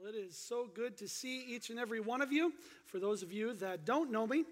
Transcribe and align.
Well, 0.00 0.14
it 0.14 0.16
is 0.16 0.36
so 0.36 0.68
good 0.72 0.96
to 0.98 1.08
see 1.08 1.42
each 1.48 1.70
and 1.70 1.78
every 1.78 1.98
one 1.98 2.22
of 2.22 2.30
you. 2.30 2.52
For 2.86 3.00
those 3.00 3.24
of 3.24 3.32
you 3.32 3.52
that 3.54 3.84
don't 3.84 4.12
know 4.12 4.28
me, 4.28 4.44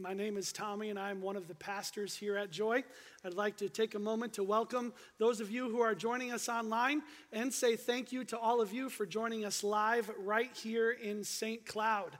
my 0.00 0.14
name 0.14 0.38
is 0.38 0.50
Tommy, 0.50 0.88
and 0.88 0.98
I'm 0.98 1.20
one 1.20 1.36
of 1.36 1.46
the 1.46 1.54
pastors 1.54 2.14
here 2.16 2.38
at 2.38 2.50
Joy. 2.50 2.84
I'd 3.22 3.34
like 3.34 3.58
to 3.58 3.68
take 3.68 3.94
a 3.94 3.98
moment 3.98 4.32
to 4.34 4.42
welcome 4.42 4.94
those 5.18 5.40
of 5.40 5.50
you 5.50 5.68
who 5.68 5.82
are 5.82 5.94
joining 5.94 6.32
us 6.32 6.48
online 6.48 7.02
and 7.32 7.52
say 7.52 7.76
thank 7.76 8.12
you 8.12 8.24
to 8.24 8.38
all 8.38 8.62
of 8.62 8.72
you 8.72 8.88
for 8.88 9.04
joining 9.04 9.44
us 9.44 9.62
live 9.62 10.10
right 10.18 10.50
here 10.56 10.92
in 10.92 11.22
St. 11.22 11.66
Cloud. 11.66 12.12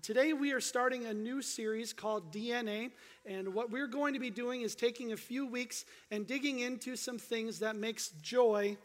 Today, 0.00 0.32
we 0.32 0.52
are 0.52 0.60
starting 0.60 1.06
a 1.06 1.14
new 1.14 1.42
series 1.42 1.92
called 1.92 2.32
DNA, 2.32 2.92
and 3.26 3.52
what 3.52 3.72
we're 3.72 3.88
going 3.88 4.14
to 4.14 4.20
be 4.20 4.30
doing 4.30 4.60
is 4.60 4.76
taking 4.76 5.10
a 5.10 5.16
few 5.16 5.44
weeks 5.44 5.84
and 6.12 6.24
digging 6.24 6.60
into 6.60 6.94
some 6.94 7.18
things 7.18 7.58
that 7.58 7.74
makes 7.74 8.10
joy 8.22 8.76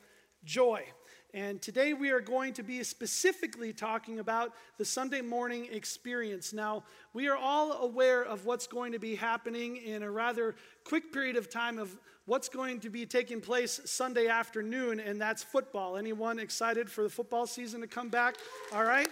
joy. 0.44 0.84
And 1.36 1.60
today 1.64 1.94
we 1.94 2.12
are 2.12 2.20
going 2.20 2.54
to 2.54 2.64
be 2.64 2.84
specifically 2.84 3.74
talking 3.74 4.20
about 4.20 4.54
the 4.78 4.86
Sunday 4.86 5.22
morning 5.22 5.68
experience. 5.72 6.54
Now, 6.54 6.84
we 7.12 7.28
are 7.28 7.36
all 7.36 7.72
aware 7.72 8.24
of 8.24 8.46
what's 8.46 8.68
going 8.68 8.92
to 8.92 9.00
be 9.00 9.16
happening 9.16 9.78
in 9.78 10.04
a 10.04 10.12
rather 10.12 10.54
quick 10.84 11.12
period 11.12 11.36
of 11.36 11.50
time 11.50 11.80
of 11.80 11.98
what's 12.26 12.50
going 12.50 12.82
to 12.82 12.90
be 12.92 13.08
taking 13.08 13.42
place 13.42 13.82
Sunday 13.86 14.28
afternoon, 14.28 15.00
and 15.00 15.20
that's 15.20 15.42
football. 15.42 15.98
Anyone 15.98 16.38
excited 16.38 16.88
for 16.88 17.04
the 17.04 17.10
football 17.10 17.48
season 17.48 17.82
to 17.82 17.88
come 17.88 18.10
back? 18.10 18.36
All 18.72 18.84
right. 18.84 19.10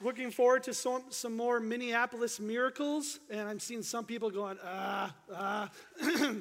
Looking 0.00 0.30
forward 0.30 0.62
to 0.64 0.72
some, 0.74 1.04
some 1.10 1.36
more 1.36 1.60
Minneapolis 1.60 2.40
miracles, 2.40 3.20
and 3.28 3.46
I'm 3.46 3.60
seeing 3.60 3.82
some 3.82 4.06
people 4.06 4.30
going, 4.30 4.56
ah, 4.64 5.14
ah. 5.34 5.70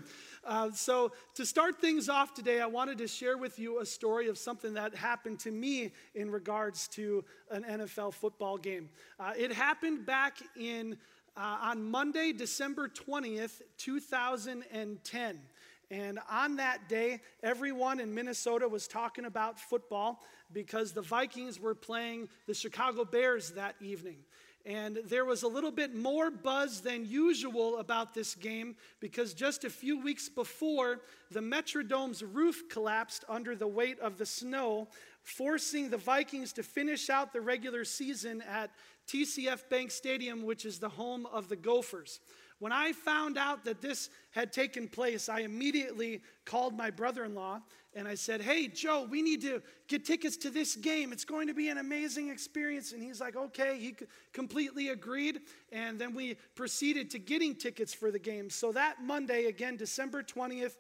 Uh, 0.45 0.69
so, 0.71 1.11
to 1.33 1.43
start 1.43 1.81
things 1.81 2.07
off 2.07 2.35
today, 2.35 2.61
I 2.61 2.67
wanted 2.67 2.99
to 2.99 3.07
share 3.07 3.35
with 3.35 3.57
you 3.57 3.79
a 3.79 3.85
story 3.85 4.27
of 4.27 4.37
something 4.37 4.75
that 4.75 4.93
happened 4.93 5.39
to 5.39 5.51
me 5.51 5.91
in 6.13 6.29
regards 6.29 6.87
to 6.89 7.25
an 7.49 7.63
NFL 7.63 8.13
football 8.13 8.57
game. 8.57 8.89
Uh, 9.19 9.33
it 9.35 9.51
happened 9.51 10.05
back 10.05 10.37
in 10.55 10.97
uh, 11.35 11.57
on 11.61 11.83
Monday, 11.89 12.31
December 12.31 12.87
20th, 12.87 13.61
2010. 13.77 15.39
And 15.91 16.19
on 16.29 16.55
that 16.57 16.87
day, 16.89 17.21
everyone 17.43 17.99
in 17.99 18.13
Minnesota 18.13 18.67
was 18.67 18.87
talking 18.87 19.25
about 19.25 19.59
football 19.59 20.23
because 20.53 20.91
the 20.91 21.01
Vikings 21.01 21.59
were 21.59 21.75
playing 21.75 22.29
the 22.47 22.53
Chicago 22.53 23.03
Bears 23.03 23.51
that 23.51 23.75
evening. 23.81 24.17
And 24.65 24.99
there 25.05 25.25
was 25.25 25.43
a 25.43 25.47
little 25.47 25.71
bit 25.71 25.95
more 25.95 26.31
buzz 26.31 26.81
than 26.81 27.05
usual 27.05 27.77
about 27.77 28.15
this 28.15 28.33
game 28.33 28.75
because 28.99 29.35
just 29.35 29.63
a 29.63 29.69
few 29.69 30.01
weeks 30.01 30.27
before, 30.27 31.01
the 31.29 31.41
Metrodome's 31.41 32.23
roof 32.23 32.67
collapsed 32.67 33.25
under 33.29 33.55
the 33.55 33.67
weight 33.67 33.99
of 33.99 34.17
the 34.17 34.25
snow, 34.25 34.87
forcing 35.21 35.91
the 35.91 35.97
Vikings 35.97 36.51
to 36.53 36.63
finish 36.63 37.11
out 37.11 37.31
the 37.31 37.41
regular 37.41 37.85
season 37.85 38.41
at 38.41 38.71
TCF 39.07 39.69
Bank 39.69 39.91
Stadium, 39.91 40.43
which 40.43 40.65
is 40.65 40.79
the 40.79 40.89
home 40.89 41.27
of 41.27 41.47
the 41.47 41.55
Gophers. 41.55 42.19
When 42.65 42.71
I 42.71 42.93
found 42.93 43.37
out 43.37 43.63
that 43.65 43.79
this 43.79 44.09
had 44.31 44.51
taken 44.51 44.87
place, 44.87 45.29
I 45.29 45.41
immediately 45.41 46.21
called 46.45 46.75
my 46.75 46.89
brother 46.89 47.23
in 47.23 47.35
law 47.35 47.61
and 47.93 48.07
I 48.07 48.15
said, 48.15 48.41
Hey, 48.41 48.67
Joe, 48.69 49.05
we 49.07 49.21
need 49.21 49.43
to 49.43 49.61
get 49.87 50.03
tickets 50.03 50.35
to 50.37 50.49
this 50.49 50.75
game. 50.75 51.13
It's 51.13 51.25
going 51.25 51.45
to 51.45 51.53
be 51.53 51.69
an 51.69 51.77
amazing 51.77 52.29
experience. 52.29 52.91
And 52.91 53.03
he's 53.03 53.21
like, 53.21 53.35
Okay. 53.35 53.77
He 53.77 53.95
completely 54.33 54.89
agreed. 54.89 55.41
And 55.71 55.99
then 55.99 56.15
we 56.15 56.37
proceeded 56.55 57.11
to 57.11 57.19
getting 57.19 57.53
tickets 57.53 57.93
for 57.93 58.09
the 58.09 58.17
game. 58.17 58.49
So 58.49 58.71
that 58.71 58.95
Monday, 59.03 59.45
again, 59.45 59.77
December 59.77 60.23
20th, 60.23 60.77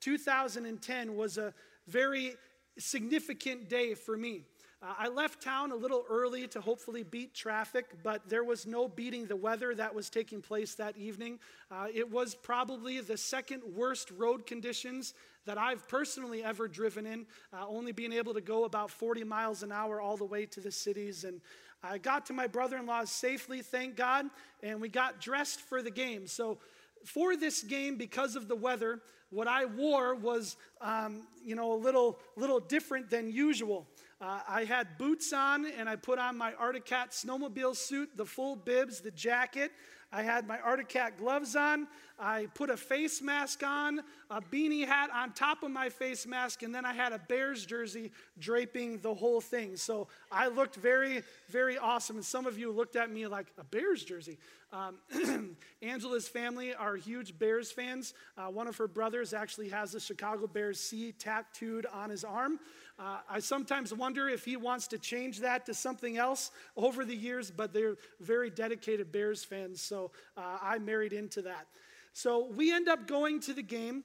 2010, 0.00 1.16
was 1.16 1.38
a 1.38 1.54
very 1.88 2.34
significant 2.76 3.70
day 3.70 3.94
for 3.94 4.18
me. 4.18 4.44
I 4.84 5.06
left 5.08 5.40
town 5.40 5.70
a 5.70 5.76
little 5.76 6.04
early 6.10 6.48
to 6.48 6.60
hopefully 6.60 7.04
beat 7.04 7.34
traffic, 7.34 7.86
but 8.02 8.28
there 8.28 8.42
was 8.42 8.66
no 8.66 8.88
beating 8.88 9.26
the 9.26 9.36
weather 9.36 9.76
that 9.76 9.94
was 9.94 10.10
taking 10.10 10.42
place 10.42 10.74
that 10.74 10.96
evening. 10.96 11.38
Uh, 11.70 11.86
it 11.94 12.10
was 12.10 12.34
probably 12.34 13.00
the 13.00 13.16
second 13.16 13.62
worst 13.76 14.10
road 14.10 14.44
conditions 14.44 15.14
that 15.44 15.56
I've 15.56 15.86
personally 15.86 16.42
ever 16.42 16.66
driven 16.66 17.06
in, 17.06 17.26
uh, 17.52 17.64
only 17.68 17.92
being 17.92 18.12
able 18.12 18.34
to 18.34 18.40
go 18.40 18.64
about 18.64 18.90
40 18.90 19.22
miles 19.22 19.62
an 19.62 19.70
hour 19.70 20.00
all 20.00 20.16
the 20.16 20.24
way 20.24 20.46
to 20.46 20.60
the 20.60 20.72
cities. 20.72 21.22
And 21.22 21.40
I 21.84 21.98
got 21.98 22.26
to 22.26 22.32
my 22.32 22.48
brother 22.48 22.76
in 22.76 22.86
law's 22.86 23.10
safely, 23.10 23.62
thank 23.62 23.94
God, 23.96 24.26
and 24.64 24.80
we 24.80 24.88
got 24.88 25.20
dressed 25.20 25.60
for 25.60 25.80
the 25.80 25.90
game. 25.90 26.26
So, 26.26 26.58
for 27.04 27.36
this 27.36 27.62
game, 27.62 27.96
because 27.96 28.36
of 28.36 28.46
the 28.46 28.54
weather, 28.54 29.00
what 29.30 29.48
I 29.48 29.64
wore 29.64 30.14
was, 30.14 30.56
um, 30.80 31.26
you 31.44 31.56
know, 31.56 31.72
a 31.72 31.74
little, 31.74 32.18
little 32.36 32.60
different 32.60 33.10
than 33.10 33.32
usual. 33.32 33.88
Uh, 34.22 34.38
I 34.48 34.62
had 34.62 34.98
boots 34.98 35.32
on 35.32 35.66
and 35.66 35.88
I 35.88 35.96
put 35.96 36.20
on 36.20 36.38
my 36.38 36.54
Arctic 36.54 36.84
Cat 36.84 37.10
snowmobile 37.10 37.74
suit, 37.74 38.16
the 38.16 38.24
full 38.24 38.54
bibs, 38.54 39.00
the 39.00 39.10
jacket. 39.10 39.72
I 40.12 40.22
had 40.22 40.46
my 40.46 40.60
Arctic 40.60 40.90
Cat 40.90 41.18
gloves 41.18 41.56
on. 41.56 41.88
I 42.20 42.46
put 42.54 42.70
a 42.70 42.76
face 42.76 43.20
mask 43.20 43.64
on, 43.64 44.00
a 44.30 44.40
beanie 44.40 44.86
hat 44.86 45.10
on 45.12 45.32
top 45.32 45.64
of 45.64 45.72
my 45.72 45.88
face 45.88 46.24
mask, 46.24 46.62
and 46.62 46.72
then 46.72 46.84
I 46.84 46.92
had 46.92 47.12
a 47.12 47.18
Bears 47.18 47.66
jersey 47.66 48.12
draping 48.38 48.98
the 48.98 49.12
whole 49.12 49.40
thing. 49.40 49.76
So 49.76 50.06
I 50.30 50.46
looked 50.46 50.76
very, 50.76 51.22
very 51.48 51.78
awesome. 51.78 52.16
And 52.16 52.24
some 52.24 52.46
of 52.46 52.56
you 52.56 52.70
looked 52.70 52.94
at 52.94 53.10
me 53.10 53.26
like, 53.26 53.46
a 53.58 53.64
Bears 53.64 54.04
jersey. 54.04 54.38
Um, 54.72 55.56
Angela's 55.82 56.28
family 56.28 56.74
are 56.74 56.94
huge 56.94 57.38
Bears 57.38 57.72
fans. 57.72 58.14
Uh, 58.38 58.46
one 58.46 58.68
of 58.68 58.76
her 58.76 58.88
brothers 58.88 59.34
actually 59.34 59.70
has 59.70 59.92
the 59.92 60.00
Chicago 60.00 60.46
Bears 60.46 60.78
C 60.78 61.12
tattooed 61.12 61.86
on 61.92 62.08
his 62.08 62.22
arm. 62.22 62.60
Uh, 62.98 63.18
I 63.28 63.40
sometimes 63.40 63.92
wonder 63.92 64.28
if 64.28 64.44
he 64.44 64.56
wants 64.56 64.86
to 64.88 64.98
change 64.98 65.40
that 65.40 65.66
to 65.66 65.74
something 65.74 66.18
else 66.18 66.50
over 66.76 67.04
the 67.04 67.16
years, 67.16 67.50
but 67.50 67.72
they're 67.72 67.96
very 68.20 68.50
dedicated 68.50 69.10
Bears 69.10 69.44
fans, 69.44 69.80
so 69.80 70.10
uh, 70.36 70.58
I 70.60 70.78
married 70.78 71.12
into 71.12 71.42
that. 71.42 71.66
So 72.12 72.46
we 72.54 72.72
end 72.72 72.88
up 72.88 73.06
going 73.06 73.40
to 73.40 73.54
the 73.54 73.62
game, 73.62 74.04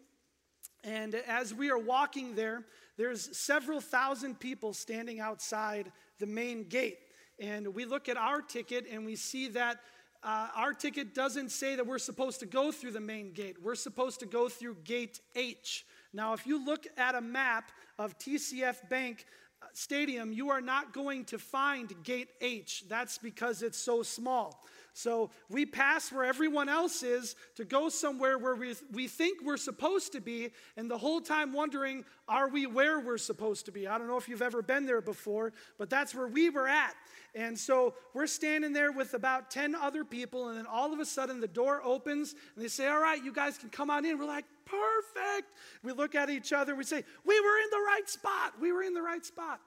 and 0.84 1.16
as 1.16 1.54
we 1.54 1.70
are 1.70 1.78
walking 1.78 2.36
there, 2.36 2.64
there's 2.98 3.38
several 3.38 3.80
thousand 3.82 4.40
people 4.40 4.74
standing 4.74 5.20
outside 5.20 5.92
the 6.20 6.26
main 6.26 6.64
gate. 6.64 7.00
And 7.40 7.76
we 7.76 7.86
look 7.86 8.10
at 8.10 8.18
our 8.18 8.42
ticket 8.42 8.88
and 8.92 9.06
we 9.06 9.16
see 9.16 9.50
that 9.50 9.78
uh, 10.24 10.48
our 10.56 10.74
ticket 10.74 11.14
doesn't 11.14 11.50
say 11.52 11.76
that 11.76 11.86
we're 11.86 12.00
supposed 12.00 12.40
to 12.40 12.48
go 12.48 12.72
through 12.72 12.92
the 12.92 13.00
main 13.00 13.32
gate. 13.34 13.58
We're 13.62 13.76
supposed 13.76 14.20
to 14.22 14.26
go 14.26 14.50
through 14.50 14.78
gate 14.84 15.22
H. 15.36 15.86
Now, 16.12 16.34
if 16.34 16.48
you 16.48 16.64
look 16.66 16.88
at 16.98 17.14
a 17.14 17.22
map 17.22 17.72
of 17.98 18.18
TCF 18.18 18.90
Bank 18.90 19.26
uh, 19.62 19.66
Stadium, 19.74 20.32
you 20.32 20.50
are 20.50 20.62
not 20.62 20.94
going 20.94 21.26
to 21.26 21.38
find 21.38 21.92
gate 22.04 22.30
H. 22.42 22.84
That's 22.88 23.18
because 23.18 23.62
it's 23.62 23.78
so 23.78 24.04
small. 24.04 24.64
So 24.98 25.30
we 25.48 25.68
pass 25.68 26.12
where 26.12 26.26
everyone 26.26 26.70
else 26.70 27.04
is 27.04 27.36
to 27.56 27.66
go 27.66 27.88
somewhere 27.88 28.40
where 28.40 28.56
we, 28.56 28.74
we 28.92 29.08
think 29.08 29.44
we're 29.44 29.58
supposed 29.58 30.12
to 30.14 30.22
be, 30.22 30.50
and 30.76 30.90
the 30.90 30.98
whole 30.98 31.22
time 31.22 31.54
wondering, 31.54 32.04
are 32.28 32.50
we 32.50 32.66
where 32.66 33.00
we're 33.00 33.20
supposed 33.20 33.66
to 33.66 33.72
be? 33.72 33.88
I 33.88 34.00
don't 34.00 34.08
know 34.08 34.18
if 34.18 34.28
you've 34.28 34.42
ever 34.42 34.64
been 34.64 34.88
there 34.88 35.02
before, 35.02 35.54
but 35.78 35.92
that's 35.92 36.16
where 36.16 36.28
we 36.28 36.50
were 36.50 36.68
at. 36.68 36.96
And 37.36 37.58
so 37.58 37.94
we're 38.16 38.26
standing 38.26 38.74
there 38.74 38.92
with 38.92 39.14
about 39.14 39.52
10 39.52 39.76
other 39.76 40.04
people, 40.04 40.50
and 40.50 40.58
then 40.58 40.66
all 40.66 40.92
of 40.92 41.00
a 41.00 41.06
sudden 41.06 41.42
the 41.42 41.48
door 41.48 41.80
opens, 41.84 42.34
and 42.56 42.64
they 42.64 42.68
say, 42.68 42.88
All 42.88 43.00
right, 43.00 43.24
you 43.24 43.32
guys 43.32 43.60
can 43.60 43.70
come 43.70 43.92
on 43.92 44.04
in. 44.04 44.18
We're 44.18 44.26
like, 44.26 44.46
Perfect. 44.68 45.54
We 45.84 45.94
look 45.94 46.16
at 46.16 46.30
each 46.30 46.54
other, 46.54 46.76
we 46.76 46.84
say, 46.84 47.04
We 47.26 47.40
were 47.40 47.58
in 47.58 47.70
the 47.72 47.84
right 47.86 48.08
spot. 48.10 48.54
We 48.60 48.72
were 48.72 48.84
in 48.84 48.94
the 48.94 49.02
right 49.02 49.26
spot. 49.26 49.60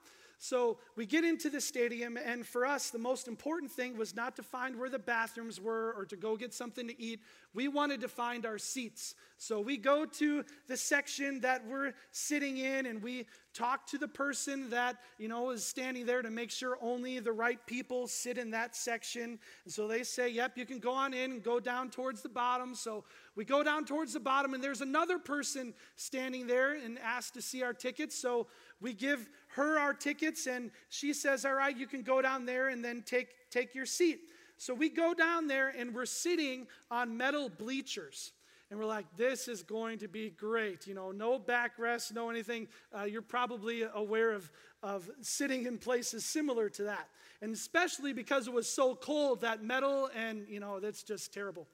So 0.43 0.79
we 0.95 1.05
get 1.05 1.23
into 1.23 1.51
the 1.51 1.61
stadium, 1.61 2.17
and 2.17 2.43
for 2.43 2.65
us, 2.65 2.89
the 2.89 2.97
most 2.97 3.27
important 3.27 3.71
thing 3.71 3.95
was 3.95 4.15
not 4.15 4.35
to 4.37 4.41
find 4.41 4.75
where 4.75 4.89
the 4.89 4.97
bathrooms 4.97 5.61
were 5.61 5.93
or 5.95 6.03
to 6.05 6.15
go 6.15 6.35
get 6.35 6.51
something 6.51 6.87
to 6.87 6.99
eat. 6.99 7.19
We 7.53 7.67
wanted 7.67 8.01
to 8.01 8.07
find 8.07 8.43
our 8.47 8.57
seats. 8.57 9.13
So 9.37 9.61
we 9.61 9.77
go 9.77 10.03
to 10.03 10.43
the 10.67 10.77
section 10.77 11.41
that 11.41 11.63
we're 11.67 11.93
sitting 12.11 12.57
in, 12.57 12.87
and 12.87 13.03
we 13.03 13.27
talk 13.53 13.85
to 13.87 13.99
the 13.99 14.07
person 14.07 14.71
that, 14.71 14.95
you 15.19 15.27
know, 15.27 15.51
is 15.51 15.63
standing 15.63 16.07
there 16.07 16.23
to 16.23 16.31
make 16.31 16.49
sure 16.49 16.75
only 16.81 17.19
the 17.19 17.31
right 17.31 17.63
people 17.67 18.07
sit 18.07 18.39
in 18.39 18.49
that 18.49 18.75
section. 18.75 19.37
And 19.65 19.71
so 19.71 19.87
they 19.87 20.01
say, 20.01 20.27
Yep, 20.29 20.57
you 20.57 20.65
can 20.65 20.79
go 20.79 20.91
on 20.91 21.13
in 21.13 21.33
and 21.33 21.43
go 21.43 21.59
down 21.59 21.91
towards 21.91 22.23
the 22.23 22.29
bottom. 22.29 22.73
So 22.73 23.03
we 23.35 23.45
go 23.45 23.63
down 23.63 23.85
towards 23.85 24.13
the 24.13 24.19
bottom, 24.19 24.53
and 24.53 24.63
there's 24.63 24.81
another 24.81 25.17
person 25.17 25.73
standing 25.95 26.47
there 26.47 26.73
and 26.73 26.99
asked 26.99 27.33
to 27.35 27.41
see 27.41 27.63
our 27.63 27.73
tickets. 27.73 28.15
So 28.19 28.47
we 28.81 28.93
give 28.93 29.29
her 29.55 29.79
our 29.79 29.93
tickets, 29.93 30.47
and 30.47 30.71
she 30.89 31.13
says, 31.13 31.45
All 31.45 31.53
right, 31.53 31.75
you 31.75 31.87
can 31.87 32.03
go 32.03 32.21
down 32.21 32.45
there 32.45 32.69
and 32.69 32.83
then 32.83 33.03
take, 33.05 33.29
take 33.49 33.73
your 33.73 33.85
seat. 33.85 34.19
So 34.57 34.73
we 34.73 34.89
go 34.89 35.13
down 35.13 35.47
there, 35.47 35.69
and 35.69 35.95
we're 35.95 36.05
sitting 36.05 36.67
on 36.89 37.15
metal 37.15 37.49
bleachers. 37.49 38.33
And 38.69 38.79
we're 38.79 38.85
like, 38.85 39.05
this 39.17 39.49
is 39.49 39.63
going 39.63 39.99
to 39.99 40.07
be 40.07 40.29
great. 40.29 40.87
You 40.87 40.93
know, 40.93 41.11
no 41.11 41.37
backrest, 41.37 42.13
no 42.13 42.29
anything. 42.29 42.69
Uh, 42.97 43.03
you're 43.03 43.21
probably 43.21 43.83
aware 43.93 44.31
of, 44.31 44.49
of 44.81 45.09
sitting 45.19 45.65
in 45.65 45.77
places 45.77 46.23
similar 46.23 46.69
to 46.69 46.83
that. 46.83 47.09
And 47.41 47.53
especially 47.53 48.13
because 48.13 48.47
it 48.47 48.53
was 48.53 48.69
so 48.69 48.95
cold, 48.95 49.41
that 49.41 49.61
metal, 49.61 50.09
and, 50.15 50.47
you 50.47 50.61
know, 50.61 50.79
that's 50.79 51.03
just 51.03 51.33
terrible. 51.33 51.67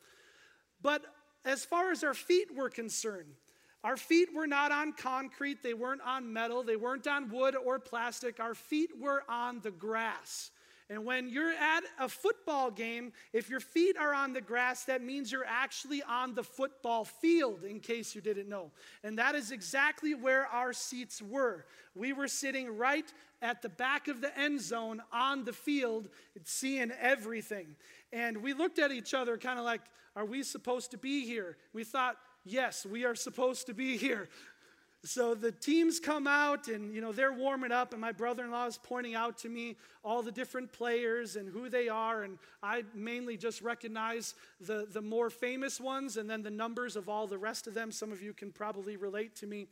But 0.81 1.03
as 1.47 1.65
far 1.65 1.91
as 1.91 2.03
our 2.03 2.13
feet 2.13 2.53
were 2.55 2.69
concerned, 2.69 3.33
Our 3.83 3.95
feet 3.95 4.29
were 4.35 4.47
not 4.47 4.71
on 4.71 4.91
concrete, 4.93 5.63
they 5.63 5.73
weren't 5.73 6.01
on 6.01 6.33
metal, 6.33 6.63
they 6.63 6.75
weren't 6.75 7.07
on 7.07 7.29
wood 7.29 7.55
or 7.55 7.79
plastic. 7.79 8.39
Our 8.39 8.55
feet 8.55 8.89
were 8.99 9.23
on 9.29 9.61
the 9.61 9.71
grass. 9.71 10.51
And 10.89 11.05
when 11.05 11.29
you're 11.29 11.51
at 11.51 11.83
a 11.99 12.07
football 12.07 12.71
game, 12.71 13.11
if 13.33 13.49
your 13.49 13.59
feet 13.59 13.97
are 13.97 14.13
on 14.13 14.31
the 14.31 14.41
grass, 14.41 14.85
that 14.85 15.03
means 15.03 15.31
you're 15.31 15.45
actually 15.45 16.01
on 16.01 16.33
the 16.33 16.43
football 16.43 17.03
field, 17.03 17.65
in 17.65 17.81
case 17.81 18.15
you 18.15 18.21
didn't 18.21 18.47
know. 18.47 18.71
And 19.03 19.17
that 19.17 19.35
is 19.35 19.51
exactly 19.51 20.15
where 20.15 20.47
our 20.47 20.71
seats 20.71 21.21
were. 21.21 21.65
We 21.93 22.13
were 22.13 22.29
sitting 22.29 22.77
right 22.77 23.11
at 23.41 23.61
the 23.61 23.69
back 23.69 24.07
of 24.07 24.21
the 24.21 24.37
end 24.39 24.61
zone 24.61 25.01
on 25.11 25.43
the 25.43 25.53
field, 25.53 26.07
seeing 26.45 26.91
everything. 27.01 27.75
And 28.11 28.41
we 28.41 28.53
looked 28.53 28.79
at 28.79 28.91
each 28.91 29.13
other 29.13 29.37
kind 29.37 29.59
of 29.59 29.65
like, 29.65 29.81
are 30.15 30.25
we 30.25 30.43
supposed 30.43 30.91
to 30.91 30.97
be 30.97 31.25
here? 31.25 31.57
We 31.73 31.83
thought, 31.83 32.17
yes, 32.45 32.85
we 32.85 33.05
are 33.05 33.15
supposed 33.15 33.67
to 33.67 33.73
be 33.73 33.97
here. 33.97 34.29
So 35.03 35.35
the 35.35 35.51
teams 35.51 35.99
come 35.99 36.27
out 36.27 36.67
and 36.67 36.93
you 36.93 37.01
know 37.01 37.11
they're 37.11 37.31
warming 37.31 37.71
up 37.71 37.93
and 37.93 38.01
my 38.01 38.11
brother-in-law 38.11 38.65
is 38.65 38.79
pointing 38.81 39.15
out 39.15 39.37
to 39.39 39.49
me 39.49 39.77
all 40.03 40.23
the 40.23 40.31
different 40.31 40.73
players 40.73 41.35
and 41.35 41.47
who 41.47 41.69
they 41.69 41.87
are 41.87 42.23
and 42.23 42.39
I 42.63 42.83
mainly 42.95 43.37
just 43.37 43.61
recognize 43.61 44.33
the 44.59 44.87
the 44.91 45.01
more 45.01 45.29
famous 45.29 45.79
ones 45.79 46.17
and 46.17 46.29
then 46.29 46.41
the 46.41 46.49
numbers 46.49 46.95
of 46.95 47.09
all 47.09 47.27
the 47.27 47.37
rest 47.37 47.67
of 47.67 47.73
them 47.73 47.91
some 47.91 48.11
of 48.11 48.21
you 48.21 48.33
can 48.33 48.51
probably 48.51 48.97
relate 48.97 49.35
to 49.37 49.47
me. 49.47 49.67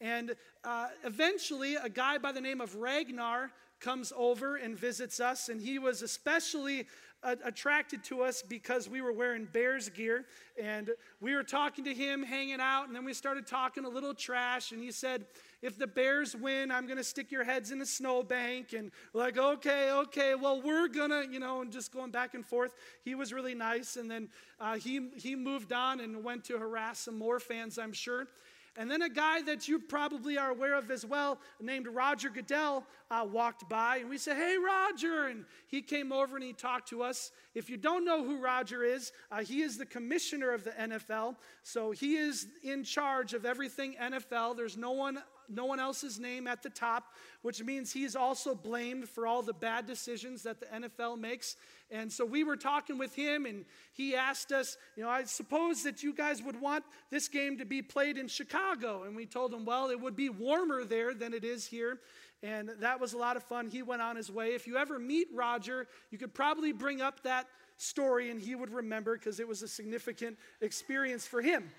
And 0.00 0.34
uh, 0.64 0.88
eventually 1.04 1.76
a 1.76 1.88
guy 1.88 2.18
by 2.18 2.32
the 2.32 2.40
name 2.40 2.60
of 2.60 2.74
Ragnar 2.74 3.52
comes 3.80 4.12
over 4.16 4.56
and 4.56 4.76
visits 4.76 5.20
us 5.20 5.50
and 5.50 5.60
he 5.60 5.78
was 5.78 6.00
especially 6.00 6.86
attracted 7.24 8.04
to 8.04 8.22
us 8.22 8.42
because 8.42 8.88
we 8.88 9.00
were 9.00 9.12
wearing 9.12 9.48
Bears 9.52 9.88
gear. 9.88 10.24
And 10.62 10.90
we 11.20 11.34
were 11.34 11.42
talking 11.42 11.84
to 11.84 11.94
him, 11.94 12.22
hanging 12.22 12.60
out, 12.60 12.86
and 12.86 12.94
then 12.94 13.04
we 13.04 13.12
started 13.12 13.46
talking 13.46 13.84
a 13.84 13.88
little 13.88 14.14
trash. 14.14 14.70
And 14.70 14.80
he 14.80 14.92
said, 14.92 15.26
If 15.62 15.78
the 15.78 15.86
Bears 15.86 16.36
win, 16.36 16.70
I'm 16.70 16.86
going 16.86 16.98
to 16.98 17.04
stick 17.04 17.32
your 17.32 17.42
heads 17.42 17.72
in 17.72 17.80
a 17.80 17.86
snowbank. 17.86 18.72
And 18.72 18.92
like, 19.12 19.36
okay, 19.36 19.90
okay, 19.90 20.34
well, 20.34 20.62
we're 20.62 20.88
going 20.88 21.10
to, 21.10 21.26
you 21.28 21.40
know, 21.40 21.62
and 21.62 21.72
just 21.72 21.92
going 21.92 22.12
back 22.12 22.34
and 22.34 22.46
forth. 22.46 22.74
He 23.04 23.14
was 23.14 23.32
really 23.32 23.54
nice. 23.54 23.96
And 23.96 24.10
then 24.10 24.28
uh, 24.60 24.76
he, 24.76 25.08
he 25.16 25.34
moved 25.34 25.72
on 25.72 26.00
and 26.00 26.22
went 26.22 26.44
to 26.44 26.58
harass 26.58 27.00
some 27.00 27.18
more 27.18 27.40
fans, 27.40 27.78
I'm 27.78 27.92
sure. 27.92 28.28
And 28.76 28.90
then 28.90 29.02
a 29.02 29.08
guy 29.08 29.40
that 29.42 29.68
you 29.68 29.78
probably 29.78 30.36
are 30.36 30.50
aware 30.50 30.74
of 30.74 30.90
as 30.90 31.06
well, 31.06 31.38
named 31.60 31.86
Roger 31.86 32.28
Goodell, 32.28 32.84
uh, 33.10 33.24
walked 33.30 33.68
by, 33.68 33.98
and 33.98 34.10
we 34.10 34.18
said, 34.18 34.36
Hey, 34.36 34.56
Roger. 34.56 35.26
And 35.26 35.44
he 35.68 35.80
came 35.80 36.10
over 36.10 36.36
and 36.36 36.44
he 36.44 36.52
talked 36.52 36.88
to 36.88 37.02
us. 37.02 37.30
If 37.54 37.70
you 37.70 37.76
don't 37.76 38.04
know 38.04 38.24
who 38.24 38.40
Roger 38.40 38.82
is, 38.82 39.12
uh, 39.30 39.42
he 39.42 39.62
is 39.62 39.78
the 39.78 39.86
commissioner 39.86 40.50
of 40.50 40.64
the 40.64 40.72
NFL. 40.72 41.36
So 41.62 41.92
he 41.92 42.16
is 42.16 42.48
in 42.62 42.82
charge 42.82 43.32
of 43.32 43.44
everything 43.44 43.94
NFL. 44.00 44.56
There's 44.56 44.76
no 44.76 44.92
one 44.92 45.22
no 45.48 45.66
one 45.66 45.80
else's 45.80 46.18
name 46.18 46.46
at 46.46 46.62
the 46.62 46.70
top, 46.70 47.12
which 47.42 47.62
means 47.62 47.92
he's 47.92 48.16
also 48.16 48.54
blamed 48.54 49.08
for 49.08 49.26
all 49.26 49.42
the 49.42 49.52
bad 49.52 49.86
decisions 49.86 50.42
that 50.42 50.60
the 50.60 50.66
NFL 50.66 51.18
makes. 51.18 51.56
And 51.90 52.10
so 52.12 52.24
we 52.24 52.44
were 52.44 52.56
talking 52.56 52.98
with 52.98 53.14
him, 53.14 53.46
and 53.46 53.64
he 53.92 54.16
asked 54.16 54.52
us, 54.52 54.76
you 54.96 55.02
know, 55.02 55.08
I 55.10 55.24
suppose 55.24 55.82
that 55.82 56.02
you 56.02 56.14
guys 56.14 56.42
would 56.42 56.60
want 56.60 56.84
this 57.10 57.28
game 57.28 57.58
to 57.58 57.64
be 57.64 57.82
played 57.82 58.16
in 58.18 58.26
Chicago. 58.26 59.04
And 59.04 59.14
we 59.14 59.26
told 59.26 59.52
him, 59.52 59.64
well, 59.64 59.90
it 59.90 60.00
would 60.00 60.16
be 60.16 60.28
warmer 60.28 60.84
there 60.84 61.14
than 61.14 61.34
it 61.34 61.44
is 61.44 61.66
here. 61.66 62.00
And 62.42 62.70
that 62.80 63.00
was 63.00 63.12
a 63.12 63.18
lot 63.18 63.36
of 63.36 63.42
fun. 63.42 63.68
He 63.68 63.82
went 63.82 64.02
on 64.02 64.16
his 64.16 64.30
way. 64.30 64.54
If 64.54 64.66
you 64.66 64.76
ever 64.76 64.98
meet 64.98 65.28
Roger, 65.32 65.86
you 66.10 66.18
could 66.18 66.34
probably 66.34 66.72
bring 66.72 67.00
up 67.00 67.22
that 67.22 67.46
story 67.76 68.30
and 68.30 68.40
he 68.40 68.54
would 68.54 68.70
remember 68.70 69.16
because 69.16 69.40
it 69.40 69.48
was 69.48 69.62
a 69.62 69.68
significant 69.68 70.38
experience 70.60 71.26
for 71.26 71.40
him. 71.40 71.70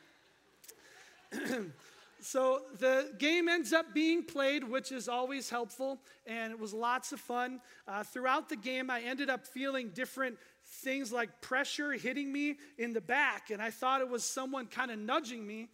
So 2.21 2.63
the 2.79 3.13
game 3.17 3.47
ends 3.47 3.71
up 3.73 3.94
being 3.94 4.23
played, 4.23 4.63
which 4.63 4.91
is 4.91 5.07
always 5.07 5.49
helpful, 5.49 5.99
and 6.25 6.51
it 6.51 6.59
was 6.59 6.73
lots 6.73 7.11
of 7.11 7.19
fun. 7.19 7.61
Uh, 7.87 8.04
throughout 8.04 8.49
the 8.49 8.56
game, 8.56 8.90
I 8.90 9.01
ended 9.01 9.30
up 9.30 9.45
feeling 9.45 9.90
different 9.90 10.37
things 10.66 11.11
like 11.11 11.42
pressure 11.42 11.92
hitting 11.92 12.31
me 12.31 12.57
in 12.78 12.94
the 12.94 13.01
back, 13.01 13.51
and 13.51 13.61
I 13.61 13.69
thought 13.69 14.01
it 14.01 14.09
was 14.09 14.23
someone 14.23 14.66
kind 14.68 14.92
of 14.92 14.97
nudging 14.97 15.45
me. 15.45 15.69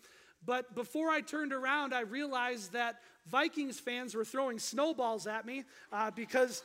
But 0.46 0.74
before 0.76 1.10
I 1.10 1.22
turned 1.22 1.54
around, 1.54 1.94
I 1.94 2.02
realized 2.02 2.74
that 2.74 3.00
Vikings 3.28 3.80
fans 3.80 4.16
were 4.16 4.26
throwing 4.26 4.60
snowballs 4.60 5.28
at 5.28 5.46
me 5.46 5.64
uh, 5.92 6.12
because 6.12 6.64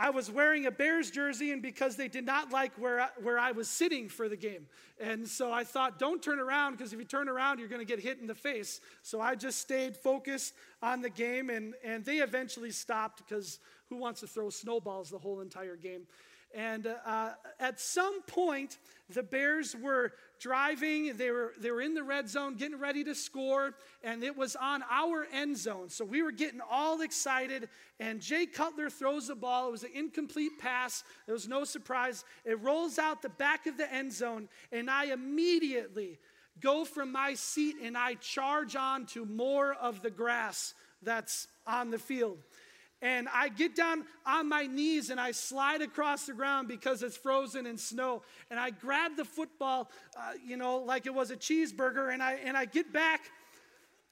I 0.00 0.10
was 0.10 0.30
wearing 0.30 0.66
a 0.66 0.70
Bears 0.70 1.10
jersey 1.10 1.50
and 1.50 1.60
because 1.60 1.96
they 1.96 2.06
did 2.06 2.24
not 2.24 2.52
like 2.52 2.72
where 2.78 3.00
I, 3.00 3.08
where 3.20 3.36
I 3.36 3.50
was 3.50 3.68
sitting 3.68 4.08
for 4.08 4.28
the 4.28 4.36
game. 4.36 4.66
And 5.00 5.26
so 5.26 5.52
I 5.52 5.64
thought, 5.64 5.98
don't 5.98 6.22
turn 6.22 6.38
around 6.38 6.76
because 6.76 6.92
if 6.92 7.00
you 7.00 7.04
turn 7.04 7.28
around, 7.28 7.58
you're 7.58 7.68
going 7.68 7.84
to 7.84 7.84
get 7.84 7.98
hit 7.98 8.20
in 8.20 8.28
the 8.28 8.34
face. 8.34 8.80
So 9.02 9.20
I 9.20 9.34
just 9.34 9.58
stayed 9.58 9.96
focused 9.96 10.54
on 10.82 11.02
the 11.02 11.10
game 11.10 11.50
and, 11.50 11.74
and 11.82 12.04
they 12.04 12.18
eventually 12.18 12.70
stopped 12.70 13.26
because 13.26 13.58
who 13.88 13.96
wants 13.96 14.20
to 14.20 14.28
throw 14.28 14.50
snowballs 14.50 15.10
the 15.10 15.18
whole 15.18 15.40
entire 15.40 15.76
game? 15.76 16.06
And 16.54 16.86
uh, 17.04 17.30
at 17.60 17.78
some 17.78 18.22
point, 18.22 18.78
the 19.10 19.22
Bears 19.22 19.76
were 19.76 20.12
driving, 20.40 21.16
they 21.16 21.30
were, 21.30 21.52
they 21.58 21.70
were 21.70 21.82
in 21.82 21.94
the 21.94 22.02
red 22.02 22.28
zone, 22.28 22.54
getting 22.54 22.78
ready 22.78 23.04
to 23.04 23.14
score, 23.14 23.74
and 24.02 24.22
it 24.22 24.36
was 24.36 24.56
on 24.56 24.82
our 24.90 25.26
end 25.32 25.56
zone. 25.56 25.88
So 25.88 26.04
we 26.04 26.22
were 26.22 26.32
getting 26.32 26.60
all 26.70 27.00
excited, 27.02 27.68
and 28.00 28.20
Jay 28.20 28.46
Cutler 28.46 28.88
throws 28.88 29.28
the 29.28 29.34
ball. 29.34 29.68
It 29.68 29.72
was 29.72 29.82
an 29.82 29.90
incomplete 29.94 30.52
pass. 30.58 31.04
There 31.26 31.34
was 31.34 31.48
no 31.48 31.64
surprise. 31.64 32.24
It 32.44 32.60
rolls 32.60 32.98
out 32.98 33.22
the 33.22 33.28
back 33.28 33.66
of 33.66 33.76
the 33.76 33.92
end 33.92 34.12
zone, 34.12 34.48
and 34.72 34.90
I 34.90 35.06
immediately 35.06 36.18
go 36.60 36.84
from 36.84 37.12
my 37.12 37.34
seat 37.34 37.76
and 37.82 37.96
I 37.96 38.14
charge 38.14 38.74
on 38.74 39.06
to 39.06 39.24
more 39.24 39.74
of 39.74 40.02
the 40.02 40.10
grass 40.10 40.74
that's 41.02 41.46
on 41.66 41.90
the 41.90 41.98
field. 41.98 42.38
And 43.00 43.28
I 43.32 43.48
get 43.48 43.76
down 43.76 44.04
on 44.26 44.48
my 44.48 44.66
knees 44.66 45.10
and 45.10 45.20
I 45.20 45.30
slide 45.30 45.82
across 45.82 46.26
the 46.26 46.32
ground 46.32 46.66
because 46.66 47.02
it's 47.02 47.16
frozen 47.16 47.66
in 47.66 47.78
snow. 47.78 48.22
And 48.50 48.58
I 48.58 48.70
grab 48.70 49.16
the 49.16 49.24
football, 49.24 49.90
uh, 50.16 50.32
you 50.44 50.56
know, 50.56 50.78
like 50.78 51.06
it 51.06 51.14
was 51.14 51.30
a 51.30 51.36
cheeseburger. 51.36 52.12
And 52.12 52.22
I, 52.22 52.34
and 52.44 52.56
I 52.56 52.64
get 52.64 52.92
back 52.92 53.30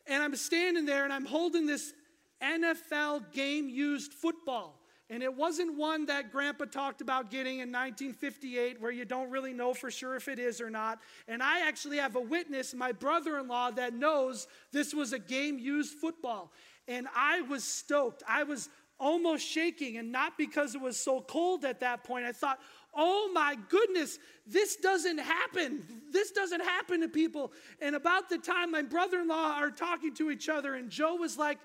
and 0.06 0.22
I'm 0.22 0.36
standing 0.36 0.86
there 0.86 1.04
and 1.04 1.12
I'm 1.12 1.26
holding 1.26 1.66
this 1.66 1.92
NFL 2.40 3.32
game 3.32 3.68
used 3.68 4.12
football. 4.12 4.78
And 5.08 5.22
it 5.22 5.32
wasn't 5.32 5.76
one 5.76 6.06
that 6.06 6.32
Grandpa 6.32 6.64
talked 6.64 7.00
about 7.00 7.30
getting 7.30 7.60
in 7.60 7.70
1958, 7.70 8.80
where 8.80 8.90
you 8.90 9.04
don't 9.04 9.30
really 9.30 9.52
know 9.52 9.72
for 9.72 9.88
sure 9.88 10.16
if 10.16 10.26
it 10.26 10.40
is 10.40 10.60
or 10.60 10.68
not. 10.68 11.00
And 11.28 11.42
I 11.44 11.66
actually 11.68 11.98
have 11.98 12.16
a 12.16 12.20
witness, 12.20 12.74
my 12.74 12.90
brother 12.90 13.38
in 13.38 13.46
law, 13.46 13.70
that 13.70 13.94
knows 13.94 14.48
this 14.72 14.92
was 14.92 15.12
a 15.12 15.18
game 15.20 15.60
used 15.60 15.96
football. 15.96 16.50
And 16.88 17.06
I 17.14 17.40
was 17.42 17.64
stoked. 17.64 18.22
I 18.28 18.44
was 18.44 18.68
almost 18.98 19.46
shaking, 19.46 19.98
and 19.98 20.10
not 20.10 20.38
because 20.38 20.74
it 20.74 20.80
was 20.80 20.98
so 20.98 21.20
cold 21.20 21.64
at 21.64 21.80
that 21.80 22.04
point. 22.04 22.24
I 22.24 22.32
thought, 22.32 22.58
oh 22.94 23.30
my 23.32 23.56
goodness, 23.68 24.18
this 24.46 24.76
doesn't 24.76 25.18
happen. 25.18 25.84
This 26.10 26.30
doesn't 26.30 26.62
happen 26.62 27.02
to 27.02 27.08
people. 27.08 27.52
And 27.82 27.94
about 27.94 28.30
the 28.30 28.38
time 28.38 28.70
my 28.70 28.82
brother 28.82 29.20
in 29.20 29.28
law 29.28 29.52
are 29.58 29.70
talking 29.70 30.14
to 30.14 30.30
each 30.30 30.48
other, 30.48 30.74
and 30.74 30.88
Joe 30.88 31.16
was 31.16 31.36
like, 31.36 31.58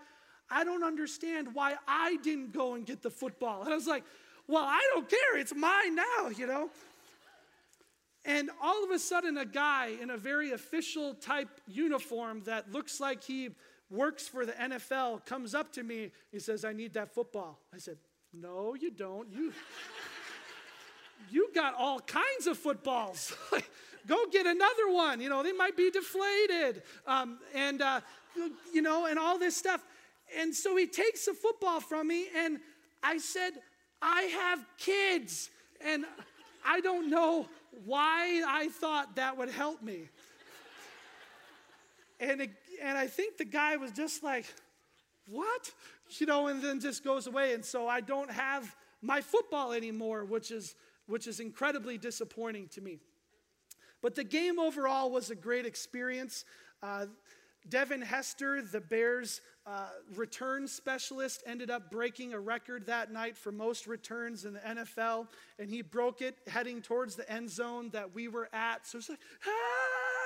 I 0.50 0.66
don't 0.66 0.84
understand 0.84 1.54
why 1.54 1.76
I 1.88 2.18
didn't 2.18 2.52
go 2.52 2.74
and 2.74 2.86
get 2.86 3.02
the 3.02 3.10
football. 3.10 3.64
And 3.64 3.72
I 3.72 3.76
was 3.76 3.88
like, 3.88 4.04
well, 4.48 4.66
I 4.66 4.82
don't 4.94 5.08
care. 5.10 5.38
It's 5.38 5.56
mine 5.56 5.96
now, 5.96 6.28
you 6.36 6.46
know? 6.48 6.70
And 8.26 8.52
all 8.62 8.84
of 8.84 8.92
a 8.92 9.00
sudden, 9.00 9.38
a 9.38 9.46
guy 9.46 9.94
in 10.02 10.10
a 10.10 10.18
very 10.18 10.52
official 10.52 11.14
type 11.16 11.50
uniform 11.68 12.44
that 12.46 12.72
looks 12.72 13.00
like 13.00 13.24
he 13.24 13.52
works 13.92 14.28
for 14.28 14.46
the 14.46 14.54
NFL 14.54 15.26
comes 15.26 15.54
up 15.54 15.72
to 15.74 15.84
me. 15.84 16.12
He 16.32 16.40
says, 16.40 16.66
I 16.66 16.74
need 16.74 16.94
that 16.94 17.14
football. 17.14 17.60
I 17.74 17.78
said, 17.78 17.98
No, 18.34 18.76
you 18.76 18.92
don't. 18.92 19.30
You, 19.32 19.54
you 21.30 21.50
got 21.54 21.76
all 21.76 22.00
kinds 22.00 22.48
of 22.48 22.58
footballs. 22.58 23.36
Go 24.08 24.26
get 24.32 24.48
another 24.48 24.90
one. 24.90 25.22
You 25.22 25.30
know, 25.30 25.44
they 25.44 25.52
might 25.52 25.78
be 25.78 25.92
deflated. 25.92 26.82
Um, 27.06 27.40
and, 27.54 27.82
uh, 27.82 28.02
you 28.74 28.82
know, 28.82 29.06
and 29.06 29.20
all 29.20 29.38
this 29.38 29.56
stuff. 29.56 29.84
And 30.40 30.56
so 30.56 30.76
he 30.76 30.88
takes 30.88 31.26
the 31.26 31.34
football 31.34 31.82
from 31.82 32.08
me, 32.08 32.28
and 32.36 32.60
I 33.04 33.18
said, 33.18 33.52
I 34.02 34.22
have 34.24 34.66
kids. 34.78 35.50
And 35.86 36.06
I 36.66 36.80
don't 36.80 37.10
know 37.10 37.48
why 37.86 38.44
I 38.48 38.70
thought 38.70 39.16
that 39.18 39.38
would 39.38 39.50
help 39.50 39.82
me. 39.82 40.10
And, 42.20 42.42
it, 42.42 42.52
and 42.82 42.98
I 42.98 43.08
think 43.08 43.38
the 43.38 43.46
guy 43.46 43.78
was 43.78 43.92
just 43.92 44.24
like, 44.24 44.46
what? 45.28 45.72
You 46.20 46.26
know, 46.26 46.48
and 46.48 46.62
then 46.62 46.80
just 46.80 47.04
goes 47.04 47.28
away. 47.28 47.54
And 47.54 47.64
so 47.64 47.88
I 47.88 48.02
don't 48.02 48.32
have 48.32 48.76
my 49.02 49.22
football 49.22 49.72
anymore, 49.72 50.26
which 50.26 50.52
is, 50.52 50.76
which 51.08 51.28
is 51.28 51.40
incredibly 51.40 51.98
disappointing 51.98 52.68
to 52.70 52.82
me. 52.82 53.00
But 54.02 54.16
the 54.16 54.24
game 54.24 54.60
overall 54.60 55.12
was 55.12 55.30
a 55.30 55.36
great 55.36 55.66
experience. 55.66 56.44
Uh, 56.82 57.06
Devin 57.70 58.02
Hester, 58.02 58.62
the 58.64 58.82
Bears' 58.82 59.42
uh, 59.68 59.90
return 60.16 60.68
specialist, 60.68 61.44
ended 61.46 61.70
up 61.70 61.92
breaking 61.92 62.34
a 62.34 62.40
record 62.40 62.88
that 62.88 63.14
night 63.14 63.38
for 63.38 63.52
most 63.52 63.86
returns 63.86 64.46
in 64.46 64.54
the 64.54 64.60
NFL, 64.60 65.28
and 65.60 65.70
he 65.70 65.84
broke 65.84 66.22
it 66.24 66.38
heading 66.48 66.82
towards 66.82 67.16
the 67.16 67.32
end 67.32 67.50
zone 67.50 67.90
that 67.92 68.16
we 68.16 68.28
were 68.28 68.50
at. 68.52 68.88
So 68.88 68.98
it's 68.98 69.10
like, 69.10 69.20
ah! 69.46 70.21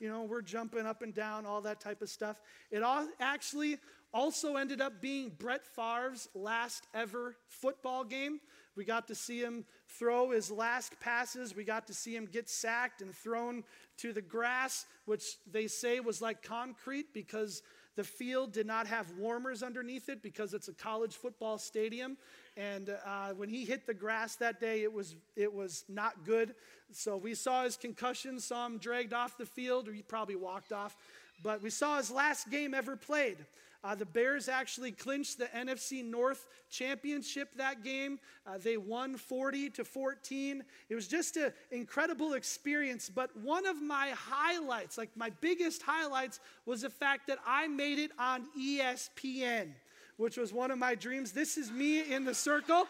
You 0.00 0.08
know, 0.08 0.22
we're 0.22 0.42
jumping 0.42 0.86
up 0.86 1.02
and 1.02 1.14
down, 1.14 1.46
all 1.46 1.60
that 1.62 1.80
type 1.80 2.02
of 2.02 2.08
stuff. 2.08 2.40
It 2.70 2.82
all 2.82 3.06
actually 3.20 3.78
also 4.12 4.56
ended 4.56 4.80
up 4.80 5.00
being 5.00 5.30
Brett 5.38 5.64
Favre's 5.64 6.28
last 6.34 6.86
ever 6.94 7.36
football 7.48 8.04
game. 8.04 8.40
We 8.76 8.84
got 8.84 9.08
to 9.08 9.14
see 9.14 9.40
him 9.40 9.64
throw 9.88 10.30
his 10.30 10.50
last 10.50 10.98
passes. 11.00 11.56
We 11.56 11.64
got 11.64 11.86
to 11.86 11.94
see 11.94 12.14
him 12.14 12.26
get 12.26 12.48
sacked 12.48 13.00
and 13.00 13.14
thrown 13.14 13.64
to 13.98 14.12
the 14.12 14.22
grass, 14.22 14.86
which 15.06 15.38
they 15.50 15.66
say 15.66 16.00
was 16.00 16.20
like 16.20 16.42
concrete 16.42 17.12
because 17.14 17.62
the 17.96 18.04
field 18.04 18.52
did 18.52 18.66
not 18.66 18.86
have 18.86 19.10
warmers 19.18 19.62
underneath 19.62 20.10
it 20.10 20.22
because 20.22 20.52
it's 20.52 20.68
a 20.68 20.74
college 20.74 21.14
football 21.14 21.56
stadium. 21.56 22.18
And 22.56 22.90
uh, 23.04 23.28
when 23.34 23.48
he 23.48 23.64
hit 23.64 23.86
the 23.86 23.94
grass 23.94 24.36
that 24.36 24.60
day, 24.60 24.82
it 24.82 24.92
was, 24.92 25.14
it 25.36 25.52
was 25.52 25.84
not 25.88 26.24
good. 26.24 26.54
So 26.92 27.16
we 27.16 27.34
saw 27.34 27.64
his 27.64 27.76
concussion, 27.76 28.40
saw 28.40 28.66
him 28.66 28.78
dragged 28.78 29.12
off 29.12 29.36
the 29.36 29.46
field, 29.46 29.88
or 29.88 29.92
he 29.92 30.02
probably 30.02 30.36
walked 30.36 30.72
off. 30.72 30.96
But 31.42 31.62
we 31.62 31.70
saw 31.70 31.98
his 31.98 32.10
last 32.10 32.50
game 32.50 32.72
ever 32.72 32.96
played. 32.96 33.36
Uh, 33.84 33.94
the 33.94 34.06
Bears 34.06 34.48
actually 34.48 34.90
clinched 34.90 35.38
the 35.38 35.44
NFC 35.46 36.04
North 36.04 36.46
championship 36.70 37.50
that 37.56 37.84
game. 37.84 38.18
Uh, 38.44 38.58
they 38.58 38.76
won 38.76 39.16
40 39.16 39.70
to 39.70 39.84
14. 39.84 40.64
It 40.88 40.94
was 40.96 41.06
just 41.06 41.36
an 41.36 41.52
incredible 41.70 42.32
experience. 42.32 43.08
But 43.08 43.36
one 43.36 43.64
of 43.64 43.80
my 43.80 44.08
highlights, 44.16 44.98
like 44.98 45.10
my 45.14 45.30
biggest 45.40 45.82
highlights, 45.82 46.40
was 46.64 46.82
the 46.82 46.90
fact 46.90 47.28
that 47.28 47.38
I 47.46 47.68
made 47.68 48.00
it 48.00 48.10
on 48.18 48.46
ESPN, 48.58 49.68
which 50.16 50.36
was 50.36 50.52
one 50.52 50.70
of 50.70 50.78
my 50.78 50.94
dreams. 50.94 51.32
This 51.32 51.56
is 51.56 51.70
me 51.70 52.12
in 52.12 52.24
the 52.24 52.34
circle. 52.34 52.86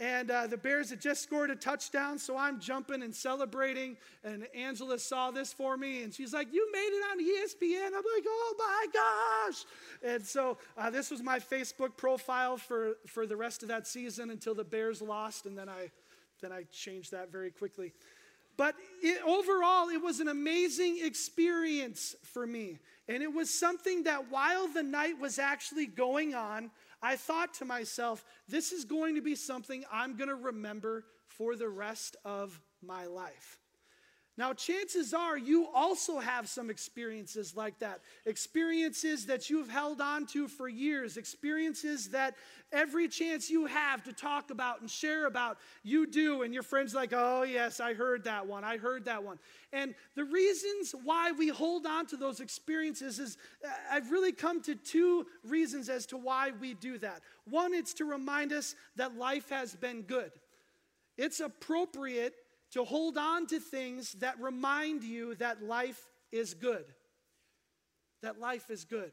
And 0.00 0.30
uh, 0.30 0.46
the 0.46 0.56
Bears 0.56 0.88
had 0.88 1.00
just 1.02 1.22
scored 1.22 1.50
a 1.50 1.54
touchdown, 1.54 2.18
so 2.18 2.34
I'm 2.34 2.58
jumping 2.58 3.02
and 3.02 3.14
celebrating. 3.14 3.98
And 4.24 4.46
Angela 4.54 4.98
saw 4.98 5.30
this 5.30 5.52
for 5.52 5.76
me, 5.76 6.02
and 6.02 6.12
she's 6.14 6.32
like, 6.32 6.48
You 6.54 6.72
made 6.72 6.88
it 6.88 7.04
on 7.12 7.18
ESPN. 7.22 7.88
I'm 7.88 7.92
like, 7.92 8.24
Oh 8.26 8.54
my 8.58 8.86
gosh. 8.94 9.64
And 10.02 10.24
so 10.26 10.56
uh, 10.78 10.88
this 10.88 11.10
was 11.10 11.22
my 11.22 11.38
Facebook 11.38 11.98
profile 11.98 12.56
for, 12.56 12.96
for 13.06 13.26
the 13.26 13.36
rest 13.36 13.62
of 13.62 13.68
that 13.68 13.86
season 13.86 14.30
until 14.30 14.54
the 14.54 14.64
Bears 14.64 15.02
lost, 15.02 15.44
and 15.44 15.56
then 15.56 15.68
I, 15.68 15.90
then 16.40 16.50
I 16.50 16.62
changed 16.72 17.10
that 17.10 17.30
very 17.30 17.50
quickly. 17.50 17.92
But 18.56 18.76
it, 19.02 19.22
overall, 19.26 19.90
it 19.90 20.02
was 20.02 20.20
an 20.20 20.28
amazing 20.28 21.00
experience 21.02 22.14
for 22.24 22.46
me. 22.46 22.78
And 23.10 23.24
it 23.24 23.34
was 23.34 23.50
something 23.50 24.04
that 24.04 24.30
while 24.30 24.68
the 24.68 24.84
night 24.84 25.18
was 25.18 25.40
actually 25.40 25.86
going 25.86 26.36
on, 26.36 26.70
I 27.02 27.16
thought 27.16 27.54
to 27.54 27.64
myself, 27.64 28.24
this 28.48 28.70
is 28.70 28.84
going 28.84 29.16
to 29.16 29.20
be 29.20 29.34
something 29.34 29.82
I'm 29.92 30.16
going 30.16 30.28
to 30.28 30.36
remember 30.36 31.04
for 31.26 31.56
the 31.56 31.68
rest 31.68 32.16
of 32.24 32.60
my 32.80 33.06
life. 33.06 33.59
Now, 34.40 34.54
chances 34.54 35.12
are 35.12 35.36
you 35.36 35.68
also 35.74 36.18
have 36.18 36.48
some 36.48 36.70
experiences 36.70 37.54
like 37.54 37.78
that. 37.80 38.00
Experiences 38.24 39.26
that 39.26 39.50
you've 39.50 39.68
held 39.68 40.00
on 40.00 40.24
to 40.28 40.48
for 40.48 40.66
years. 40.66 41.18
Experiences 41.18 42.08
that 42.08 42.36
every 42.72 43.06
chance 43.06 43.50
you 43.50 43.66
have 43.66 44.02
to 44.04 44.14
talk 44.14 44.50
about 44.50 44.80
and 44.80 44.90
share 44.90 45.26
about, 45.26 45.58
you 45.82 46.06
do. 46.06 46.40
And 46.40 46.54
your 46.54 46.62
friend's 46.62 46.94
like, 46.94 47.12
oh, 47.12 47.42
yes, 47.42 47.80
I 47.80 47.92
heard 47.92 48.24
that 48.24 48.46
one. 48.46 48.64
I 48.64 48.78
heard 48.78 49.04
that 49.04 49.22
one. 49.22 49.38
And 49.74 49.94
the 50.14 50.24
reasons 50.24 50.94
why 51.04 51.32
we 51.32 51.48
hold 51.48 51.84
on 51.84 52.06
to 52.06 52.16
those 52.16 52.40
experiences 52.40 53.18
is 53.18 53.36
uh, 53.62 53.68
I've 53.92 54.10
really 54.10 54.32
come 54.32 54.62
to 54.62 54.74
two 54.74 55.26
reasons 55.44 55.90
as 55.90 56.06
to 56.06 56.16
why 56.16 56.52
we 56.58 56.72
do 56.72 56.96
that. 57.00 57.20
One, 57.44 57.74
it's 57.74 57.92
to 57.92 58.06
remind 58.06 58.54
us 58.54 58.74
that 58.96 59.18
life 59.18 59.50
has 59.50 59.74
been 59.74 60.00
good. 60.00 60.32
It's 61.18 61.40
appropriate 61.40 62.32
to 62.72 62.84
hold 62.84 63.18
on 63.18 63.46
to 63.48 63.60
things 63.60 64.12
that 64.14 64.40
remind 64.40 65.02
you 65.02 65.34
that 65.36 65.62
life 65.62 66.06
is 66.32 66.54
good. 66.54 66.84
That 68.22 68.38
life 68.38 68.70
is 68.70 68.84
good. 68.84 69.12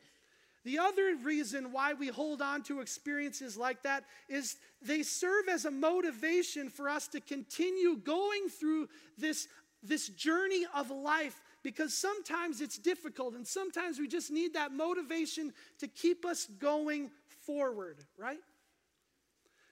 The 0.67 0.79
other 0.79 1.15
reason 1.23 1.71
why 1.71 1.93
we 1.93 2.09
hold 2.09 2.41
on 2.41 2.61
to 2.63 2.81
experiences 2.81 3.55
like 3.55 3.83
that 3.83 4.03
is 4.27 4.57
they 4.81 5.01
serve 5.01 5.47
as 5.49 5.63
a 5.63 5.71
motivation 5.71 6.69
for 6.69 6.89
us 6.89 7.07
to 7.09 7.21
continue 7.21 7.95
going 7.95 8.49
through 8.49 8.89
this, 9.17 9.47
this 9.81 10.09
journey 10.09 10.65
of 10.75 10.91
life 10.91 11.41
because 11.63 11.93
sometimes 11.93 12.59
it's 12.59 12.77
difficult 12.77 13.33
and 13.33 13.47
sometimes 13.47 13.97
we 13.97 14.07
just 14.07 14.29
need 14.29 14.55
that 14.55 14.73
motivation 14.73 15.53
to 15.79 15.87
keep 15.87 16.25
us 16.25 16.47
going 16.59 17.11
forward, 17.45 18.03
right? 18.17 18.39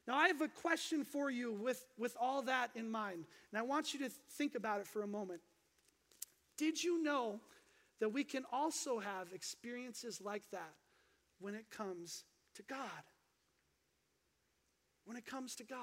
Now, 0.07 0.15
I 0.15 0.27
have 0.27 0.41
a 0.41 0.47
question 0.47 1.03
for 1.03 1.31
you 1.31 1.51
with, 1.51 1.83
with 1.97 2.15
all 2.19 2.43
that 2.43 2.69
in 2.75 2.89
mind, 2.89 3.25
and 3.51 3.59
I 3.59 3.63
want 3.63 3.93
you 3.93 4.00
to 4.01 4.09
think 4.38 4.53
about 4.55 4.79
it 4.79 4.88
for 4.88 5.01
a 5.01 5.07
moment. 5.07 5.41
Did 6.57 6.83
you 6.83 7.03
know 7.03 7.39
that 8.00 8.09
we 8.09 8.24
can 8.24 8.43
also 8.51 9.00
have 9.00 9.33
experiences 9.33 10.21
like 10.21 10.43
that 10.51 10.74
when 11.39 11.55
it 11.55 11.69
comes 11.71 12.24
to 12.55 12.63
God? 12.63 12.79
When 15.05 15.17
it 15.17 15.25
comes 15.25 15.55
to 15.55 15.63
God. 15.63 15.79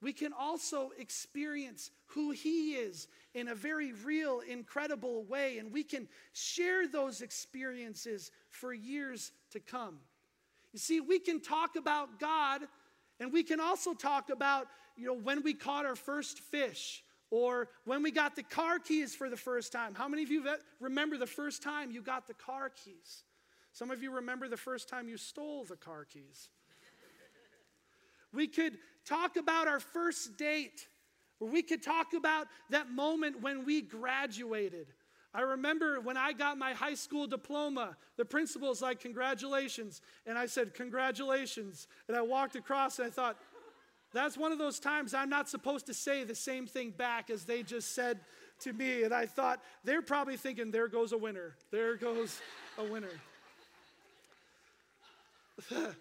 We 0.00 0.12
can 0.12 0.32
also 0.32 0.90
experience 0.96 1.90
who 2.06 2.30
He 2.30 2.72
is 2.74 3.08
in 3.34 3.48
a 3.48 3.54
very 3.54 3.92
real, 3.92 4.42
incredible 4.48 5.24
way, 5.24 5.58
and 5.58 5.72
we 5.72 5.82
can 5.82 6.08
share 6.32 6.86
those 6.86 7.20
experiences 7.20 8.30
for 8.48 8.72
years 8.72 9.32
to 9.50 9.60
come. 9.60 9.98
You 10.72 10.78
see, 10.78 11.00
we 11.00 11.18
can 11.18 11.40
talk 11.40 11.76
about 11.76 12.20
God 12.20 12.62
and 13.20 13.32
we 13.32 13.42
can 13.42 13.60
also 13.60 13.94
talk 13.94 14.30
about, 14.30 14.68
you 14.96 15.06
know, 15.06 15.14
when 15.14 15.42
we 15.42 15.54
caught 15.54 15.84
our 15.84 15.96
first 15.96 16.40
fish 16.40 17.02
or 17.30 17.68
when 17.84 18.02
we 18.02 18.10
got 18.10 18.36
the 18.36 18.42
car 18.42 18.78
keys 18.78 19.14
for 19.14 19.28
the 19.28 19.36
first 19.36 19.72
time. 19.72 19.94
How 19.94 20.08
many 20.08 20.22
of 20.22 20.30
you 20.30 20.44
remember 20.80 21.16
the 21.16 21.26
first 21.26 21.62
time 21.62 21.90
you 21.90 22.00
got 22.00 22.26
the 22.26 22.34
car 22.34 22.70
keys? 22.70 23.24
Some 23.72 23.90
of 23.90 24.02
you 24.02 24.10
remember 24.10 24.48
the 24.48 24.56
first 24.56 24.88
time 24.88 25.08
you 25.08 25.16
stole 25.16 25.64
the 25.64 25.76
car 25.76 26.04
keys. 26.04 26.48
we 28.32 28.46
could 28.46 28.78
talk 29.04 29.36
about 29.36 29.68
our 29.68 29.80
first 29.80 30.36
date, 30.36 30.86
or 31.40 31.48
we 31.48 31.62
could 31.62 31.82
talk 31.82 32.14
about 32.14 32.46
that 32.70 32.90
moment 32.90 33.42
when 33.42 33.64
we 33.64 33.82
graduated. 33.82 34.86
I 35.38 35.42
remember 35.42 36.00
when 36.00 36.16
I 36.16 36.32
got 36.32 36.58
my 36.58 36.72
high 36.72 36.96
school 36.96 37.28
diploma, 37.28 37.96
the 38.16 38.24
principal's 38.24 38.82
like, 38.82 38.98
Congratulations. 38.98 40.02
And 40.26 40.36
I 40.36 40.46
said, 40.46 40.74
Congratulations. 40.74 41.86
And 42.08 42.16
I 42.16 42.22
walked 42.22 42.56
across 42.56 42.98
and 42.98 43.06
I 43.06 43.10
thought, 43.12 43.36
That's 44.12 44.36
one 44.36 44.50
of 44.50 44.58
those 44.58 44.80
times 44.80 45.14
I'm 45.14 45.30
not 45.30 45.48
supposed 45.48 45.86
to 45.86 45.94
say 45.94 46.24
the 46.24 46.34
same 46.34 46.66
thing 46.66 46.90
back 46.90 47.30
as 47.30 47.44
they 47.44 47.62
just 47.62 47.94
said 47.94 48.18
to 48.62 48.72
me. 48.72 49.04
And 49.04 49.14
I 49.14 49.26
thought, 49.26 49.62
They're 49.84 50.02
probably 50.02 50.36
thinking, 50.36 50.72
There 50.72 50.88
goes 50.88 51.12
a 51.12 51.16
winner. 51.16 51.54
There 51.70 51.94
goes 51.94 52.40
a 52.76 52.82
winner. 52.82 53.06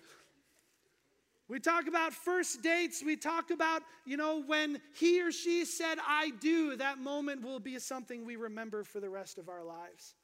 We 1.50 1.60
talk 1.60 1.88
about 1.88 2.13
first 2.13 2.62
dates. 2.62 3.01
We 3.04 3.16
talk 3.16 3.51
about, 3.51 3.82
you 4.06 4.18
know, 4.18 4.44
when 4.46 4.82
he 5.00 5.22
or 5.22 5.32
she 5.32 5.63
said, 5.63 5.98
I 6.06 6.32
do, 6.42 6.75
that 6.75 7.00
moment 7.00 7.42
will 7.42 7.60
be 7.60 7.80
something 7.80 8.25
we 8.25 8.36
remember 8.36 8.84
for 8.84 9.00
the 9.00 9.10
rest 9.10 9.38
of 9.38 9.48
our 9.48 9.63
lives. 9.63 10.16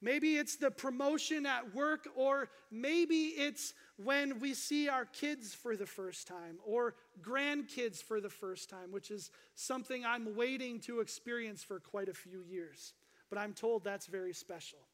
Maybe 0.00 0.36
it's 0.36 0.56
the 0.56 0.70
promotion 0.70 1.46
at 1.46 1.74
work, 1.74 2.06
or 2.16 2.50
maybe 2.70 3.28
it's 3.28 3.72
when 3.96 4.40
we 4.40 4.52
see 4.52 4.88
our 4.88 5.06
kids 5.06 5.54
for 5.54 5.74
the 5.74 5.86
first 5.86 6.26
time, 6.26 6.58
or 6.64 6.94
grandkids 7.22 8.02
for 8.02 8.20
the 8.20 8.28
first 8.28 8.68
time, 8.68 8.92
which 8.92 9.10
is 9.10 9.30
something 9.54 10.04
I'm 10.04 10.36
waiting 10.36 10.80
to 10.80 11.00
experience 11.00 11.62
for 11.62 11.80
quite 11.80 12.08
a 12.08 12.14
few 12.14 12.42
years. 12.42 12.92
But 13.30 13.38
I'm 13.38 13.54
told 13.54 13.84
that's 13.84 14.06
very 14.06 14.34
special. 14.34 14.85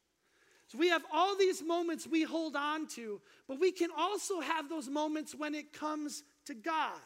So 0.73 0.79
we 0.79 0.89
have 0.89 1.03
all 1.13 1.37
these 1.37 1.61
moments 1.61 2.07
we 2.07 2.23
hold 2.23 2.55
on 2.55 2.87
to, 2.95 3.21
but 3.47 3.59
we 3.59 3.71
can 3.71 3.89
also 3.95 4.41
have 4.41 4.69
those 4.69 4.89
moments 4.89 5.35
when 5.35 5.53
it 5.53 5.71
comes 5.71 6.23
to 6.47 6.55
God. 6.55 6.97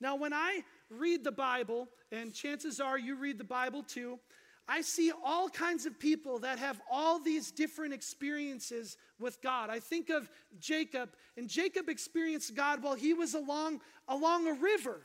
Now, 0.00 0.14
when 0.14 0.32
I 0.32 0.60
read 0.88 1.24
the 1.24 1.32
Bible, 1.32 1.88
and 2.12 2.32
chances 2.32 2.78
are 2.78 2.96
you 2.96 3.16
read 3.16 3.38
the 3.38 3.44
Bible 3.44 3.82
too, 3.82 4.20
I 4.68 4.82
see 4.82 5.10
all 5.24 5.48
kinds 5.48 5.86
of 5.86 5.98
people 5.98 6.38
that 6.40 6.60
have 6.60 6.80
all 6.88 7.18
these 7.18 7.50
different 7.50 7.92
experiences 7.92 8.96
with 9.18 9.42
God. 9.42 9.68
I 9.68 9.80
think 9.80 10.08
of 10.08 10.30
Jacob, 10.60 11.10
and 11.36 11.48
Jacob 11.48 11.88
experienced 11.88 12.54
God 12.54 12.80
while 12.80 12.94
he 12.94 13.12
was 13.12 13.34
along, 13.34 13.80
along 14.06 14.46
a 14.46 14.52
river. 14.52 15.00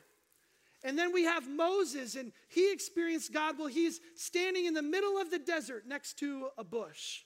And 0.83 0.95
then 0.95 1.11
we 1.11 1.23
have 1.23 1.49
Moses, 1.49 2.15
and 2.15 2.33
he 2.49 2.71
experienced 2.71 3.33
God 3.33 3.57
while 3.57 3.67
he's 3.67 3.99
standing 4.13 4.65
in 4.65 4.75
the 4.75 4.83
middle 4.83 5.17
of 5.17 5.31
the 5.31 5.39
desert 5.39 5.87
next 5.87 6.19
to 6.19 6.49
a 6.55 6.63
bush. 6.63 7.23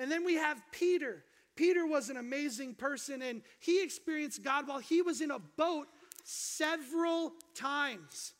And 0.00 0.10
then 0.10 0.24
we 0.24 0.34
have 0.36 0.62
Peter. 0.72 1.22
Peter 1.56 1.86
was 1.86 2.08
an 2.08 2.16
amazing 2.16 2.74
person, 2.74 3.20
and 3.20 3.42
he 3.60 3.82
experienced 3.82 4.42
God 4.42 4.66
while 4.66 4.78
he 4.78 5.02
was 5.02 5.20
in 5.20 5.30
a 5.30 5.38
boat 5.38 5.88
several 6.24 7.34
times. 7.54 8.32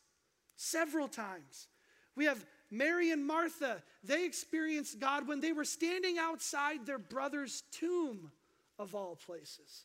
Several 0.57 1.07
times. 1.07 1.69
We 2.17 2.25
have 2.25 2.43
Mary 2.71 3.11
and 3.11 3.27
Martha. 3.27 3.83
They 4.03 4.25
experienced 4.25 5.01
God 5.01 5.29
when 5.29 5.41
they 5.41 5.53
were 5.53 5.67
standing 5.67 6.17
outside 6.19 6.87
their 6.87 6.99
brother's 6.99 7.63
tomb, 7.71 8.33
of 8.79 8.95
all 8.95 9.17
places. 9.17 9.85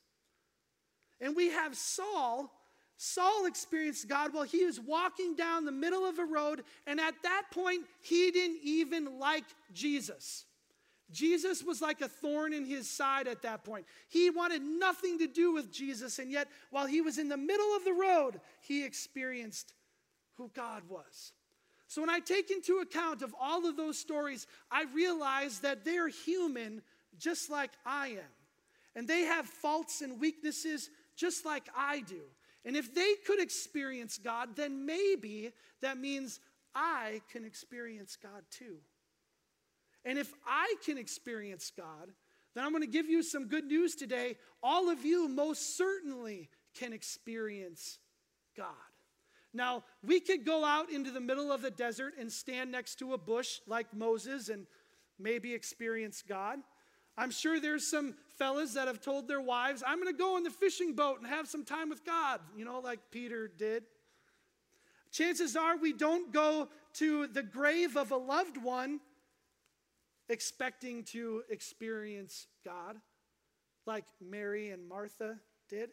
And 1.19 1.35
we 1.35 1.49
have 1.49 1.75
Saul, 1.75 2.53
Saul 2.95 3.47
experienced 3.47 4.07
God 4.07 4.33
while 4.33 4.45
he 4.45 4.63
was 4.63 4.79
walking 4.79 5.35
down 5.35 5.65
the 5.65 5.73
middle 5.73 6.05
of 6.05 6.19
a 6.19 6.25
road, 6.25 6.63
and 6.87 7.01
at 7.01 7.15
that 7.23 7.43
point, 7.51 7.81
he 8.01 8.31
didn't 8.31 8.59
even 8.63 9.19
like 9.19 9.43
Jesus. 9.73 10.45
Jesus 11.15 11.63
was 11.63 11.81
like 11.81 12.01
a 12.01 12.09
thorn 12.09 12.51
in 12.51 12.65
his 12.65 12.89
side 12.89 13.27
at 13.27 13.41
that 13.43 13.63
point. 13.63 13.85
He 14.09 14.29
wanted 14.29 14.61
nothing 14.61 15.17
to 15.19 15.27
do 15.27 15.53
with 15.53 15.71
Jesus, 15.71 16.19
and 16.19 16.29
yet, 16.29 16.49
while 16.71 16.85
he 16.85 16.99
was 16.99 17.17
in 17.17 17.29
the 17.29 17.37
middle 17.37 17.75
of 17.75 17.85
the 17.85 17.93
road, 17.93 18.41
he 18.61 18.83
experienced 18.83 19.73
who 20.35 20.51
God 20.53 20.83
was. 20.89 21.31
So, 21.87 22.01
when 22.01 22.09
I 22.09 22.19
take 22.19 22.51
into 22.51 22.79
account 22.79 23.21
of 23.21 23.33
all 23.39 23.65
of 23.65 23.77
those 23.77 23.97
stories, 23.97 24.45
I 24.69 24.83
realize 24.93 25.59
that 25.59 25.85
they're 25.85 26.09
human 26.09 26.81
just 27.17 27.49
like 27.49 27.71
I 27.85 28.09
am. 28.09 28.33
And 28.95 29.07
they 29.07 29.21
have 29.21 29.45
faults 29.45 30.01
and 30.01 30.19
weaknesses 30.19 30.89
just 31.15 31.45
like 31.45 31.69
I 31.75 32.01
do. 32.01 32.23
And 32.65 32.75
if 32.75 32.93
they 32.93 33.13
could 33.25 33.39
experience 33.39 34.17
God, 34.17 34.55
then 34.55 34.85
maybe 34.85 35.51
that 35.81 35.97
means 35.97 36.41
I 36.73 37.21
can 37.31 37.45
experience 37.45 38.17
God 38.21 38.43
too. 38.51 38.77
And 40.05 40.19
if 40.19 40.31
I 40.45 40.75
can 40.85 40.97
experience 40.97 41.71
God, 41.75 42.11
then 42.53 42.63
I'm 42.63 42.71
going 42.71 42.83
to 42.83 42.87
give 42.87 43.07
you 43.07 43.23
some 43.23 43.47
good 43.47 43.65
news 43.65 43.95
today. 43.95 44.37
All 44.63 44.89
of 44.89 45.03
you 45.03 45.27
most 45.27 45.75
certainly 45.77 46.49
can 46.73 46.93
experience 46.93 47.99
God. 48.55 48.67
Now, 49.53 49.83
we 50.03 50.19
could 50.19 50.45
go 50.45 50.63
out 50.63 50.91
into 50.91 51.11
the 51.11 51.21
middle 51.21 51.51
of 51.51 51.61
the 51.61 51.71
desert 51.71 52.13
and 52.19 52.31
stand 52.31 52.71
next 52.71 52.95
to 52.99 53.13
a 53.13 53.17
bush 53.17 53.59
like 53.67 53.93
Moses 53.93 54.49
and 54.49 54.67
maybe 55.17 55.53
experience 55.53 56.23
God. 56.27 56.59
I'm 57.17 57.31
sure 57.31 57.59
there's 57.59 57.89
some 57.89 58.15
fellas 58.37 58.73
that 58.73 58.87
have 58.87 58.99
told 58.99 59.27
their 59.27 59.41
wives, 59.41 59.81
I'm 59.85 60.01
going 60.01 60.13
to 60.13 60.17
go 60.17 60.35
in 60.35 60.43
the 60.43 60.49
fishing 60.49 60.93
boat 60.93 61.19
and 61.19 61.27
have 61.27 61.47
some 61.47 61.63
time 61.63 61.89
with 61.89 62.05
God, 62.05 62.41
you 62.57 62.65
know, 62.65 62.79
like 62.79 62.99
Peter 63.11 63.47
did. 63.47 63.83
Chances 65.11 65.55
are 65.55 65.77
we 65.77 65.93
don't 65.93 66.33
go 66.33 66.67
to 66.95 67.27
the 67.27 67.43
grave 67.43 67.95
of 67.95 68.11
a 68.11 68.17
loved 68.17 68.57
one 68.57 68.99
expecting 70.29 71.03
to 71.03 71.43
experience 71.49 72.47
God 72.63 72.97
like 73.85 74.05
Mary 74.21 74.71
and 74.71 74.87
Martha 74.87 75.37
did. 75.69 75.89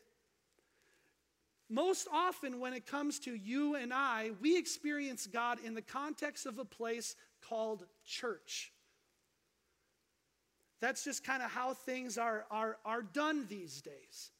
Most 1.68 2.06
often, 2.12 2.60
when 2.60 2.74
it 2.74 2.86
comes 2.86 3.18
to 3.20 3.34
you 3.34 3.76
and 3.76 3.92
I, 3.94 4.32
we 4.40 4.58
experience 4.58 5.26
God 5.26 5.58
in 5.64 5.74
the 5.74 5.82
context 5.82 6.44
of 6.44 6.58
a 6.58 6.64
place 6.64 7.16
called 7.48 7.86
church. 8.04 8.72
That's 10.80 11.04
just 11.04 11.24
kind 11.24 11.42
of 11.42 11.50
how 11.50 11.74
things 11.74 12.18
are, 12.18 12.44
are, 12.50 12.76
are 12.84 13.02
done 13.02 13.46
these 13.48 13.80
days. 13.80 14.32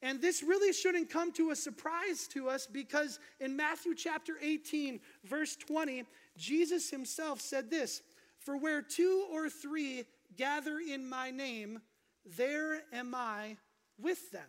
And 0.00 0.20
this 0.20 0.42
really 0.42 0.72
shouldn't 0.72 1.10
come 1.10 1.32
to 1.32 1.50
a 1.50 1.56
surprise 1.56 2.28
to 2.28 2.48
us 2.48 2.66
because 2.66 3.18
in 3.40 3.56
Matthew 3.56 3.94
chapter 3.94 4.34
18, 4.40 5.00
verse 5.24 5.56
20, 5.56 6.04
Jesus 6.36 6.88
himself 6.90 7.40
said 7.40 7.70
this 7.70 8.02
For 8.48 8.56
where 8.56 8.80
two 8.80 9.26
or 9.30 9.50
three 9.50 10.06
gather 10.38 10.78
in 10.78 11.06
my 11.06 11.30
name, 11.30 11.82
there 12.24 12.80
am 12.94 13.14
I 13.14 13.58
with 14.00 14.30
them. 14.30 14.48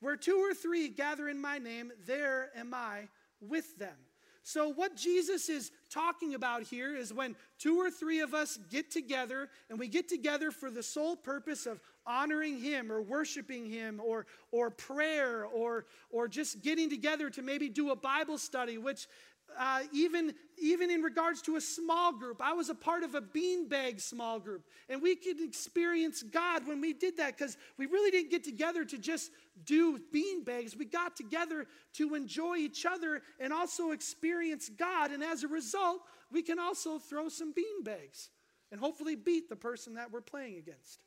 Where 0.00 0.16
two 0.16 0.38
or 0.38 0.54
three 0.54 0.88
gather 0.88 1.28
in 1.28 1.38
my 1.38 1.58
name, 1.58 1.92
there 2.06 2.48
am 2.56 2.72
I 2.72 3.08
with 3.42 3.76
them. 3.76 3.96
So, 4.44 4.70
what 4.70 4.96
Jesus 4.96 5.50
is 5.50 5.72
talking 5.90 6.32
about 6.32 6.62
here 6.62 6.96
is 6.96 7.12
when 7.12 7.36
two 7.58 7.76
or 7.78 7.90
three 7.90 8.20
of 8.20 8.32
us 8.32 8.58
get 8.70 8.90
together 8.90 9.50
and 9.68 9.78
we 9.78 9.88
get 9.88 10.08
together 10.08 10.50
for 10.50 10.70
the 10.70 10.82
sole 10.82 11.14
purpose 11.14 11.66
of 11.66 11.82
honoring 12.06 12.58
Him 12.58 12.90
or 12.90 13.02
worshiping 13.02 13.68
Him 13.68 14.00
or, 14.02 14.24
or 14.50 14.70
prayer 14.70 15.44
or, 15.44 15.84
or 16.08 16.28
just 16.28 16.62
getting 16.62 16.88
together 16.88 17.28
to 17.28 17.42
maybe 17.42 17.68
do 17.68 17.90
a 17.90 17.96
Bible 17.96 18.38
study, 18.38 18.78
which 18.78 19.06
uh, 19.56 19.82
even, 19.92 20.34
even 20.58 20.90
in 20.90 21.02
regards 21.02 21.42
to 21.42 21.56
a 21.56 21.60
small 21.60 22.12
group. 22.12 22.40
I 22.40 22.52
was 22.52 22.68
a 22.68 22.74
part 22.74 23.02
of 23.02 23.14
a 23.14 23.20
beanbag 23.20 24.00
small 24.00 24.38
group, 24.38 24.64
and 24.88 25.00
we 25.00 25.16
could 25.16 25.40
experience 25.40 26.22
God 26.22 26.66
when 26.66 26.80
we 26.80 26.92
did 26.92 27.16
that 27.18 27.36
because 27.36 27.56
we 27.76 27.86
really 27.86 28.10
didn't 28.10 28.30
get 28.30 28.44
together 28.44 28.84
to 28.84 28.98
just 28.98 29.30
do 29.64 29.98
beanbags. 30.14 30.76
We 30.76 30.84
got 30.84 31.16
together 31.16 31.66
to 31.94 32.14
enjoy 32.14 32.56
each 32.56 32.86
other 32.86 33.22
and 33.40 33.52
also 33.52 33.92
experience 33.92 34.68
God, 34.68 35.10
and 35.10 35.22
as 35.22 35.44
a 35.44 35.48
result, 35.48 36.00
we 36.30 36.42
can 36.42 36.58
also 36.58 36.98
throw 36.98 37.28
some 37.28 37.54
beanbags 37.54 38.28
and 38.70 38.80
hopefully 38.80 39.16
beat 39.16 39.48
the 39.48 39.56
person 39.56 39.94
that 39.94 40.12
we're 40.12 40.20
playing 40.20 40.56
against. 40.56 41.00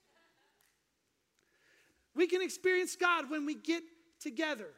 We 2.16 2.28
can 2.28 2.42
experience 2.42 2.96
God 2.96 3.30
when 3.30 3.46
we 3.46 3.56
get 3.56 3.84
together. 4.20 4.70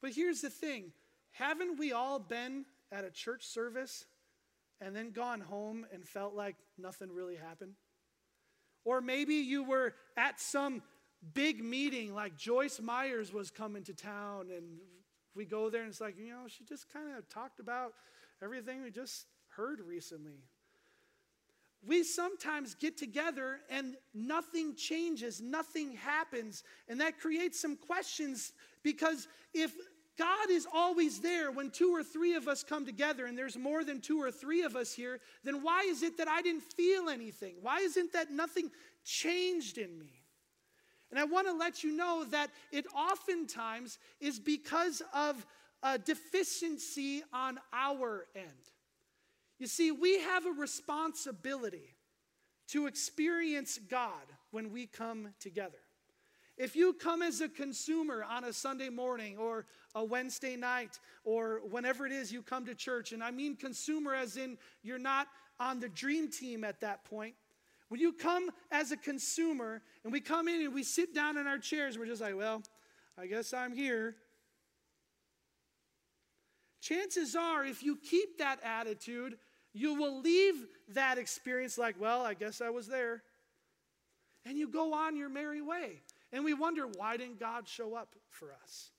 But 0.00 0.12
here's 0.12 0.40
the 0.40 0.50
thing 0.50 0.92
haven't 1.40 1.78
we 1.78 1.92
all 1.92 2.18
been 2.18 2.66
at 2.92 3.04
a 3.04 3.10
church 3.10 3.46
service 3.46 4.04
and 4.80 4.94
then 4.94 5.10
gone 5.10 5.40
home 5.40 5.86
and 5.92 6.04
felt 6.04 6.34
like 6.34 6.56
nothing 6.78 7.10
really 7.10 7.36
happened? 7.36 7.72
Or 8.84 9.00
maybe 9.00 9.36
you 9.36 9.64
were 9.64 9.94
at 10.18 10.38
some 10.38 10.82
big 11.34 11.64
meeting, 11.64 12.14
like 12.14 12.36
Joyce 12.36 12.78
Myers 12.80 13.32
was 13.32 13.50
coming 13.50 13.82
to 13.84 13.94
town, 13.94 14.48
and 14.54 14.78
we 15.34 15.46
go 15.46 15.70
there 15.70 15.82
and 15.82 15.90
it's 15.90 16.00
like, 16.00 16.18
you 16.18 16.28
know, 16.28 16.44
she 16.46 16.64
just 16.64 16.92
kind 16.92 17.16
of 17.16 17.28
talked 17.28 17.58
about 17.58 17.92
everything 18.42 18.82
we 18.82 18.90
just 18.90 19.26
heard 19.48 19.80
recently. 19.80 20.44
We 21.82 22.02
sometimes 22.02 22.74
get 22.74 22.98
together 22.98 23.60
and 23.70 23.96
nothing 24.12 24.74
changes, 24.76 25.40
nothing 25.40 25.96
happens, 25.96 26.62
and 26.88 27.00
that 27.00 27.18
creates 27.18 27.58
some 27.58 27.76
questions 27.76 28.52
because 28.82 29.28
if 29.54 29.72
God 30.20 30.50
is 30.50 30.66
always 30.70 31.20
there 31.20 31.50
when 31.50 31.70
two 31.70 31.94
or 31.94 32.04
three 32.04 32.34
of 32.34 32.46
us 32.46 32.62
come 32.62 32.84
together, 32.84 33.24
and 33.24 33.38
there's 33.38 33.56
more 33.56 33.82
than 33.84 34.02
two 34.02 34.20
or 34.20 34.30
three 34.30 34.60
of 34.60 34.76
us 34.76 34.92
here, 34.92 35.18
then 35.44 35.62
why 35.62 35.84
is 35.88 36.02
it 36.02 36.18
that 36.18 36.28
I 36.28 36.42
didn't 36.42 36.60
feel 36.60 37.08
anything? 37.08 37.54
Why 37.62 37.78
isn't 37.78 38.12
that 38.12 38.30
nothing 38.30 38.70
changed 39.02 39.78
in 39.78 39.98
me? 39.98 40.12
And 41.10 41.18
I 41.18 41.24
want 41.24 41.46
to 41.46 41.54
let 41.54 41.82
you 41.82 41.96
know 41.96 42.26
that 42.32 42.50
it 42.70 42.84
oftentimes 42.94 43.98
is 44.20 44.38
because 44.38 45.00
of 45.14 45.46
a 45.82 45.98
deficiency 45.98 47.22
on 47.32 47.58
our 47.72 48.26
end. 48.36 48.44
You 49.58 49.68
see, 49.68 49.90
we 49.90 50.20
have 50.20 50.44
a 50.44 50.50
responsibility 50.50 51.96
to 52.68 52.86
experience 52.88 53.78
God 53.78 54.12
when 54.50 54.70
we 54.70 54.86
come 54.86 55.30
together. 55.40 55.78
If 56.60 56.76
you 56.76 56.92
come 56.92 57.22
as 57.22 57.40
a 57.40 57.48
consumer 57.48 58.22
on 58.22 58.44
a 58.44 58.52
Sunday 58.52 58.90
morning 58.90 59.38
or 59.38 59.64
a 59.94 60.04
Wednesday 60.04 60.56
night 60.56 61.00
or 61.24 61.62
whenever 61.70 62.04
it 62.04 62.12
is 62.12 62.30
you 62.30 62.42
come 62.42 62.66
to 62.66 62.74
church, 62.74 63.12
and 63.12 63.24
I 63.24 63.30
mean 63.30 63.56
consumer 63.56 64.14
as 64.14 64.36
in 64.36 64.58
you're 64.82 64.98
not 64.98 65.28
on 65.58 65.80
the 65.80 65.88
dream 65.88 66.30
team 66.30 66.62
at 66.62 66.78
that 66.82 67.02
point. 67.04 67.34
When 67.88 67.98
you 67.98 68.12
come 68.12 68.50
as 68.70 68.92
a 68.92 68.98
consumer 68.98 69.80
and 70.04 70.12
we 70.12 70.20
come 70.20 70.48
in 70.48 70.60
and 70.60 70.74
we 70.74 70.82
sit 70.82 71.14
down 71.14 71.38
in 71.38 71.46
our 71.46 71.56
chairs, 71.56 71.96
we're 71.96 72.04
just 72.04 72.20
like, 72.20 72.36
well, 72.36 72.62
I 73.16 73.26
guess 73.26 73.54
I'm 73.54 73.72
here. 73.72 74.16
Chances 76.82 77.34
are, 77.36 77.64
if 77.64 77.82
you 77.82 77.96
keep 77.96 78.36
that 78.36 78.58
attitude, 78.62 79.38
you 79.72 79.94
will 79.94 80.20
leave 80.20 80.66
that 80.88 81.16
experience 81.16 81.78
like, 81.78 81.98
well, 81.98 82.20
I 82.20 82.34
guess 82.34 82.60
I 82.60 82.68
was 82.68 82.86
there. 82.86 83.22
And 84.44 84.58
you 84.58 84.68
go 84.68 84.92
on 84.92 85.16
your 85.16 85.30
merry 85.30 85.62
way. 85.62 86.02
And 86.32 86.44
we 86.44 86.54
wonder, 86.54 86.86
why 86.86 87.16
didn't 87.16 87.40
God 87.40 87.68
show 87.68 87.94
up 87.94 88.14
for 88.28 88.52
us? 88.62 88.90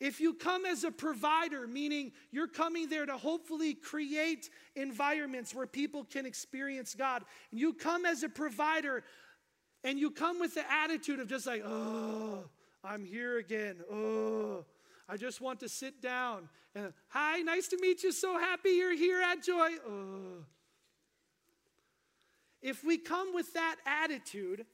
If 0.00 0.20
you 0.20 0.34
come 0.34 0.66
as 0.66 0.82
a 0.84 0.90
provider, 0.90 1.66
meaning 1.66 2.12
you're 2.30 2.48
coming 2.48 2.88
there 2.88 3.06
to 3.06 3.16
hopefully 3.16 3.74
create 3.74 4.50
environments 4.74 5.54
where 5.54 5.66
people 5.66 6.04
can 6.04 6.26
experience 6.26 6.94
God, 6.94 7.22
and 7.50 7.60
you 7.60 7.72
come 7.72 8.04
as 8.04 8.22
a 8.22 8.28
provider 8.28 9.04
and 9.84 9.98
you 9.98 10.10
come 10.10 10.40
with 10.40 10.54
the 10.54 10.64
attitude 10.72 11.20
of 11.20 11.28
just 11.28 11.46
like, 11.46 11.62
oh, 11.64 12.44
I'm 12.82 13.04
here 13.04 13.38
again. 13.38 13.76
Oh, 13.92 14.64
I 15.08 15.16
just 15.16 15.40
want 15.40 15.60
to 15.60 15.68
sit 15.68 16.00
down. 16.00 16.48
And 16.74 16.92
hi, 17.08 17.40
nice 17.40 17.68
to 17.68 17.78
meet 17.80 18.02
you. 18.02 18.10
So 18.10 18.38
happy 18.38 18.70
you're 18.70 18.96
here 18.96 19.20
at 19.20 19.42
Joy. 19.44 19.70
Oh. 19.86 20.44
If 22.62 22.82
we 22.82 22.96
come 22.96 23.34
with 23.34 23.52
that 23.52 23.76
attitude, 23.86 24.64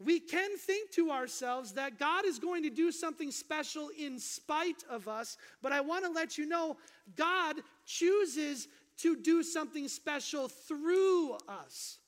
we 0.00 0.20
can 0.20 0.56
think 0.56 0.92
to 0.92 1.10
ourselves 1.10 1.72
that 1.72 1.98
God 1.98 2.24
is 2.24 2.38
going 2.38 2.62
to 2.62 2.70
do 2.70 2.92
something 2.92 3.30
special 3.30 3.90
in 3.98 4.18
spite 4.18 4.84
of 4.88 5.08
us, 5.08 5.36
but 5.62 5.72
I 5.72 5.80
want 5.80 6.04
to 6.04 6.10
let 6.10 6.38
you 6.38 6.46
know 6.46 6.76
God 7.16 7.56
chooses 7.84 8.68
to 8.98 9.16
do 9.16 9.42
something 9.42 9.88
special 9.88 10.48
through 10.48 11.34
us. 11.48 11.98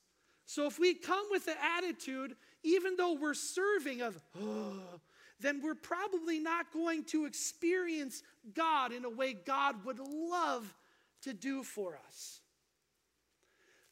So 0.45 0.67
if 0.67 0.79
we 0.79 0.93
come 0.93 1.25
with 1.31 1.45
the 1.45 1.55
attitude, 1.77 2.35
even 2.63 2.97
though 2.97 3.13
we're 3.13 3.33
serving 3.33 4.01
of, 4.01 4.21
oh, 4.41 4.99
then 5.39 5.61
we're 5.63 5.75
probably 5.75 6.39
not 6.39 6.71
going 6.73 7.05
to 7.05 7.25
experience 7.25 8.21
God 8.53 8.91
in 8.91 9.05
a 9.05 9.09
way 9.09 9.33
God 9.33 9.85
would 9.85 9.99
love 9.99 10.73
to 11.23 11.33
do 11.33 11.63
for 11.63 11.97
us. 12.07 12.40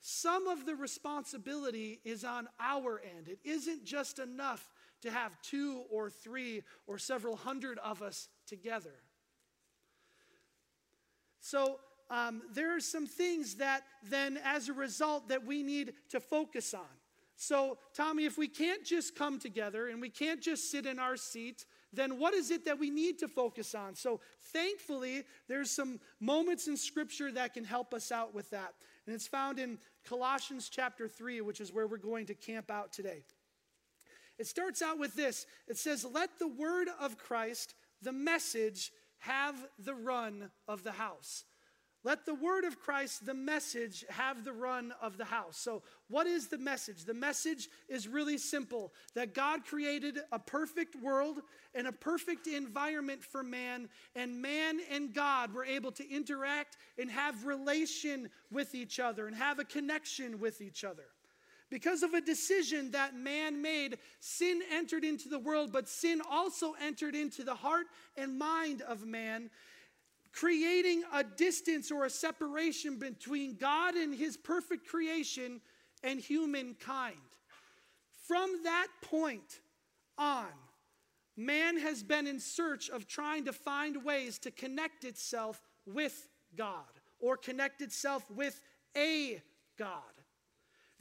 Some 0.01 0.47
of 0.47 0.65
the 0.65 0.75
responsibility 0.75 1.99
is 2.05 2.23
on 2.23 2.47
our 2.59 3.01
end. 3.17 3.27
It 3.27 3.39
isn't 3.43 3.83
just 3.83 4.19
enough 4.19 4.71
to 5.01 5.11
have 5.11 5.39
two 5.41 5.83
or 5.91 6.09
three 6.09 6.63
or 6.87 6.97
several 6.97 7.35
hundred 7.35 7.77
of 7.79 8.01
us 8.01 8.29
together. 8.47 8.95
So 11.41 11.79
um, 12.09 12.41
there 12.53 12.75
are 12.75 12.79
some 12.79 13.05
things 13.05 13.55
that 13.55 13.83
then, 14.03 14.39
as 14.43 14.69
a 14.69 14.73
result, 14.73 15.29
that 15.29 15.45
we 15.45 15.63
need 15.63 15.93
to 16.09 16.19
focus 16.19 16.73
on. 16.73 16.87
So, 17.35 17.77
Tommy, 17.95 18.25
if 18.25 18.37
we 18.37 18.49
can't 18.49 18.83
just 18.83 19.15
come 19.15 19.39
together 19.39 19.87
and 19.87 20.01
we 20.01 20.09
can't 20.09 20.41
just 20.41 20.69
sit 20.71 20.85
in 20.85 20.99
our 20.99 21.15
seat, 21.15 21.65
then 21.93 22.19
what 22.19 22.33
is 22.33 22.51
it 22.51 22.65
that 22.65 22.77
we 22.77 22.89
need 22.89 23.19
to 23.19 23.29
focus 23.29 23.73
on? 23.73 23.95
So, 23.95 24.19
thankfully, 24.51 25.23
there's 25.47 25.71
some 25.71 26.01
moments 26.19 26.67
in 26.67 26.75
Scripture 26.75 27.31
that 27.31 27.53
can 27.53 27.63
help 27.63 27.93
us 27.93 28.11
out 28.11 28.33
with 28.33 28.49
that. 28.49 28.73
And 29.09 29.15
it's 29.15 29.25
found 29.25 29.57
in 29.57 29.79
Colossians 30.07 30.69
chapter 30.69 31.07
3, 31.07 31.41
which 31.41 31.59
is 31.59 31.73
where 31.73 31.87
we're 31.87 31.97
going 31.97 32.27
to 32.27 32.35
camp 32.35 32.69
out 32.69 32.93
today. 32.93 33.23
It 34.37 34.45
starts 34.45 34.83
out 34.83 34.99
with 34.99 35.15
this 35.15 35.47
it 35.67 35.79
says, 35.79 36.05
Let 36.05 36.37
the 36.37 36.47
word 36.47 36.89
of 37.01 37.17
Christ, 37.17 37.73
the 38.03 38.11
message, 38.11 38.91
have 39.17 39.55
the 39.79 39.95
run 39.95 40.51
of 40.67 40.83
the 40.83 40.91
house. 40.91 41.45
Let 42.05 42.25
the 42.25 42.33
word 42.33 42.63
of 42.63 42.79
Christ, 42.79 43.25
the 43.25 43.33
message, 43.33 44.05
have 44.09 44.45
the 44.45 44.53
run 44.53 44.93
of 45.01 45.17
the 45.17 45.25
house. 45.25 45.57
So, 45.57 45.83
what 46.07 46.27
is 46.27 46.47
the 46.47 46.57
message? 46.57 47.03
The 47.03 47.13
message 47.13 47.67
is 47.89 48.07
really 48.07 48.37
simple 48.37 48.93
that 49.15 49.33
God 49.33 49.65
created 49.65 50.19
a 50.31 50.39
perfect 50.39 50.95
world 50.95 51.41
and 51.75 51.87
a 51.87 51.91
perfect 51.91 52.47
environment 52.47 53.21
for 53.21 53.43
man, 53.43 53.89
and 54.15 54.41
man 54.41 54.79
and 54.89 55.13
God 55.13 55.53
were 55.53 55.65
able 55.65 55.91
to 55.93 56.09
interact 56.09 56.77
and 56.97 57.11
have 57.11 57.45
relation 57.45 58.29
with 58.49 58.75
each 58.75 59.01
other 59.01 59.27
and 59.27 59.35
have 59.35 59.59
a 59.59 59.65
connection 59.65 60.39
with 60.39 60.61
each 60.61 60.85
other. 60.85 61.05
Because 61.69 62.01
of 62.01 62.13
a 62.13 62.21
decision 62.21 62.91
that 62.91 63.15
man 63.15 63.61
made, 63.61 63.99
sin 64.19 64.61
entered 64.71 65.03
into 65.03 65.29
the 65.29 65.37
world, 65.37 65.71
but 65.71 65.87
sin 65.87 66.21
also 66.27 66.73
entered 66.81 67.13
into 67.13 67.43
the 67.43 67.53
heart 67.53 67.85
and 68.17 68.39
mind 68.39 68.81
of 68.81 69.05
man 69.05 69.51
creating 70.31 71.03
a 71.13 71.23
distance 71.23 71.91
or 71.91 72.05
a 72.05 72.09
separation 72.09 72.97
between 72.97 73.55
God 73.55 73.95
and 73.95 74.13
his 74.13 74.37
perfect 74.37 74.87
creation 74.87 75.61
and 76.03 76.19
humankind. 76.19 77.15
From 78.27 78.63
that 78.63 78.87
point 79.01 79.59
on, 80.17 80.47
man 81.35 81.77
has 81.79 82.03
been 82.03 82.27
in 82.27 82.39
search 82.39 82.89
of 82.89 83.07
trying 83.07 83.45
to 83.45 83.53
find 83.53 84.03
ways 84.03 84.37
to 84.39 84.51
connect 84.51 85.03
itself 85.03 85.61
with 85.85 86.27
God 86.55 86.85
or 87.19 87.37
connect 87.37 87.81
itself 87.81 88.29
with 88.29 88.61
a 88.95 89.41
God. 89.77 90.18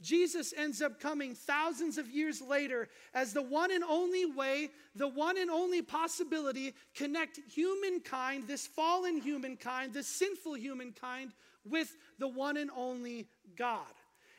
Jesus 0.01 0.53
ends 0.55 0.81
up 0.81 0.99
coming 0.99 1.35
thousands 1.35 1.97
of 1.97 2.09
years 2.09 2.41
later 2.41 2.87
as 3.13 3.33
the 3.33 3.41
one 3.41 3.71
and 3.71 3.83
only 3.83 4.25
way, 4.25 4.69
the 4.95 5.07
one 5.07 5.37
and 5.37 5.49
only 5.49 5.81
possibility 5.81 6.73
connect 6.95 7.39
humankind, 7.51 8.47
this 8.47 8.65
fallen 8.65 9.19
humankind, 9.19 9.93
this 9.93 10.07
sinful 10.07 10.53
humankind, 10.53 11.33
with 11.65 11.97
the 12.17 12.27
one 12.27 12.55
and 12.55 12.71
only 12.75 13.27
God. 13.57 13.85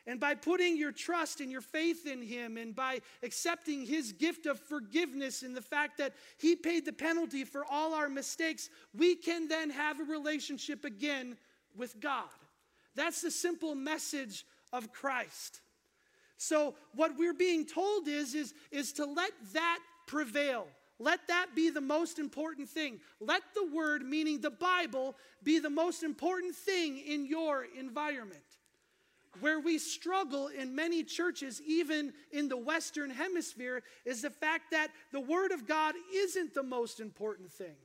And 0.07 0.19
by 0.19 0.35
putting 0.35 0.79
your 0.79 0.93
trust 0.93 1.41
and 1.41 1.53
your 1.53 1.61
faith 1.61 2.07
in 2.07 2.23
Him, 2.23 2.57
and 2.57 2.75
by 2.75 3.01
accepting 3.23 3.85
His 3.85 4.13
gift 4.13 4.47
of 4.47 4.59
forgiveness 4.59 5.43
and 5.43 5.55
the 5.55 5.61
fact 5.61 5.99
that 5.99 6.15
He 6.39 6.57
paid 6.57 6.87
the 6.87 6.93
penalty 6.93 7.45
for 7.45 7.65
all 7.71 7.93
our 7.93 8.09
mistakes, 8.09 8.71
we 8.97 9.15
can 9.15 9.47
then 9.47 9.69
have 9.69 10.01
a 10.01 10.05
relationship 10.05 10.87
again 10.87 11.37
with 11.77 12.01
God. 12.01 12.25
That's 12.97 13.21
the 13.21 13.31
simple 13.31 13.75
message 13.75 14.47
of 14.73 14.93
Christ. 14.93 15.61
So, 16.37 16.75
what 16.95 17.19
we're 17.19 17.35
being 17.35 17.67
told 17.67 18.09
is, 18.09 18.35
is, 18.35 18.55
is 18.71 18.93
to 18.95 19.05
let 19.05 19.33
that 19.53 19.79
prevail. 20.07 20.67
Let 20.99 21.29
that 21.29 21.49
be 21.55 21.71
the 21.71 21.81
most 21.81 22.19
important 22.19 22.69
thing. 22.69 23.01
Let 23.21 23.43
the 23.55 23.67
word, 23.75 24.03
meaning 24.03 24.41
the 24.41 24.51
Bible, 24.51 25.17
be 25.43 25.59
the 25.59 25.71
most 25.71 26.03
important 26.03 26.55
thing 26.55 26.99
in 26.99 27.27
your 27.27 27.67
environment. 27.79 28.43
Where 29.41 29.61
we 29.61 29.79
struggle 29.79 30.49
in 30.49 30.75
many 30.75 31.05
churches, 31.05 31.63
even 31.67 32.13
in 32.33 32.49
the 32.49 32.57
Western 32.57 33.11
Hemisphere, 33.11 33.83
is 34.05 34.23
the 34.23 34.31
fact 34.31 34.73
that 34.73 34.89
the 35.13 35.21
Word 35.21 35.53
of 35.53 35.67
God 35.67 35.95
isn't 36.13 36.53
the 36.53 36.63
most 36.63 37.01
important 37.01 37.51
thing. 37.51 37.77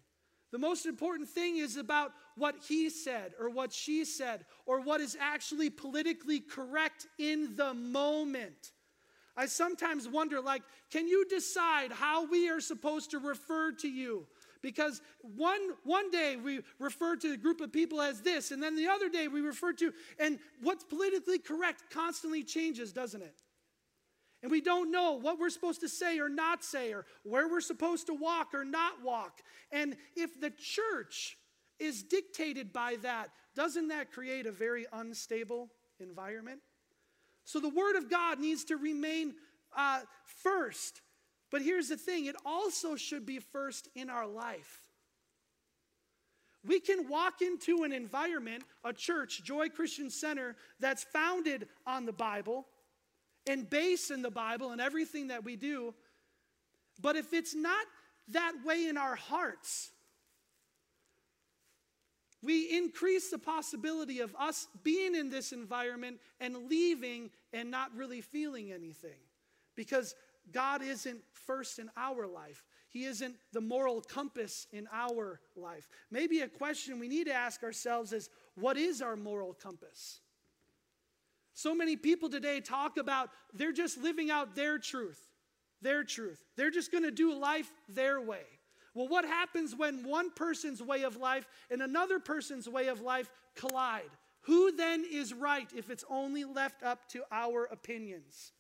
The 0.55 0.59
most 0.59 0.85
important 0.85 1.27
thing 1.27 1.57
is 1.57 1.75
about 1.75 2.13
what 2.37 2.55
he 2.65 2.89
said 2.89 3.33
or 3.37 3.49
what 3.49 3.73
she 3.73 4.05
said 4.05 4.45
or 4.65 4.79
what 4.79 5.01
is 5.01 5.17
actually 5.19 5.69
politically 5.69 6.39
correct 6.39 7.07
in 7.19 7.57
the 7.57 7.73
moment. 7.73 8.71
I 9.35 9.47
sometimes 9.47 10.07
wonder 10.07 10.39
like 10.39 10.61
can 10.89 11.09
you 11.09 11.25
decide 11.25 11.91
how 11.91 12.25
we 12.27 12.47
are 12.47 12.61
supposed 12.61 13.11
to 13.11 13.19
refer 13.19 13.73
to 13.73 13.89
you? 13.89 14.27
Because 14.61 15.01
one, 15.19 15.59
one 15.83 16.09
day 16.09 16.37
we 16.37 16.61
refer 16.79 17.17
to 17.17 17.33
a 17.33 17.37
group 17.37 17.59
of 17.59 17.73
people 17.73 18.01
as 18.01 18.21
this, 18.21 18.51
and 18.51 18.63
then 18.63 18.77
the 18.77 18.87
other 18.87 19.09
day 19.09 19.27
we 19.27 19.41
refer 19.41 19.73
to, 19.73 19.91
and 20.19 20.39
what's 20.61 20.85
politically 20.85 21.37
correct 21.37 21.83
constantly 21.91 22.43
changes, 22.43 22.93
doesn't 22.93 23.21
it? 23.21 23.35
And 24.45 24.51
we 24.51 24.61
don't 24.61 24.91
know 24.91 25.13
what 25.13 25.39
we're 25.39 25.49
supposed 25.49 25.81
to 25.81 25.89
say 25.89 26.19
or 26.19 26.29
not 26.29 26.63
say, 26.63 26.93
or 26.93 27.07
where 27.23 27.49
we're 27.49 27.61
supposed 27.61 28.05
to 28.05 28.13
walk 28.13 28.53
or 28.53 28.63
not 28.63 29.03
walk. 29.03 29.41
And 29.71 29.97
if 30.15 30.39
the 30.39 30.51
church 30.51 31.35
is 31.79 32.03
dictated 32.03 32.71
by 32.71 32.97
that, 33.01 33.31
doesn't 33.55 33.87
that 33.87 34.11
create 34.11 34.45
a 34.45 34.51
very 34.51 34.85
unstable 34.93 35.71
environment? 35.99 36.59
So 37.43 37.59
the 37.59 37.69
Word 37.69 37.95
of 37.95 38.07
God 38.07 38.39
needs 38.39 38.65
to 38.65 38.77
remain 38.77 39.33
uh, 39.75 40.01
first. 40.43 41.01
But 41.49 41.63
here's 41.63 41.89
the 41.89 41.97
thing 41.97 42.25
it 42.25 42.35
also 42.45 42.95
should 42.95 43.25
be 43.25 43.39
first 43.39 43.89
in 43.95 44.11
our 44.11 44.27
life. 44.27 44.79
We 46.63 46.79
can 46.79 47.09
walk 47.09 47.41
into 47.41 47.83
an 47.83 47.91
environment, 47.91 48.63
a 48.83 48.93
church, 48.93 49.43
Joy 49.43 49.69
Christian 49.69 50.11
Center, 50.11 50.55
that's 50.79 51.03
founded 51.03 51.67
on 51.87 52.05
the 52.05 52.13
Bible 52.13 52.67
and 53.47 53.69
base 53.69 54.11
in 54.11 54.21
the 54.21 54.31
Bible 54.31 54.71
and 54.71 54.81
everything 54.81 55.27
that 55.27 55.43
we 55.43 55.55
do. 55.55 55.93
But 57.01 57.15
if 57.15 57.33
it's 57.33 57.53
not 57.53 57.85
that 58.29 58.53
way 58.65 58.87
in 58.87 58.97
our 58.97 59.15
hearts, 59.15 59.91
we 62.41 62.77
increase 62.77 63.29
the 63.29 63.39
possibility 63.39 64.19
of 64.19 64.35
us 64.39 64.67
being 64.83 65.15
in 65.15 65.29
this 65.29 65.51
environment 65.51 66.19
and 66.39 66.69
leaving 66.69 67.31
and 67.53 67.71
not 67.71 67.95
really 67.95 68.21
feeling 68.21 68.71
anything 68.71 69.19
because 69.75 70.15
God 70.51 70.83
isn't 70.83 71.21
first 71.33 71.79
in 71.79 71.89
our 71.97 72.27
life. 72.27 72.63
He 72.89 73.05
isn't 73.05 73.35
the 73.51 73.61
moral 73.61 73.99
compass 73.99 74.67
in 74.71 74.87
our 74.93 75.39
life. 75.55 75.89
Maybe 76.11 76.41
a 76.41 76.47
question 76.47 76.99
we 76.99 77.07
need 77.07 77.25
to 77.25 77.33
ask 77.33 77.63
ourselves 77.63 78.13
is 78.13 78.29
what 78.55 78.77
is 78.77 79.01
our 79.01 79.15
moral 79.15 79.53
compass? 79.53 80.21
So 81.55 81.73
many 81.73 81.95
people 81.95 82.29
today 82.29 82.59
talk 82.59 82.97
about 82.97 83.29
they're 83.53 83.71
just 83.71 83.97
living 83.97 84.29
out 84.29 84.55
their 84.55 84.77
truth, 84.77 85.19
their 85.81 86.03
truth. 86.03 86.43
They're 86.57 86.69
just 86.69 86.91
going 86.91 87.05
to 87.05 87.11
do 87.11 87.33
life 87.33 87.71
their 87.87 88.19
way. 88.19 88.43
Well, 88.93 89.07
what 89.07 89.23
happens 89.23 89.73
when 89.73 90.05
one 90.05 90.31
person's 90.31 90.81
way 90.81 91.03
of 91.03 91.15
life 91.15 91.47
and 91.71 91.81
another 91.81 92.19
person's 92.19 92.67
way 92.67 92.87
of 92.89 93.01
life 93.01 93.31
collide? 93.55 94.11
Who 94.41 94.75
then 94.75 95.05
is 95.09 95.33
right 95.33 95.67
if 95.75 95.89
it's 95.89 96.03
only 96.09 96.43
left 96.43 96.83
up 96.83 97.07
to 97.09 97.23
our 97.31 97.63
opinions? 97.71 98.51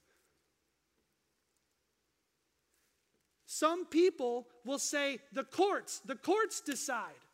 Some 3.45 3.85
people 3.85 4.47
will 4.63 4.79
say 4.79 5.19
the 5.33 5.43
courts, 5.43 5.99
the 6.05 6.15
courts 6.15 6.61
decide. 6.61 7.24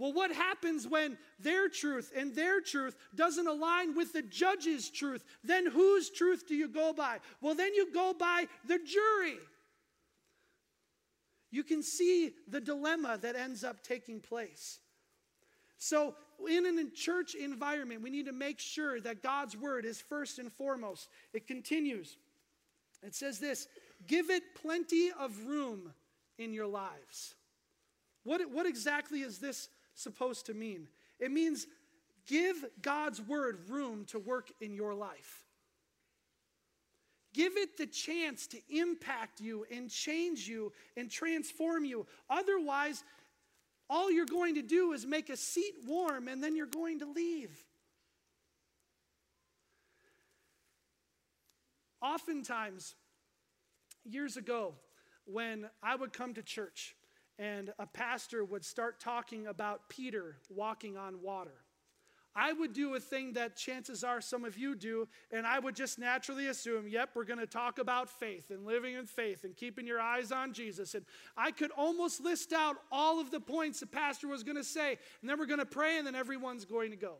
Well, 0.00 0.14
what 0.14 0.32
happens 0.32 0.88
when 0.88 1.18
their 1.38 1.68
truth 1.68 2.10
and 2.16 2.34
their 2.34 2.62
truth 2.62 2.96
doesn't 3.14 3.46
align 3.46 3.94
with 3.94 4.14
the 4.14 4.22
judge's 4.22 4.88
truth? 4.88 5.22
Then 5.44 5.66
whose 5.66 6.08
truth 6.08 6.48
do 6.48 6.54
you 6.54 6.68
go 6.68 6.94
by? 6.94 7.18
Well, 7.42 7.54
then 7.54 7.74
you 7.74 7.92
go 7.92 8.14
by 8.18 8.46
the 8.66 8.78
jury. 8.78 9.36
You 11.50 11.62
can 11.62 11.82
see 11.82 12.30
the 12.48 12.62
dilemma 12.62 13.18
that 13.20 13.36
ends 13.36 13.62
up 13.62 13.82
taking 13.82 14.20
place. 14.20 14.78
So, 15.76 16.14
in 16.48 16.64
a 16.78 16.88
church 16.88 17.34
environment, 17.34 18.00
we 18.00 18.08
need 18.08 18.24
to 18.24 18.32
make 18.32 18.58
sure 18.58 19.02
that 19.02 19.22
God's 19.22 19.54
word 19.54 19.84
is 19.84 20.00
first 20.00 20.38
and 20.38 20.50
foremost. 20.50 21.10
It 21.34 21.46
continues. 21.46 22.16
It 23.02 23.14
says 23.14 23.38
this 23.38 23.68
give 24.06 24.30
it 24.30 24.54
plenty 24.62 25.10
of 25.18 25.46
room 25.46 25.92
in 26.38 26.54
your 26.54 26.68
lives. 26.68 27.34
What, 28.24 28.40
what 28.50 28.64
exactly 28.64 29.20
is 29.20 29.38
this 29.38 29.68
supposed 29.94 30.46
to 30.46 30.54
mean? 30.54 30.88
It 31.18 31.30
means 31.30 31.66
give 32.26 32.64
God's 32.80 33.20
word 33.20 33.68
room 33.68 34.04
to 34.06 34.18
work 34.18 34.50
in 34.60 34.74
your 34.74 34.94
life. 34.94 35.44
Give 37.32 37.56
it 37.56 37.76
the 37.76 37.86
chance 37.86 38.46
to 38.48 38.58
impact 38.68 39.40
you 39.40 39.64
and 39.70 39.88
change 39.88 40.48
you 40.48 40.72
and 40.96 41.10
transform 41.10 41.84
you. 41.84 42.06
Otherwise, 42.28 43.04
all 43.88 44.10
you're 44.10 44.26
going 44.26 44.56
to 44.56 44.62
do 44.62 44.92
is 44.92 45.06
make 45.06 45.30
a 45.30 45.36
seat 45.36 45.74
warm 45.86 46.28
and 46.28 46.42
then 46.42 46.56
you're 46.56 46.66
going 46.66 47.00
to 47.00 47.06
leave. 47.06 47.56
Oftentimes, 52.02 52.94
years 54.04 54.36
ago, 54.36 54.74
when 55.26 55.68
I 55.82 55.94
would 55.96 56.12
come 56.12 56.34
to 56.34 56.42
church 56.42 56.96
and 57.40 57.72
a 57.78 57.86
pastor 57.86 58.44
would 58.44 58.64
start 58.64 59.00
talking 59.00 59.46
about 59.46 59.88
Peter 59.88 60.36
walking 60.50 60.98
on 60.98 61.22
water. 61.22 61.64
I 62.36 62.52
would 62.52 62.74
do 62.74 62.94
a 62.94 63.00
thing 63.00 63.32
that 63.32 63.56
chances 63.56 64.04
are 64.04 64.20
some 64.20 64.44
of 64.44 64.56
you 64.56 64.76
do, 64.76 65.08
and 65.32 65.46
I 65.46 65.58
would 65.58 65.74
just 65.74 65.98
naturally 65.98 66.46
assume, 66.46 66.86
yep, 66.86 67.10
we're 67.14 67.24
going 67.24 67.40
to 67.40 67.46
talk 67.46 67.78
about 67.78 68.08
faith 68.08 68.50
and 68.50 68.64
living 68.64 68.94
in 68.94 69.06
faith 69.06 69.42
and 69.42 69.56
keeping 69.56 69.86
your 69.86 70.00
eyes 70.00 70.30
on 70.30 70.52
Jesus. 70.52 70.94
And 70.94 71.04
I 71.36 71.50
could 71.50 71.72
almost 71.72 72.20
list 72.20 72.52
out 72.52 72.76
all 72.92 73.20
of 73.20 73.32
the 73.32 73.40
points 73.40 73.80
the 73.80 73.86
pastor 73.86 74.28
was 74.28 74.44
going 74.44 74.58
to 74.58 74.62
say, 74.62 74.98
and 75.20 75.28
then 75.28 75.38
we're 75.38 75.46
going 75.46 75.58
to 75.60 75.66
pray, 75.66 75.98
and 75.98 76.06
then 76.06 76.14
everyone's 76.14 76.66
going 76.66 76.90
to 76.90 76.96
go. 76.96 77.14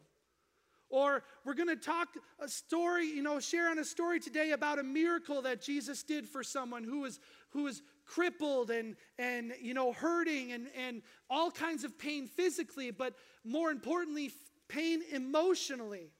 Or 0.90 1.22
we're 1.44 1.54
going 1.54 1.68
to 1.68 1.76
talk 1.76 2.09
a 2.40 2.48
story, 2.48 3.06
you 3.06 3.22
know, 3.22 3.40
share 3.40 3.70
on 3.70 3.78
a 3.78 3.85
story 3.85 4.20
today 4.20 4.50
about 4.50 4.78
a 4.78 4.83
miracle 4.83 5.40
that 5.42 5.62
Jesus 5.62 6.02
did 6.02 6.28
for 6.28 6.42
someone 6.42 6.85
who 6.85 7.00
was 7.00 7.20
who 7.50 7.64
was 7.64 7.83
crippled 8.11 8.70
and 8.70 8.96
and 9.18 9.55
you 9.61 9.73
know 9.73 9.92
hurting 9.92 10.53
and 10.53 10.66
and 10.77 11.03
all 11.29 11.51
kinds 11.51 11.85
of 11.85 11.96
pain 11.99 12.27
physically, 12.27 12.90
but 12.90 13.14
more 13.44 13.70
importantly, 13.70 14.33
pain 14.68 15.03
emotionally. 15.12 16.11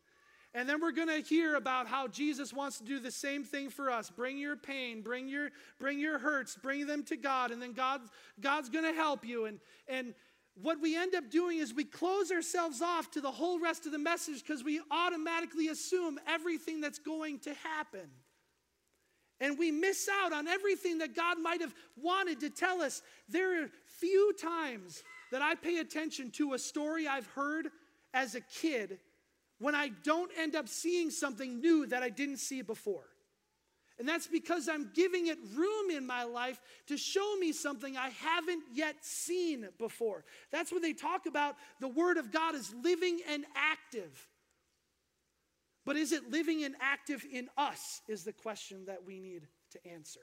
And 0.53 0.69
then 0.69 0.81
we're 0.81 0.93
going 0.93 1.09
to 1.09 1.21
hear 1.21 1.55
about 1.55 1.87
how 1.87 2.09
Jesus 2.09 2.53
wants 2.53 2.79
to 2.79 2.85
do 2.85 2.99
the 2.99 3.13
same 3.13 3.45
thing 3.45 3.71
for 3.71 3.89
us. 3.89 4.11
Bring 4.11 4.37
your 4.37 4.57
pain, 4.57 5.01
bring 5.01 5.29
your 5.29 5.51
bring 5.79 5.99
your 6.01 6.19
hurts, 6.19 6.57
bring 6.57 6.87
them 6.87 7.05
to 7.05 7.17
God, 7.17 7.51
and 7.51 7.61
then 7.61 7.73
God 7.73 8.01
God's 8.41 8.69
going 8.69 8.85
to 8.85 8.93
help 8.93 9.25
you. 9.25 9.47
And 9.47 9.61
and 9.89 10.15
what 10.61 10.81
we 10.81 10.97
end 10.97 11.15
up 11.15 11.31
doing 11.31 11.59
is 11.59 11.73
we 11.73 11.85
close 11.85 12.31
ourselves 12.31 12.83
off 12.83 13.11
to 13.13 13.21
the 13.21 13.31
whole 13.31 13.61
rest 13.61 13.87
of 13.87 13.93
the 13.93 13.99
message 13.99 14.43
because 14.43 14.63
we 14.63 14.81
automatically 14.91 15.69
assume 15.69 16.19
everything 16.27 16.81
that's 16.81 16.99
going 16.99 17.39
to 17.41 17.55
happen. 17.55 18.11
And 19.41 19.59
we 19.59 19.71
miss 19.71 20.09
out 20.23 20.33
on 20.33 20.47
everything 20.47 20.99
that 20.99 21.17
God 21.17 21.39
might 21.39 21.61
have 21.61 21.75
wanted 21.97 22.41
to 22.41 22.51
tell 22.51 22.83
us. 22.83 23.03
There 23.29 23.63
are 23.63 23.69
few 23.87 24.35
times 24.41 25.03
that 25.33 25.43
I 25.43 25.55
pay 25.55 25.79
attention 25.79 26.31
to 26.33 26.55
a 26.55 26.59
story 26.59 27.07
I've 27.07 27.27
heard 27.29 27.69
as 28.13 28.35
a 28.35 28.41
kid 28.41 28.99
when 29.59 29.75
I 29.75 29.91
don't 30.03 30.31
end 30.39 30.57
up 30.57 30.69
seeing 30.69 31.11
something 31.11 31.61
new 31.61 31.87
that 31.87 32.03
I 32.03 32.09
didn't 32.09 32.39
see 32.39 32.63
before. 32.63 33.05
And 33.99 34.09
that's 34.09 34.27
because 34.27 34.67
I'm 34.67 34.91
giving 34.95 35.27
it 35.27 35.37
room 35.55 35.91
in 35.91 36.07
my 36.07 36.25
life 36.25 36.59
to 36.87 36.97
show 36.97 37.37
me 37.37 37.53
something 37.53 37.99
I 37.99 38.09
haven't 38.09 38.63
yet 38.73 38.97
seen 39.03 39.69
before. 39.79 40.25
That's 40.51 40.73
what 40.73 40.81
they 40.81 40.95
talk 40.95 41.27
about 41.27 41.57
the 41.81 41.89
Word 41.89 42.17
of 42.17 42.33
God 42.33 42.55
is 42.55 42.75
living 42.83 43.21
and 43.29 43.45
active. 43.55 44.27
But 45.85 45.97
is 45.97 46.13
it 46.13 46.31
living 46.31 46.63
and 46.65 46.75
active 46.81 47.25
in 47.31 47.49
us? 47.57 48.03
Is 48.09 48.25
the 48.25 48.33
question 48.33 48.85
that 48.87 49.05
we 49.07 49.19
need 49.19 49.47
to 49.73 49.87
answer. 49.87 50.21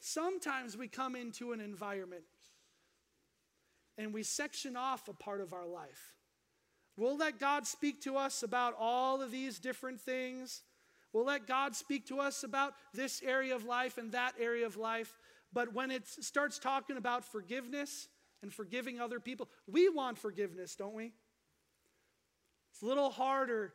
Sometimes 0.00 0.76
we 0.76 0.88
come 0.88 1.14
into 1.14 1.52
an 1.52 1.60
environment 1.60 2.24
and 3.96 4.12
we 4.12 4.22
section 4.22 4.76
off 4.76 5.08
a 5.08 5.12
part 5.12 5.40
of 5.40 5.52
our 5.52 5.66
life. 5.66 6.16
We'll 6.96 7.16
let 7.16 7.38
God 7.38 7.66
speak 7.66 8.02
to 8.02 8.16
us 8.16 8.42
about 8.42 8.74
all 8.78 9.22
of 9.22 9.30
these 9.30 9.58
different 9.58 10.00
things. 10.00 10.62
We'll 11.12 11.24
let 11.24 11.46
God 11.46 11.76
speak 11.76 12.06
to 12.08 12.20
us 12.20 12.42
about 12.42 12.74
this 12.92 13.22
area 13.24 13.54
of 13.54 13.64
life 13.64 13.98
and 13.98 14.12
that 14.12 14.34
area 14.40 14.66
of 14.66 14.76
life. 14.76 15.16
But 15.52 15.72
when 15.74 15.90
it 15.90 16.06
starts 16.06 16.58
talking 16.58 16.96
about 16.96 17.24
forgiveness 17.24 18.08
and 18.42 18.52
forgiving 18.52 19.00
other 19.00 19.20
people, 19.20 19.48
we 19.66 19.88
want 19.88 20.18
forgiveness, 20.18 20.74
don't 20.74 20.94
we? 20.94 21.12
It's 22.72 22.82
a 22.82 22.86
little 22.86 23.10
harder 23.10 23.74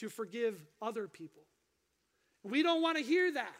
to 0.00 0.08
forgive 0.08 0.62
other 0.82 1.08
people. 1.08 1.42
We 2.42 2.62
don't 2.62 2.82
want 2.82 2.96
to 2.96 3.02
hear 3.02 3.32
that. 3.32 3.54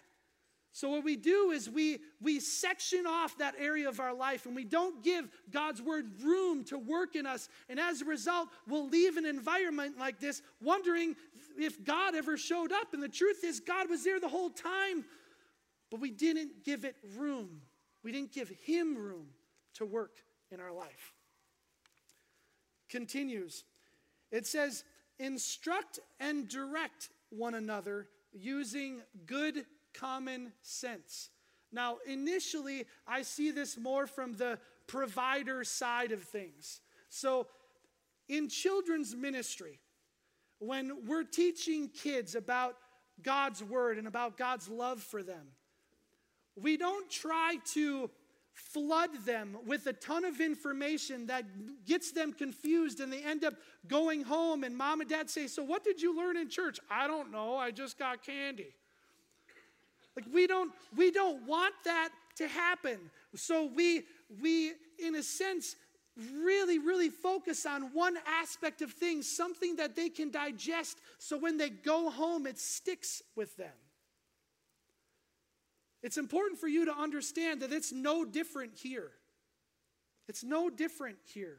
So 0.73 0.89
what 0.89 1.05
we 1.05 1.17
do 1.17 1.51
is 1.51 1.69
we 1.69 1.99
we 2.21 2.39
section 2.39 3.05
off 3.07 3.37
that 3.39 3.55
area 3.59 3.89
of 3.89 3.99
our 3.99 4.15
life 4.15 4.47
and 4.47 4.55
we 4.55 4.65
don't 4.65 5.03
give 5.03 5.29
God's 5.51 5.83
word 5.83 6.23
room 6.23 6.65
to 6.67 6.79
work 6.79 7.17
in 7.17 7.27
us 7.27 7.49
and 7.69 7.81
as 7.81 8.03
a 8.03 8.05
result 8.05 8.51
we'll 8.69 8.89
leave 8.89 9.17
an 9.17 9.27
environment 9.27 9.99
like 9.99 10.21
this 10.21 10.43
wondering 10.63 11.17
if 11.59 11.85
God 11.85 12.15
ever 12.15 12.37
showed 12.37 12.71
up 12.71 12.95
and 12.95 13.03
the 13.03 13.09
truth 13.09 13.43
is 13.43 13.59
God 13.59 13.91
was 13.91 14.05
there 14.05 14.21
the 14.21 14.29
whole 14.29 14.51
time 14.51 15.05
but 15.91 15.99
we 15.99 16.11
didn't 16.11 16.65
give 16.65 16.85
it 16.85 16.95
room. 17.17 17.63
We 18.05 18.13
didn't 18.13 18.33
give 18.33 18.49
him 18.65 18.97
room 18.97 19.27
to 19.75 19.85
work 19.85 20.19
in 20.53 20.61
our 20.61 20.73
life. 20.73 21.15
Continues. 22.89 23.65
It 24.31 24.47
says 24.47 24.85
instruct 25.21 26.01
and 26.19 26.49
direct 26.49 27.11
one 27.29 27.55
another 27.55 28.09
using 28.33 29.03
good 29.27 29.65
common 29.95 30.53
sense. 30.63 31.31
Now, 31.73 31.99
initially, 32.07 32.87
I 33.07 33.23
see 33.23 33.53
this 33.53 33.79
more 33.79 34.07
from 34.07 34.35
the 34.35 34.59
provider 34.89 35.63
side 35.63 36.11
of 36.11 36.23
things. 36.23 36.81
So, 37.09 37.47
in 38.29 38.49
children's 38.49 39.15
ministry, 39.15 39.79
when 40.59 41.05
we're 41.07 41.25
teaching 41.25 41.89
kids 41.89 42.35
about 42.35 42.77
God's 43.23 43.63
word 43.63 43.99
and 43.99 44.09
about 44.09 44.37
God's 44.37 44.69
love 44.69 45.01
for 45.01 45.23
them, 45.23 45.49
we 46.57 46.77
don't 46.77 47.09
try 47.11 47.57
to 47.75 48.11
flood 48.61 49.11
them 49.25 49.57
with 49.67 49.87
a 49.87 49.93
ton 49.93 50.25
of 50.25 50.41
information 50.41 51.27
that 51.27 51.45
gets 51.87 52.13
them 52.13 52.33
confused 52.33 53.01
and 53.01 53.13
they 53.13 53.23
end 53.23 53.45
up 53.45 53.55
going 53.89 54.23
home 54.23 54.65
and 54.65 54.77
mom 54.77 55.01
and 55.01 55.11
dad 55.11 55.29
say, 55.29 55.47
So, 55.47 55.63
what 55.63 55.83
did 55.83 56.01
you 56.01 56.17
learn 56.17 56.37
in 56.37 56.49
church? 56.49 56.79
I 56.91 57.07
don't 57.07 57.33
know. 57.33 57.57
I 57.57 57.71
just 57.71 57.99
got 57.99 58.25
candy. 58.25 58.75
Like 60.17 60.27
we 60.33 60.47
don't 60.47 60.73
we 60.97 61.11
don't 61.11 61.47
want 61.47 61.75
that 61.85 62.11
to 62.37 62.49
happen. 62.49 62.99
So 63.35 63.71
we 63.75 64.03
we 64.43 64.73
in 64.99 65.15
a 65.17 65.23
sense 65.23 65.77
really 66.43 66.79
really 66.79 67.09
focus 67.09 67.65
on 67.65 67.95
one 67.95 68.17
aspect 68.27 68.83
of 68.83 68.93
things, 68.93 69.31
something 69.31 69.77
that 69.77 69.97
they 69.97 70.09
can 70.09 70.31
digest 70.31 70.99
so 71.19 71.39
when 71.39 71.57
they 71.57 71.71
go 71.71 72.11
home 72.11 72.47
it 72.47 72.59
sticks 72.59 73.23
with 73.37 73.57
them. 73.57 73.73
It's 76.03 76.17
important 76.17 76.59
for 76.59 76.69
you 76.69 76.87
to 76.87 76.95
understand 76.95 77.61
that 77.61 77.73
it's 77.73 77.93
no 77.93 78.25
different 78.25 78.75
here. 78.75 79.11
It's 80.29 80.45
no 80.45 80.71
different 80.71 81.19
here. 81.25 81.59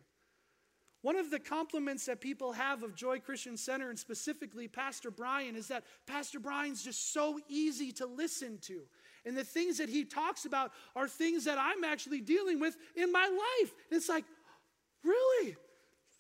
One 1.02 1.16
of 1.16 1.32
the 1.32 1.40
compliments 1.40 2.06
that 2.06 2.22
people 2.22 2.52
have 2.54 2.84
of 2.84 2.96
Joy 2.96 3.20
Christian 3.20 3.58
Center 3.58 3.90
and 3.90 3.98
specifically 3.98 4.68
Pastor 4.68 5.10
Brian 5.10 5.56
is 5.56 5.68
that 5.70 5.84
Pastor 6.06 6.40
Brian's 6.40 6.84
just 6.84 7.12
so 7.12 7.40
easy 7.50 7.92
to 7.94 8.06
listen 8.06 8.60
to. 8.64 8.82
And 9.26 9.36
the 9.36 9.44
things 9.44 9.78
that 9.80 9.90
he 9.90 10.06
talks 10.06 10.46
about 10.46 10.72
are 10.96 11.08
things 11.08 11.46
that 11.46 11.58
I'm 11.60 11.84
actually 11.84 12.22
dealing 12.22 12.60
with 12.60 12.78
in 12.96 13.12
my 13.12 13.26
life. 13.26 13.74
And 13.90 13.98
it's 13.98 14.10
like, 14.10 14.26
really? 15.04 15.56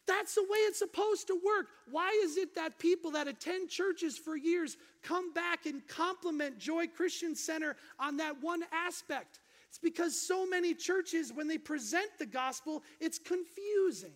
That's 0.08 0.36
the 0.36 0.44
way 0.44 0.58
it's 0.58 0.80
supposed 0.80 1.28
to 1.28 1.36
work. 1.36 1.68
Why 1.90 2.20
is 2.24 2.38
it 2.38 2.56
that 2.56 2.80
people 2.80 3.12
that 3.12 3.28
attend 3.28 3.70
churches 3.70 4.18
for 4.18 4.36
years 4.36 4.78
come 5.04 5.34
back 5.34 5.66
and 5.66 5.86
compliment 5.88 6.58
Joy 6.58 6.88
Christian 6.88 7.36
Center 7.36 7.76
on 8.00 8.18
that 8.18 8.42
one 8.42 8.64
aspect? 8.72 9.40
It's 9.70 9.80
because 9.80 10.20
so 10.20 10.46
many 10.46 10.74
churches, 10.74 11.32
when 11.34 11.48
they 11.48 11.58
present 11.58 12.10
the 12.20 12.26
gospel, 12.26 12.84
it's 13.00 13.18
confusing. 13.18 14.14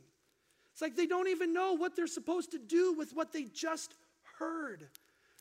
It's 0.74 0.82
like 0.82 0.98
they 0.98 1.06
don't 1.08 1.30
even 1.30 1.54
know 1.54 1.74
what 1.74 1.96
they're 1.96 2.08
supposed 2.08 2.52
to 2.52 2.60
do 2.60 2.94
with 2.94 3.14
what 3.14 3.32
they 3.32 3.44
just 3.44 3.96
heard. 4.38 4.88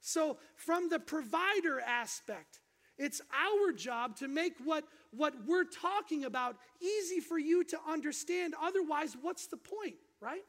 So, 0.01 0.37
from 0.55 0.89
the 0.89 1.01
provider 1.01 1.81
aspect, 1.81 2.61
it's 2.99 3.21
our 3.33 3.73
job 3.73 4.17
to 4.19 4.29
make 4.29 4.55
what, 4.63 4.85
what 5.11 5.35
we're 5.47 5.65
talking 5.65 6.25
about 6.25 6.57
easy 6.81 7.19
for 7.19 7.39
you 7.39 7.65
to 7.65 7.79
understand. 7.89 8.55
Otherwise, 8.63 9.17
what's 9.21 9.49
the 9.49 9.57
point, 9.57 9.97
right? 10.21 10.45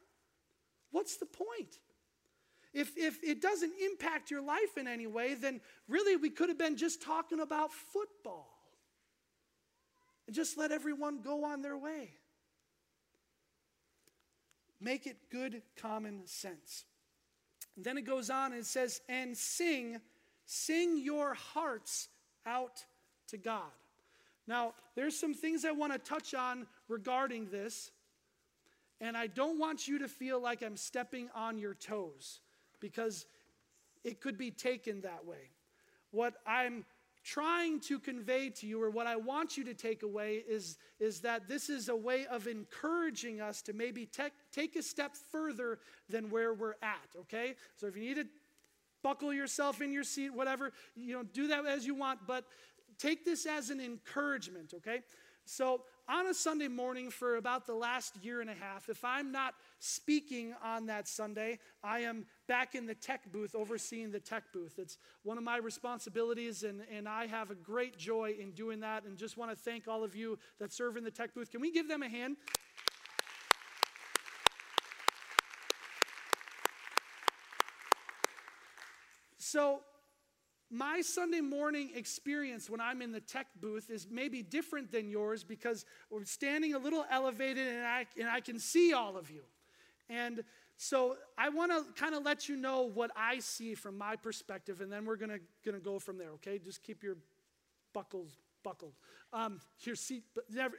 What's 0.92 1.18
the 1.18 1.26
point? 1.26 1.80
If, 2.76 2.98
if 2.98 3.24
it 3.24 3.42
doesn't 3.42 3.72
impact 3.82 4.30
your 4.30 4.42
life 4.42 4.78
in 4.78 4.86
any 4.86 5.08
way, 5.08 5.34
then 5.34 5.62
really 5.88 6.18
we 6.18 6.30
could 6.30 6.50
have 6.50 6.58
been 6.58 6.76
just 6.76 7.02
talking 7.02 7.40
about 7.40 7.72
football 7.72 8.50
and 10.28 10.36
just 10.36 10.58
let 10.58 10.74
everyone 10.74 11.22
go 11.22 11.46
on 11.46 11.62
their 11.62 11.78
way. 11.78 12.10
Make 14.82 15.08
it 15.08 15.16
good 15.32 15.62
common 15.78 16.28
sense. 16.28 16.84
And 17.78 17.86
then 17.86 17.98
it 17.98 18.02
goes 18.02 18.30
on 18.30 18.52
and 18.52 18.60
it 18.60 18.66
says, 18.66 19.00
and 19.08 19.38
sing, 19.38 20.02
sing 20.46 21.02
your 21.02 21.34
hearts 21.34 22.10
out 22.46 22.84
to 23.30 23.38
God. 23.38 23.72
Now, 24.48 24.74
there's 24.96 25.18
some 25.18 25.34
things 25.34 25.64
I 25.64 25.72
want 25.72 25.94
to 25.94 25.98
touch 25.98 26.34
on 26.34 26.68
regarding 26.90 27.48
this, 27.52 27.92
and 29.00 29.16
I 29.16 29.28
don't 29.28 29.58
want 29.58 29.88
you 29.88 30.00
to 30.00 30.10
feel 30.10 30.42
like 30.42 30.62
I'm 30.62 30.76
stepping 30.76 31.30
on 31.34 31.58
your 31.58 31.74
toes 31.74 32.42
because 32.80 33.26
it 34.04 34.22
could 34.22 34.38
be 34.38 34.52
taken 34.52 35.02
that 35.02 35.26
way. 35.26 35.50
What 36.12 36.36
I'm 36.46 36.86
trying 37.24 37.80
to 37.80 38.00
convey 38.00 38.52
to 38.52 38.68
you, 38.68 38.82
or 38.82 38.92
what 38.92 39.08
I 39.08 39.16
want 39.16 39.58
you 39.58 39.64
to 39.66 39.74
take 39.74 40.04
away, 40.04 40.44
is, 40.48 40.78
is 41.00 41.22
that 41.22 41.48
this 41.48 41.70
is 41.70 41.90
a 41.90 41.96
way 41.96 42.28
of 42.28 42.48
encouraging 42.48 43.42
us 43.42 43.64
to 43.64 43.74
maybe 43.74 44.06
te- 44.06 44.30
take 44.52 44.76
a 44.76 44.84
step 44.84 45.16
further 45.32 45.80
than 46.08 46.30
where 46.30 46.54
we're 46.54 46.76
at, 46.84 47.20
okay? 47.22 47.56
So 47.78 47.88
if 47.88 47.98
you 47.98 48.04
need 48.04 48.18
to 48.18 48.28
buckle 49.02 49.34
yourself 49.34 49.82
in 49.82 49.92
your 49.92 50.04
seat, 50.04 50.34
whatever, 50.34 50.72
you 50.96 51.16
know, 51.16 51.24
do 51.24 51.48
that 51.48 51.66
as 51.66 51.86
you 51.86 51.96
want, 51.96 52.20
but 52.28 52.46
take 53.00 53.26
this 53.26 53.48
as 53.48 53.72
an 53.72 53.82
encouragement, 53.82 54.74
okay? 54.76 55.02
So, 55.46 55.82
on 56.08 56.28
a 56.28 56.34
Sunday 56.34 56.68
morning 56.68 57.10
for 57.10 57.38
about 57.38 57.66
the 57.66 57.74
last 57.74 58.16
year 58.24 58.42
and 58.42 58.50
a 58.50 58.54
half, 58.54 58.90
if 58.90 59.04
I'm 59.04 59.32
not 59.32 59.56
speaking 59.86 60.56
on 60.64 60.88
that 60.88 61.08
Sunday, 61.08 61.60
I 61.84 62.00
am 62.00 62.26
back 62.48 62.74
in 62.76 62.86
the 62.86 62.96
tech 62.96 63.32
booth 63.32 63.54
overseeing 63.56 64.12
the 64.12 64.20
tech 64.20 64.46
booth. 64.52 64.80
It's 64.80 64.98
one 65.24 65.38
of 65.38 65.44
my 65.44 65.58
responsibilities, 65.58 66.64
and, 66.64 66.82
and 66.92 67.08
I 67.08 67.28
have 67.28 67.52
a 67.52 67.56
great 67.56 67.98
joy 67.98 68.36
in 68.40 68.52
doing 68.52 68.80
that. 68.80 69.04
And 69.04 69.18
just 69.18 69.38
want 69.38 69.52
to 69.52 69.56
thank 69.56 69.88
all 69.88 70.04
of 70.04 70.16
you 70.16 70.40
that 70.60 70.74
serve 70.74 70.98
in 70.98 71.04
the 71.04 71.12
tech 71.12 71.34
booth. 71.34 71.52
Can 71.52 71.62
we 71.62 71.72
give 71.72 71.88
them 71.88 72.02
a 72.02 72.10
hand? 72.10 72.38
So, 79.38 79.82
my 80.72 81.02
Sunday 81.02 81.42
morning 81.42 81.92
experience 81.96 82.70
when 82.70 82.82
I'm 82.82 83.04
in 83.04 83.12
the 83.12 83.22
tech 83.22 83.46
booth 83.62 83.92
is 83.92 84.08
maybe 84.10 84.42
different 84.42 84.92
than 84.92 85.10
yours 85.10 85.44
because 85.44 85.86
we're 86.10 86.26
standing 86.26 86.74
a 86.74 86.80
little 86.80 87.06
elevated 87.10 87.68
and 87.68 87.86
I, 87.86 88.08
and 88.20 88.28
I 88.28 88.42
can 88.42 88.60
see 88.60 88.92
all 88.92 89.16
of 89.16 89.30
you. 89.30 89.44
And 90.10 90.44
so 90.78 91.16
I 91.38 91.50
want 91.50 91.72
to 91.72 91.86
kind 92.00 92.16
of 92.16 92.24
let 92.24 92.50
you 92.50 92.56
know 92.56 92.82
what 92.82 93.12
I 93.16 93.40
see 93.40 93.76
from 93.76 93.98
my 93.98 94.16
perspective, 94.16 94.82
and 94.82 94.92
then 94.92 95.06
we're 95.06 95.16
going 95.16 95.40
to 95.64 95.80
go 95.80 96.00
from 96.00 96.18
there, 96.18 96.32
okay? 96.32 96.60
Just 96.60 96.84
keep 96.84 97.04
your 97.04 97.18
buckles 97.94 98.38
buckled. 98.64 98.94
Um, 99.32 99.60
your 99.82 99.96
seat, 99.96 100.24
but 100.34 100.46
never, 100.50 100.76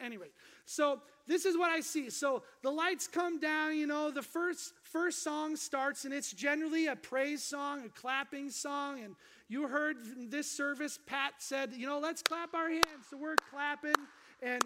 anyway. 0.00 0.28
So 0.64 1.00
this 1.26 1.44
is 1.44 1.56
what 1.56 1.70
I 1.70 1.80
see. 1.80 2.10
So 2.10 2.42
the 2.62 2.70
lights 2.70 3.06
come 3.06 3.38
down, 3.38 3.76
you 3.76 3.86
know, 3.86 4.10
the 4.10 4.22
first 4.22 4.72
first 4.82 5.22
song 5.22 5.56
starts, 5.56 6.04
and 6.04 6.12
it's 6.12 6.32
generally 6.32 6.86
a 6.86 6.96
praise 6.96 7.42
song, 7.42 7.84
a 7.84 7.88
clapping 7.88 8.50
song. 8.50 9.02
And 9.02 9.14
you 9.48 9.68
heard 9.68 9.96
this 10.30 10.50
service, 10.50 10.98
Pat 11.06 11.34
said, 11.38 11.74
you 11.74 11.86
know, 11.86 11.98
let's 11.98 12.22
clap 12.22 12.54
our 12.54 12.70
hands. 12.70 13.06
So 13.10 13.18
we're 13.18 13.36
clapping. 13.50 13.94
And 14.42 14.62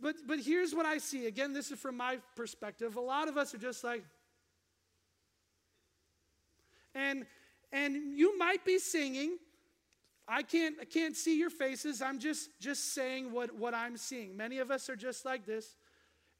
but 0.00 0.16
but 0.26 0.38
here's 0.40 0.74
what 0.74 0.86
I 0.86 0.98
see. 0.98 1.26
Again, 1.26 1.52
this 1.52 1.70
is 1.70 1.78
from 1.78 1.96
my 1.96 2.18
perspective. 2.36 2.96
A 2.96 3.00
lot 3.00 3.28
of 3.28 3.36
us 3.36 3.54
are 3.54 3.58
just 3.58 3.84
like, 3.84 4.04
and 6.94 7.26
and 7.72 8.18
you 8.18 8.38
might 8.38 8.64
be 8.64 8.78
singing 8.78 9.38
I 10.32 10.44
can't, 10.44 10.76
I 10.80 10.84
can't 10.84 11.16
see 11.16 11.36
your 11.36 11.50
faces. 11.50 12.00
I'm 12.00 12.20
just, 12.20 12.50
just 12.60 12.94
saying 12.94 13.32
what, 13.32 13.52
what 13.56 13.74
I'm 13.74 13.96
seeing. 13.96 14.36
Many 14.36 14.58
of 14.58 14.70
us 14.70 14.88
are 14.88 14.94
just 14.94 15.24
like 15.24 15.44
this. 15.44 15.74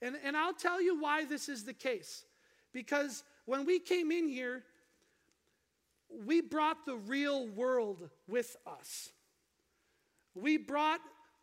And, 0.01 0.17
and 0.25 0.37
I'll 0.37 0.55
tell 0.55 0.81
you 0.81 1.01
why 1.01 1.25
this 1.25 1.49
is 1.49 1.65
the 1.65 1.73
case. 1.73 2.25
Because 2.73 3.25
when 3.47 3.67
we 3.67 3.81
came 3.81 4.13
in 4.13 4.29
here, 4.29 4.63
we 6.25 6.41
brought 6.41 6.87
the 6.87 6.95
real 6.95 7.49
world 7.49 8.09
with 8.29 8.57
us. 8.65 9.11
We 10.37 10.57
brought 10.57 11.01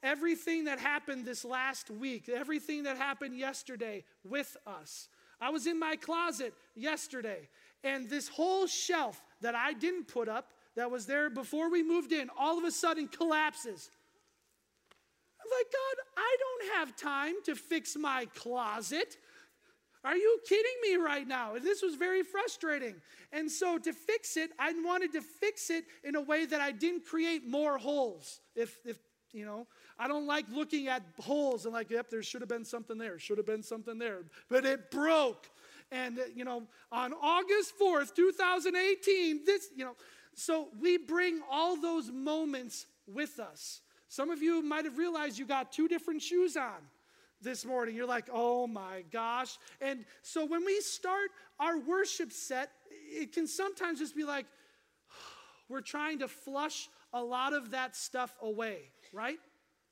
everything 0.07 0.63
that 0.63 0.79
happened 0.79 1.25
this 1.25 1.43
last 1.43 1.91
week, 1.91 2.29
everything 2.29 2.83
that 2.83 2.97
happened 2.97 3.37
yesterday 3.37 4.05
with 4.23 4.55
us. 4.65 5.09
I 5.41 5.49
was 5.49 5.67
in 5.67 5.77
my 5.77 5.97
closet 5.97 6.53
yesterday, 6.75 7.49
and 7.83 8.09
this 8.09 8.29
whole 8.29 8.67
shelf 8.67 9.21
that 9.41 9.53
I 9.53 9.73
didn't 9.73 10.07
put 10.07 10.29
up 10.29 10.53
that 10.77 10.89
was 10.89 11.05
there 11.05 11.29
before 11.29 11.69
we 11.69 11.83
moved 11.83 12.13
in 12.13 12.29
all 12.39 12.57
of 12.57 12.63
a 12.63 12.71
sudden 12.71 13.07
collapses. 13.07 13.89
I'm 15.41 15.51
like, 15.57 15.71
God, 15.71 16.03
I 16.17 16.37
don't 16.39 16.77
have 16.77 16.95
time 16.95 17.35
to 17.45 17.55
fix 17.55 17.95
my 17.97 18.25
closet. 18.33 19.17
Are 20.03 20.15
you 20.15 20.39
kidding 20.47 20.77
me 20.83 20.95
right 20.95 21.27
now? 21.27 21.55
This 21.61 21.81
was 21.81 21.95
very 21.95 22.23
frustrating. 22.23 22.95
And 23.33 23.51
so 23.51 23.77
to 23.77 23.91
fix 23.91 24.37
it, 24.37 24.51
I 24.57 24.71
wanted 24.85 25.11
to 25.13 25.21
fix 25.21 25.69
it 25.69 25.83
in 26.03 26.15
a 26.15 26.21
way 26.21 26.45
that 26.45 26.61
I 26.61 26.71
didn't 26.71 27.05
create 27.05 27.45
more 27.45 27.77
holes. 27.77 28.39
If, 28.55 28.77
if 28.85 28.97
you 29.33 29.45
know, 29.45 29.67
I 29.99 30.07
don't 30.07 30.27
like 30.27 30.45
looking 30.51 30.87
at 30.87 31.03
holes 31.19 31.65
and 31.65 31.73
like, 31.73 31.89
yep, 31.89 32.09
there 32.09 32.23
should 32.23 32.41
have 32.41 32.49
been 32.49 32.65
something 32.65 32.97
there, 32.97 33.17
should 33.19 33.37
have 33.37 33.47
been 33.47 33.63
something 33.63 33.97
there. 33.97 34.19
But 34.49 34.65
it 34.65 34.91
broke. 34.91 35.49
And, 35.91 36.19
uh, 36.19 36.23
you 36.35 36.45
know, 36.45 36.63
on 36.91 37.13
August 37.13 37.73
4th, 37.81 38.13
2018, 38.13 39.45
this, 39.45 39.69
you 39.75 39.85
know, 39.85 39.95
so 40.35 40.67
we 40.79 40.97
bring 40.97 41.41
all 41.49 41.79
those 41.79 42.11
moments 42.11 42.85
with 43.07 43.39
us. 43.39 43.81
Some 44.07 44.29
of 44.29 44.41
you 44.41 44.61
might 44.61 44.85
have 44.85 44.97
realized 44.97 45.39
you 45.39 45.45
got 45.45 45.71
two 45.71 45.87
different 45.87 46.21
shoes 46.21 46.55
on 46.55 46.75
this 47.41 47.65
morning. 47.65 47.95
You're 47.95 48.05
like, 48.05 48.29
oh 48.31 48.67
my 48.67 49.03
gosh. 49.11 49.57
And 49.81 50.05
so 50.21 50.45
when 50.45 50.65
we 50.65 50.79
start 50.81 51.29
our 51.59 51.77
worship 51.79 52.31
set, 52.31 52.71
it 53.09 53.33
can 53.33 53.47
sometimes 53.47 53.99
just 53.99 54.15
be 54.15 54.23
like, 54.23 54.45
we're 55.69 55.81
trying 55.81 56.19
to 56.19 56.27
flush 56.27 56.89
a 57.13 57.21
lot 57.21 57.53
of 57.53 57.71
that 57.71 57.95
stuff 57.95 58.35
away, 58.41 58.79
right? 59.11 59.39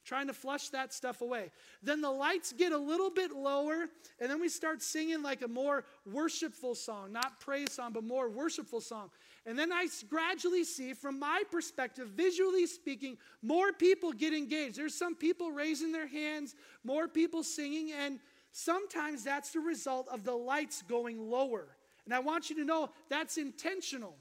Trying 0.05 0.27
to 0.27 0.33
flush 0.33 0.69
that 0.69 0.93
stuff 0.93 1.21
away. 1.21 1.49
Then 1.81 1.99
the 1.99 2.11
lights 2.11 2.53
get 2.53 2.71
a 2.71 2.77
little 2.77 3.09
bit 3.09 3.31
lower, 3.31 3.87
and 4.19 4.29
then 4.29 4.39
we 4.39 4.49
start 4.49 4.83
singing 4.83 5.23
like 5.23 5.41
a 5.41 5.47
more 5.47 5.83
worshipful 6.05 6.75
song, 6.75 7.11
not 7.11 7.39
praise 7.39 7.71
song, 7.71 7.91
but 7.91 8.03
more 8.03 8.29
worshipful 8.29 8.81
song. 8.81 9.09
And 9.47 9.57
then 9.57 9.71
I 9.71 9.87
gradually 10.07 10.63
see, 10.63 10.93
from 10.93 11.17
my 11.17 11.41
perspective, 11.51 12.09
visually 12.09 12.67
speaking, 12.67 13.17
more 13.41 13.73
people 13.73 14.13
get 14.13 14.31
engaged. 14.31 14.77
There's 14.77 14.93
some 14.93 15.15
people 15.15 15.51
raising 15.51 15.91
their 15.91 16.07
hands, 16.07 16.53
more 16.83 17.07
people 17.07 17.41
singing, 17.43 17.91
and 17.91 18.19
sometimes 18.51 19.23
that's 19.23 19.53
the 19.53 19.59
result 19.59 20.07
of 20.09 20.23
the 20.23 20.35
lights 20.35 20.83
going 20.83 21.31
lower. 21.31 21.65
And 22.05 22.13
I 22.13 22.19
want 22.19 22.51
you 22.51 22.55
to 22.57 22.63
know 22.63 22.91
that's 23.09 23.37
intentional. 23.37 24.15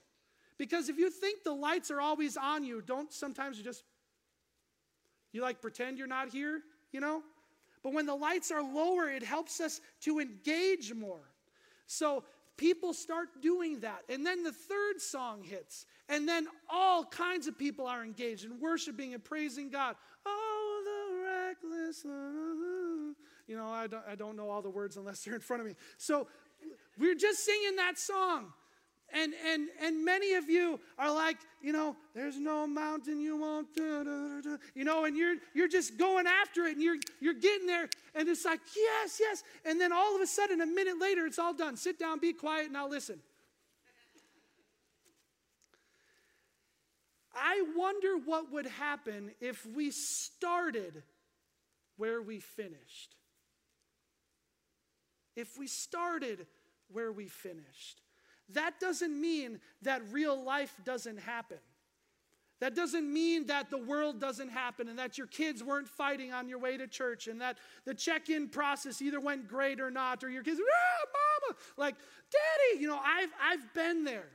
Because 0.57 0.89
if 0.89 0.97
you 0.97 1.11
think 1.11 1.43
the 1.43 1.53
lights 1.53 1.91
are 1.91 2.01
always 2.01 2.39
on 2.39 2.64
you, 2.64 2.80
don't 2.80 3.12
sometimes 3.12 3.59
you 3.59 3.64
just, 3.64 3.82
you 5.35 5.43
like 5.43 5.61
pretend 5.61 5.99
you're 5.99 6.07
not 6.07 6.30
here, 6.30 6.62
you 6.93 7.01
know? 7.01 7.22
But 7.82 7.93
when 7.93 8.07
the 8.07 8.14
lights 8.14 8.51
are 8.51 8.62
lower, 8.62 9.11
it 9.11 9.22
helps 9.22 9.61
us 9.61 9.80
to 10.03 10.20
engage 10.20 10.95
more. 10.95 11.20
So 11.87 12.24
people 12.57 12.95
start 12.95 13.28
doing 13.43 13.80
that. 13.80 14.03
And 14.09 14.24
then 14.24 14.43
the 14.43 14.53
third 14.53 15.01
song 15.01 15.43
hits. 15.43 15.85
And 16.09 16.26
then 16.26 16.47
all 16.70 17.05
kinds 17.05 17.47
of 17.47 17.59
people 17.59 17.87
are 17.87 18.03
engaged 18.03 18.45
in 18.45 18.59
worshiping 18.61 19.12
and 19.12 19.22
praising 19.22 19.70
God. 19.70 19.97
Oh, 20.24 20.82
the 20.85 21.72
reckless. 21.74 22.05
You 23.47 23.57
know, 23.57 23.66
I 23.66 23.87
don't, 23.87 24.05
I 24.09 24.14
don't 24.14 24.37
know 24.37 24.49
all 24.49 24.62
the 24.62 24.70
words 24.70 24.97
unless 24.97 25.24
they're 25.24 25.35
in 25.35 25.41
front 25.41 25.61
of 25.61 25.66
me. 25.66 25.74
So 25.99 26.26
we're 26.99 27.16
just 27.16 27.45
singing 27.45 27.76
that 27.76 27.99
song. 27.99 28.53
And, 29.14 29.32
and, 29.48 29.68
and 29.80 30.04
many 30.04 30.34
of 30.34 30.50
you 30.50 30.80
are 30.98 31.14
like, 31.14 31.36
you 31.62 31.72
know, 31.72 31.94
there's 32.14 32.36
no 32.36 32.66
mountain 32.66 33.20
you 33.20 33.36
won't, 33.36 33.72
do, 33.72 34.58
you 34.74 34.82
know, 34.82 35.04
and 35.04 35.16
you're, 35.16 35.36
you're 35.54 35.68
just 35.68 35.96
going 35.96 36.26
after 36.26 36.64
it 36.64 36.72
and 36.72 36.82
you're, 36.82 36.96
you're 37.20 37.34
getting 37.34 37.68
there 37.68 37.88
and 38.16 38.28
it's 38.28 38.44
like, 38.44 38.58
yes, 38.74 39.18
yes. 39.20 39.44
And 39.64 39.80
then 39.80 39.92
all 39.92 40.16
of 40.16 40.20
a 40.20 40.26
sudden, 40.26 40.60
a 40.60 40.66
minute 40.66 41.00
later, 41.00 41.26
it's 41.26 41.38
all 41.38 41.54
done. 41.54 41.76
Sit 41.76 41.96
down, 41.96 42.18
be 42.18 42.32
quiet, 42.32 42.72
now 42.72 42.88
listen. 42.88 43.20
I 47.36 47.64
wonder 47.76 48.16
what 48.24 48.52
would 48.52 48.66
happen 48.66 49.30
if 49.40 49.64
we 49.64 49.92
started 49.92 51.04
where 51.96 52.20
we 52.20 52.40
finished. 52.40 53.14
If 55.36 55.56
we 55.56 55.68
started 55.68 56.46
where 56.92 57.12
we 57.12 57.28
finished. 57.28 58.00
That 58.51 58.78
doesn't 58.80 59.18
mean 59.18 59.61
that 59.82 60.03
real 60.11 60.42
life 60.42 60.74
doesn't 60.84 61.18
happen. 61.18 61.59
That 62.61 62.74
doesn't 62.74 63.12
mean 63.12 63.47
that 63.47 63.68
the 63.68 63.78
world 63.78 64.20
doesn't 64.20 64.49
happen 64.51 64.88
and 64.88 64.99
that 64.99 65.18
your 65.18 65.26
kids 65.26 65.62
weren't 65.62 65.88
fighting 65.88 66.32
on 66.32 66.49
your 66.49 66.59
way 66.59 66.76
to 66.76 66.86
church 66.86 67.26
and 67.26 67.40
that 67.40 67.59
the 67.84 67.95
check 67.95 68.30
in 68.30 68.49
process 68.49 69.03
either 69.03 69.20
went 69.20 69.49
great 69.49 69.80
or 69.80 69.90
not, 69.90 70.22
or 70.22 70.30
your 70.30 70.42
kids, 70.42 70.61
ah, 70.62 71.07
mama, 71.47 71.59
like, 71.76 71.95
daddy, 72.30 72.80
you 72.80 72.88
know, 72.88 73.01
I've, 73.05 73.30
I've 73.42 73.74
been 73.74 74.05
there. 74.05 74.28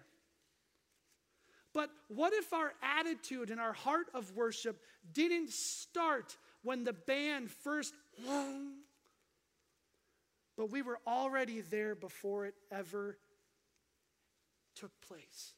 But 1.73 1.89
what 2.07 2.33
if 2.33 2.51
our 2.51 2.73
attitude 2.83 3.51
and 3.51 3.59
our 3.59 3.73
heart 3.73 4.07
of 4.13 4.35
worship 4.35 4.81
didn't 5.13 5.51
start 5.51 6.35
when 6.61 6.83
the 6.83 6.93
band 6.93 7.49
first, 7.49 7.93
but 10.57 10.71
we 10.71 10.81
were 10.81 10.99
already 11.07 11.61
there 11.61 11.95
before 11.95 12.45
it 12.45 12.55
ever 12.71 13.17
took 14.79 14.91
place? 15.07 15.53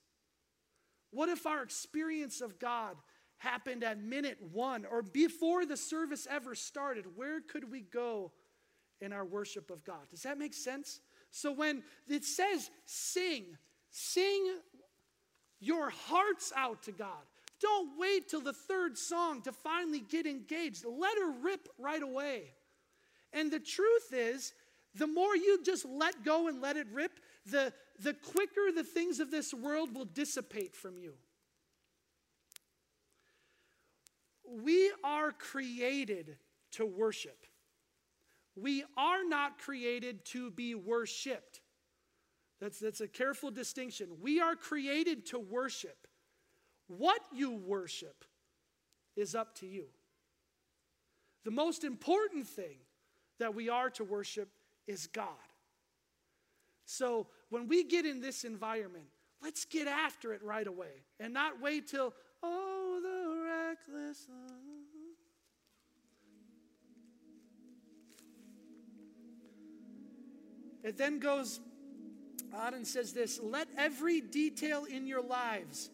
What 1.12 1.30
if 1.30 1.46
our 1.46 1.62
experience 1.62 2.42
of 2.42 2.58
God 2.60 2.96
happened 3.38 3.84
at 3.84 4.02
minute 4.02 4.38
one 4.52 4.86
or 4.86 5.02
before 5.02 5.66
the 5.66 5.78
service 5.78 6.28
ever 6.30 6.56
started? 6.56 7.06
Where 7.16 7.42
could 7.42 7.70
we 7.70 7.82
go 7.82 8.32
in 9.02 9.12
our 9.12 9.26
worship 9.26 9.72
of 9.72 9.84
God? 9.84 10.10
Does 10.10 10.24
that 10.24 10.38
make 10.38 10.54
sense? 10.54 11.02
So 11.32 11.52
when 11.52 11.84
it 12.08 12.24
says 12.24 12.70
sing, 12.86 13.58
sing 13.90 14.58
your 15.60 15.90
hearts 15.90 16.52
out 16.56 16.84
to 16.84 16.92
God. 16.92 17.24
Don't 17.62 17.98
wait 17.98 18.28
till 18.28 18.42
the 18.42 18.54
third 18.54 18.98
song 18.98 19.42
to 19.44 19.52
finally 19.52 20.00
get 20.00 20.26
engaged. 20.26 20.84
Let 20.84 21.18
her 21.20 21.32
rip 21.32 21.68
right 21.78 22.02
away. 22.02 22.54
And 23.34 23.52
the 23.52 23.60
truth 23.60 24.12
is, 24.12 24.54
the 24.96 25.08
more 25.08 25.36
you 25.36 25.64
just 25.64 25.86
let 25.86 26.26
go 26.26 26.48
and 26.48 26.62
let 26.62 26.76
it 26.76 26.88
rip, 26.92 27.12
the, 27.46 27.72
the 28.04 28.14
quicker 28.14 28.72
the 28.74 28.84
things 28.84 29.20
of 29.20 29.32
this 29.32 29.54
world 29.54 29.96
will 29.96 30.06
dissipate 30.06 30.76
from 30.76 30.98
you. 30.98 31.14
we 34.52 34.92
are 35.04 35.32
created 35.32 36.36
to 36.72 36.86
worship. 36.86 37.46
We 38.56 38.84
are 38.98 39.24
not 39.24 39.58
created 39.58 40.26
to 40.26 40.52
be 40.52 40.76
worshiped. 40.76 41.62
That's, 42.60 42.80
that's 42.80 43.02
a 43.02 43.08
careful 43.08 43.50
distinction. 43.50 44.08
We 44.22 44.42
are 44.42 44.56
created 44.56 45.26
to 45.28 45.40
worship. 45.40 46.08
What 46.88 47.22
you 47.34 47.52
worship 47.52 48.26
is 49.16 49.36
up 49.36 49.56
to 49.60 49.66
you. 49.66 49.86
The 51.44 51.52
most 51.52 51.84
important 51.84 52.46
thing 52.46 52.78
that 53.40 53.56
we 53.56 53.70
are 53.70 53.90
to 53.92 54.04
worship 54.04 54.50
is 54.86 55.08
God. 55.08 55.28
So 56.92 57.28
when 57.48 57.70
we 57.70 57.86
get 57.86 58.06
in 58.06 58.20
this 58.20 58.44
environment, 58.44 59.06
let's 59.42 59.64
get 59.64 59.88
after 59.88 60.34
it 60.34 60.44
right 60.44 60.68
away 60.68 61.06
and 61.22 61.34
not 61.34 61.62
wait 61.62 61.88
till, 61.88 62.14
oh, 62.44 63.00
the 63.02 63.96
reckless. 63.96 64.28
It 70.84 70.98
then 70.98 71.20
goes 71.20 71.62
on 72.54 72.74
and 72.74 72.86
says 72.86 73.14
this 73.14 73.40
let 73.42 73.70
every 73.78 74.20
detail 74.20 74.84
in 74.84 75.08
your 75.08 75.24
lives, 75.24 75.92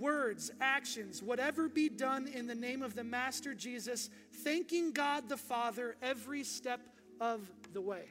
words, 0.00 0.50
actions, 0.60 1.22
whatever 1.22 1.68
be 1.68 1.88
done 1.88 2.26
in 2.26 2.48
the 2.48 2.56
name 2.56 2.82
of 2.82 2.96
the 2.96 3.04
Master 3.04 3.54
Jesus, 3.54 4.10
thanking 4.42 4.90
God 4.90 5.28
the 5.28 5.36
Father 5.36 5.94
every 6.02 6.42
step 6.42 6.80
of 7.20 7.48
the 7.72 7.80
way. 7.80 8.06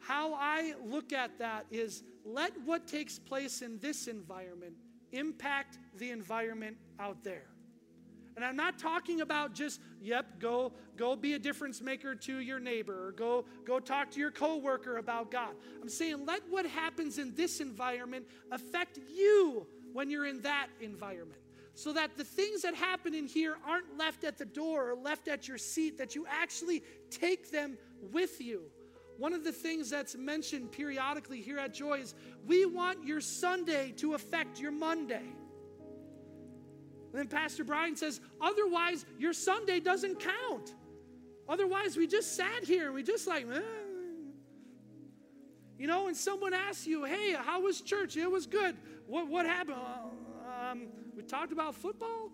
How 0.00 0.34
I 0.34 0.74
look 0.84 1.12
at 1.12 1.38
that 1.38 1.66
is 1.70 2.02
let 2.24 2.52
what 2.64 2.86
takes 2.86 3.18
place 3.18 3.62
in 3.62 3.78
this 3.78 4.06
environment 4.06 4.74
impact 5.12 5.78
the 5.96 6.10
environment 6.10 6.76
out 6.98 7.22
there. 7.24 7.46
And 8.36 8.44
I'm 8.44 8.56
not 8.56 8.78
talking 8.78 9.20
about 9.20 9.54
just, 9.54 9.80
yep, 10.00 10.38
go, 10.38 10.72
go 10.96 11.14
be 11.16 11.34
a 11.34 11.38
difference 11.38 11.82
maker 11.82 12.14
to 12.14 12.38
your 12.38 12.58
neighbor 12.58 13.08
or 13.08 13.12
go, 13.12 13.44
go 13.66 13.80
talk 13.80 14.10
to 14.12 14.20
your 14.20 14.30
coworker 14.30 14.96
about 14.96 15.30
God. 15.30 15.50
I'm 15.82 15.88
saying 15.88 16.24
let 16.24 16.40
what 16.48 16.64
happens 16.64 17.18
in 17.18 17.34
this 17.34 17.60
environment 17.60 18.26
affect 18.50 18.98
you 19.14 19.66
when 19.92 20.08
you're 20.08 20.26
in 20.26 20.40
that 20.42 20.68
environment. 20.80 21.40
So 21.74 21.92
that 21.92 22.16
the 22.16 22.24
things 22.24 22.62
that 22.62 22.74
happen 22.74 23.14
in 23.14 23.26
here 23.26 23.56
aren't 23.66 23.98
left 23.98 24.24
at 24.24 24.38
the 24.38 24.44
door 24.44 24.90
or 24.90 24.94
left 24.94 25.28
at 25.28 25.48
your 25.48 25.58
seat, 25.58 25.98
that 25.98 26.14
you 26.14 26.26
actually 26.28 26.82
take 27.10 27.50
them 27.50 27.76
with 28.12 28.40
you. 28.40 28.62
One 29.20 29.34
of 29.34 29.44
the 29.44 29.52
things 29.52 29.90
that's 29.90 30.16
mentioned 30.16 30.72
periodically 30.72 31.42
here 31.42 31.58
at 31.58 31.74
Joy 31.74 31.98
is 31.98 32.14
we 32.46 32.64
want 32.64 33.04
your 33.04 33.20
Sunday 33.20 33.92
to 33.98 34.14
affect 34.14 34.58
your 34.58 34.70
Monday. 34.70 35.16
And 37.12 37.12
then 37.12 37.28
Pastor 37.28 37.62
Brian 37.62 37.94
says, 37.96 38.18
otherwise, 38.40 39.04
your 39.18 39.34
Sunday 39.34 39.78
doesn't 39.78 40.20
count. 40.20 40.74
Otherwise, 41.46 41.98
we 41.98 42.06
just 42.06 42.34
sat 42.34 42.64
here 42.64 42.86
and 42.86 42.94
we 42.94 43.02
just 43.02 43.26
like, 43.26 43.44
eh. 43.52 43.60
you 45.78 45.86
know, 45.86 46.08
and 46.08 46.16
someone 46.16 46.54
asks 46.54 46.86
you, 46.86 47.04
hey, 47.04 47.34
how 47.34 47.60
was 47.60 47.82
church? 47.82 48.16
It 48.16 48.30
was 48.30 48.46
good. 48.46 48.74
What, 49.06 49.28
what 49.28 49.44
happened? 49.44 49.76
Um, 50.70 50.86
we 51.14 51.24
talked 51.24 51.52
about 51.52 51.74
football. 51.74 52.30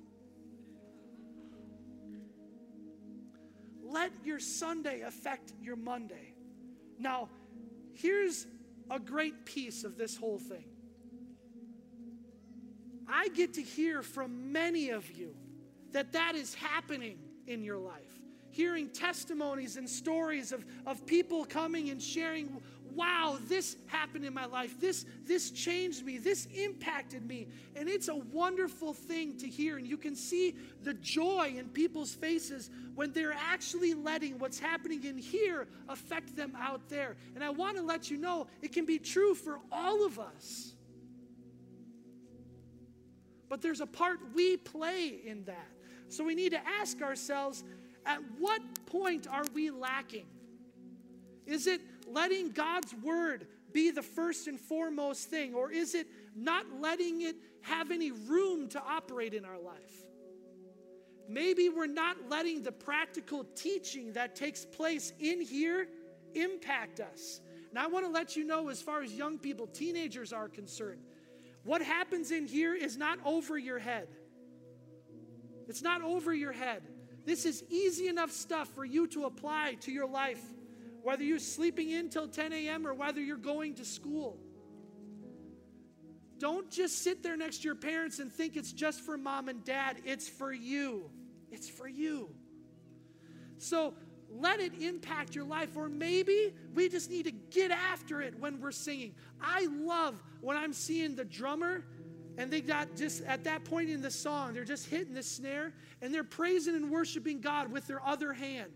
Let 3.83 4.13
your 4.25 4.39
Sunday 4.39 5.01
affect 5.01 5.53
your 5.61 5.75
Monday. 5.75 6.36
Now, 6.99 7.29
here's 7.95 8.47
a 8.91 8.99
great 8.99 9.45
piece 9.45 9.85
of 9.85 9.97
this 9.97 10.17
whole 10.17 10.39
thing. 10.39 10.65
I 13.09 13.29
get 13.29 13.55
to 13.55 13.63
hear 13.63 14.03
from 14.03 14.53
many 14.53 14.91
of 14.91 15.11
you 15.11 15.35
that 15.93 16.13
that 16.13 16.35
is 16.35 16.55
happening 16.55 17.19
in 17.47 17.63
your 17.63 17.79
life. 17.79 18.03
Hearing 18.51 18.89
testimonies 18.89 19.77
and 19.77 19.89
stories 19.89 20.51
of, 20.53 20.65
of 20.87 21.05
people 21.07 21.45
coming 21.45 21.91
and 21.91 22.03
sharing 22.03 22.61
wow, 22.97 23.37
this 23.49 23.77
happened 23.87 24.25
in 24.25 24.33
my 24.33 24.47
life. 24.47 24.81
This, 24.81 25.05
this 25.27 25.51
changed 25.51 26.05
me. 26.05 26.19
This 26.19 26.47
impacted 26.47 27.27
me. 27.27 27.47
And 27.77 27.89
it's 27.89 28.09
a 28.09 28.17
wonderful 28.17 28.95
thing 28.95 29.37
to 29.39 29.47
hear. 29.47 29.77
And 29.77 29.87
you 29.87 29.97
can 29.97 30.17
see 30.17 30.57
the 30.83 30.95
joy 30.95 31.55
in 31.57 31.69
people's 31.69 32.15
faces 32.15 32.71
when 32.95 33.13
they're 33.13 33.35
actually 33.35 33.95
letting 33.95 34.39
what's 34.39 34.59
happening 34.59 35.05
in 35.05 35.19
here 35.19 35.69
affect 35.89 36.35
them 36.35 36.57
out 36.59 36.89
there. 36.89 37.17
And 37.35 37.45
I 37.45 37.51
want 37.51 37.77
to 37.77 37.83
let 37.83 38.11
you 38.11 38.17
know 38.17 38.47
it 38.63 38.73
can 38.73 38.87
be 38.87 38.99
true 38.99 39.35
for 39.35 39.61
all 39.71 40.05
of 40.05 40.19
us. 40.19 40.73
But 43.49 43.63
there's 43.63 43.81
a 43.81 43.87
part 43.87 44.19
we 44.35 44.57
play 44.57 45.21
in 45.25 45.45
that. 45.45 45.69
So 46.09 46.25
we 46.25 46.35
need 46.35 46.53
to 46.53 46.61
ask 46.81 47.03
ourselves 47.03 47.63
at 48.05 48.21
what 48.39 48.63
point 48.87 49.27
are 49.29 49.45
we 49.55 49.71
lacking? 49.71 50.27
Is 51.47 51.67
it 51.67 51.81
letting 52.07 52.51
God's 52.51 52.95
word 53.03 53.47
be 53.73 53.91
the 53.91 54.03
first 54.03 54.47
and 54.47 54.59
foremost 54.59 55.29
thing? 55.29 55.55
Or 55.55 55.71
is 55.71 55.95
it 55.95 56.07
not 56.35 56.65
letting 56.81 57.23
it 57.23 57.37
have 57.63 57.91
any 57.91 58.11
room 58.11 58.69
to 58.71 58.83
operate 58.83 59.35
in 59.35 59.45
our 59.45 59.59
life? 59.59 60.07
Maybe 61.29 61.69
we're 61.69 61.87
not 61.87 62.17
letting 62.29 62.63
the 62.63 62.73
practical 62.73 63.45
teaching 63.57 64.13
that 64.13 64.37
takes 64.37 64.65
place 64.65 65.13
in 65.19 65.41
here 65.41 65.89
impact 66.35 67.01
us. 67.01 67.41
And 67.71 67.79
I 67.79 67.89
want 67.89 68.07
to 68.07 68.11
let 68.11 68.37
you 68.37 68.45
know, 68.45 68.69
as 68.69 68.81
far 68.81 69.03
as 69.03 69.13
young 69.13 69.39
people, 69.39 69.67
teenagers 69.67 70.33
are 70.33 70.49
concerned, 70.49 71.01
what 71.65 71.83
happens 71.83 72.31
in 72.31 72.47
here 72.47 72.75
is 72.75 72.97
not 72.97 73.19
over 73.25 73.59
your 73.59 73.79
head. 73.79 74.07
It's 75.69 75.83
not 75.83 76.01
over 76.01 76.33
your 76.33 76.53
head. 76.53 76.83
This 77.25 77.45
is 77.45 77.65
easy 77.69 78.07
enough 78.07 78.31
stuff 78.31 78.69
for 78.69 78.85
you 78.85 79.09
to 79.09 79.25
apply 79.25 79.77
to 79.81 79.91
your 79.91 80.09
life 80.09 80.41
whether 81.07 81.23
you're 81.23 81.39
sleeping 81.39 81.91
in 81.91 82.09
till 82.09 82.27
10 82.27 82.53
a.m. 82.53 82.85
or 82.85 82.93
whether 82.93 83.21
you're 83.21 83.37
going 83.37 83.75
to 83.75 83.85
school. 83.85 84.41
Don't 86.41 86.69
just 86.69 87.05
sit 87.05 87.23
there 87.23 87.37
next 87.37 87.59
to 87.59 87.67
your 87.67 87.77
parents 87.77 88.19
and 88.19 88.29
think 88.31 88.57
it's 88.57 88.73
just 88.73 89.03
for 89.03 89.17
mom 89.17 89.49
and 89.49 89.65
dad. 89.65 89.99
It's 90.05 90.29
for 90.29 90.53
you. 90.53 91.09
It's 91.53 91.69
for 91.69 91.87
you. 91.87 92.31
So 93.59 93.95
let 94.29 94.59
it 94.59 94.83
impact 94.83 95.37
your 95.37 95.45
life. 95.45 95.77
Or 95.77 95.89
maybe 95.89 96.53
we 96.75 96.89
just 96.89 97.09
need 97.09 97.27
to 97.27 97.31
get 97.31 97.71
after 97.71 98.21
it 98.21 98.37
when 98.41 98.61
we're 98.61 98.73
singing. 98.73 99.15
I 99.41 99.69
love 99.71 100.21
when 100.41 100.57
I'm 100.57 100.73
seeing 100.73 101.15
the 101.15 101.25
drummer 101.25 101.85
and 102.37 102.51
they 102.51 102.61
got 102.61 102.97
just 102.97 103.23
at 103.23 103.45
that 103.45 103.65
point 103.65 103.91
in 103.91 104.03
the 104.03 104.11
song, 104.11 104.55
they're 104.55 104.65
just 104.65 104.89
hitting 104.89 105.15
the 105.15 105.23
snare 105.23 105.73
and 106.03 106.13
they're 106.13 106.25
praising 106.25 106.75
and 106.75 106.91
worshiping 106.91 107.41
God 107.41 107.71
with 107.71 107.87
their 107.87 108.05
other 108.05 108.33
hand 108.33 108.73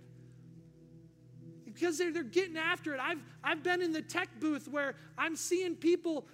because 1.80 1.96
they're, 1.96 2.12
they're 2.12 2.22
getting 2.22 2.58
after 2.58 2.94
it. 2.94 3.00
I've, 3.00 3.22
I've 3.42 3.62
been 3.62 3.80
in 3.80 3.92
the 3.92 4.02
tech 4.02 4.28
booth 4.38 4.68
where 4.68 4.94
I'm 5.16 5.34
seeing 5.34 5.74
people 5.74 6.26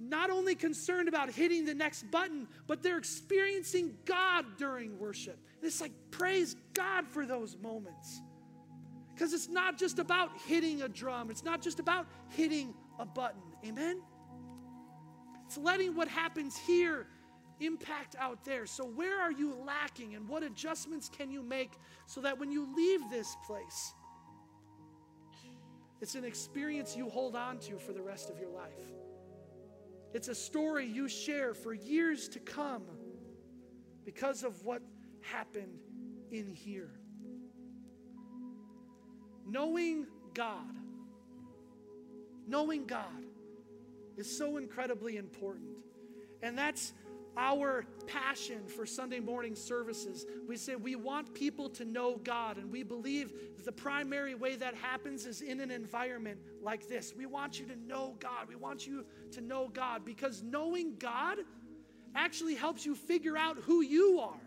not 0.00 0.30
only 0.30 0.54
concerned 0.54 1.08
about 1.08 1.30
hitting 1.30 1.64
the 1.64 1.74
next 1.74 2.10
button, 2.10 2.48
but 2.66 2.82
they're 2.82 2.98
experiencing 2.98 3.94
God 4.06 4.46
during 4.56 4.98
worship. 4.98 5.38
And 5.56 5.66
it's 5.66 5.80
like, 5.80 5.92
praise 6.10 6.56
God 6.72 7.06
for 7.06 7.26
those 7.26 7.56
moments. 7.62 8.22
Because 9.14 9.32
it's 9.32 9.48
not 9.48 9.76
just 9.76 9.98
about 9.98 10.30
hitting 10.46 10.82
a 10.82 10.88
drum, 10.88 11.30
it's 11.30 11.44
not 11.44 11.60
just 11.60 11.80
about 11.80 12.06
hitting 12.30 12.72
a 12.98 13.04
button. 13.04 13.42
Amen? 13.66 14.00
It's 15.46 15.58
letting 15.58 15.96
what 15.96 16.08
happens 16.08 16.56
here 16.56 17.08
impact 17.60 18.14
out 18.18 18.44
there. 18.44 18.64
So, 18.66 18.84
where 18.84 19.20
are 19.20 19.32
you 19.32 19.54
lacking, 19.66 20.14
and 20.14 20.28
what 20.28 20.44
adjustments 20.44 21.10
can 21.10 21.32
you 21.32 21.42
make 21.42 21.72
so 22.06 22.20
that 22.20 22.38
when 22.38 22.52
you 22.52 22.72
leave 22.76 23.10
this 23.10 23.36
place, 23.44 23.94
it's 26.00 26.14
an 26.14 26.24
experience 26.24 26.96
you 26.96 27.08
hold 27.08 27.34
on 27.34 27.58
to 27.58 27.78
for 27.78 27.92
the 27.92 28.02
rest 28.02 28.30
of 28.30 28.38
your 28.38 28.50
life. 28.50 28.92
It's 30.14 30.28
a 30.28 30.34
story 30.34 30.86
you 30.86 31.08
share 31.08 31.54
for 31.54 31.74
years 31.74 32.28
to 32.30 32.38
come 32.38 32.84
because 34.04 34.42
of 34.42 34.64
what 34.64 34.82
happened 35.20 35.80
in 36.30 36.54
here. 36.54 36.90
Knowing 39.46 40.06
God, 40.34 40.74
knowing 42.46 42.86
God 42.86 43.24
is 44.16 44.36
so 44.36 44.56
incredibly 44.56 45.16
important. 45.16 45.70
And 46.42 46.56
that's 46.56 46.92
our 47.38 47.84
passion 48.06 48.66
for 48.66 48.84
Sunday 48.84 49.20
morning 49.20 49.54
services. 49.54 50.26
We 50.46 50.56
say 50.56 50.74
we 50.74 50.96
want 50.96 51.32
people 51.32 51.70
to 51.70 51.84
know 51.84 52.16
God, 52.16 52.58
and 52.58 52.70
we 52.70 52.82
believe 52.82 53.32
the 53.64 53.72
primary 53.72 54.34
way 54.34 54.56
that 54.56 54.74
happens 54.74 55.24
is 55.24 55.40
in 55.40 55.60
an 55.60 55.70
environment 55.70 56.40
like 56.60 56.88
this. 56.88 57.14
We 57.16 57.26
want 57.26 57.60
you 57.60 57.66
to 57.66 57.76
know 57.76 58.16
God. 58.18 58.48
We 58.48 58.56
want 58.56 58.86
you 58.86 59.06
to 59.32 59.40
know 59.40 59.68
God 59.68 60.04
because 60.04 60.42
knowing 60.42 60.96
God 60.98 61.38
actually 62.14 62.56
helps 62.56 62.84
you 62.84 62.94
figure 62.94 63.36
out 63.36 63.58
who 63.58 63.82
you 63.82 64.18
are. 64.20 64.40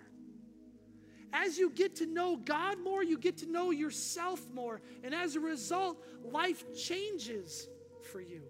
As 1.33 1.57
you 1.57 1.69
get 1.69 1.95
to 1.97 2.05
know 2.05 2.35
God 2.35 2.79
more, 2.79 3.03
you 3.03 3.17
get 3.17 3.37
to 3.37 3.45
know 3.45 3.71
yourself 3.71 4.41
more. 4.53 4.81
And 5.03 5.15
as 5.15 5.37
a 5.37 5.39
result, 5.39 5.97
life 6.29 6.65
changes 6.75 7.69
for 8.11 8.19
you. 8.19 8.41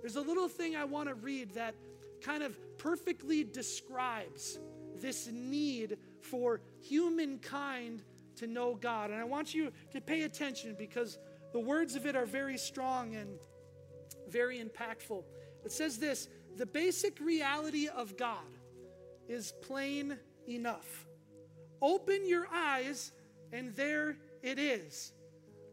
There's 0.00 0.16
a 0.16 0.20
little 0.20 0.48
thing 0.48 0.76
I 0.76 0.84
want 0.84 1.08
to 1.08 1.14
read 1.14 1.54
that 1.54 1.74
kind 2.20 2.42
of 2.42 2.56
perfectly 2.84 3.42
describes 3.42 4.58
this 4.96 5.26
need 5.32 5.96
for 6.20 6.60
humankind 6.82 8.02
to 8.36 8.46
know 8.46 8.74
God. 8.74 9.08
And 9.10 9.18
I 9.18 9.24
want 9.24 9.54
you 9.54 9.72
to 9.92 10.02
pay 10.02 10.22
attention 10.22 10.76
because 10.78 11.18
the 11.54 11.60
words 11.60 11.96
of 11.96 12.04
it 12.04 12.14
are 12.14 12.26
very 12.26 12.58
strong 12.58 13.16
and 13.16 13.38
very 14.28 14.62
impactful. 14.62 15.24
It 15.64 15.72
says 15.72 15.98
this 15.98 16.28
the 16.58 16.66
basic 16.66 17.20
reality 17.20 17.88
of 17.88 18.18
God 18.18 18.58
is 19.28 19.54
plain 19.62 20.18
enough. 20.46 21.06
Open 21.80 22.28
your 22.28 22.46
eyes, 22.52 23.12
and 23.50 23.74
there 23.74 24.18
it 24.42 24.58
is. 24.58 25.14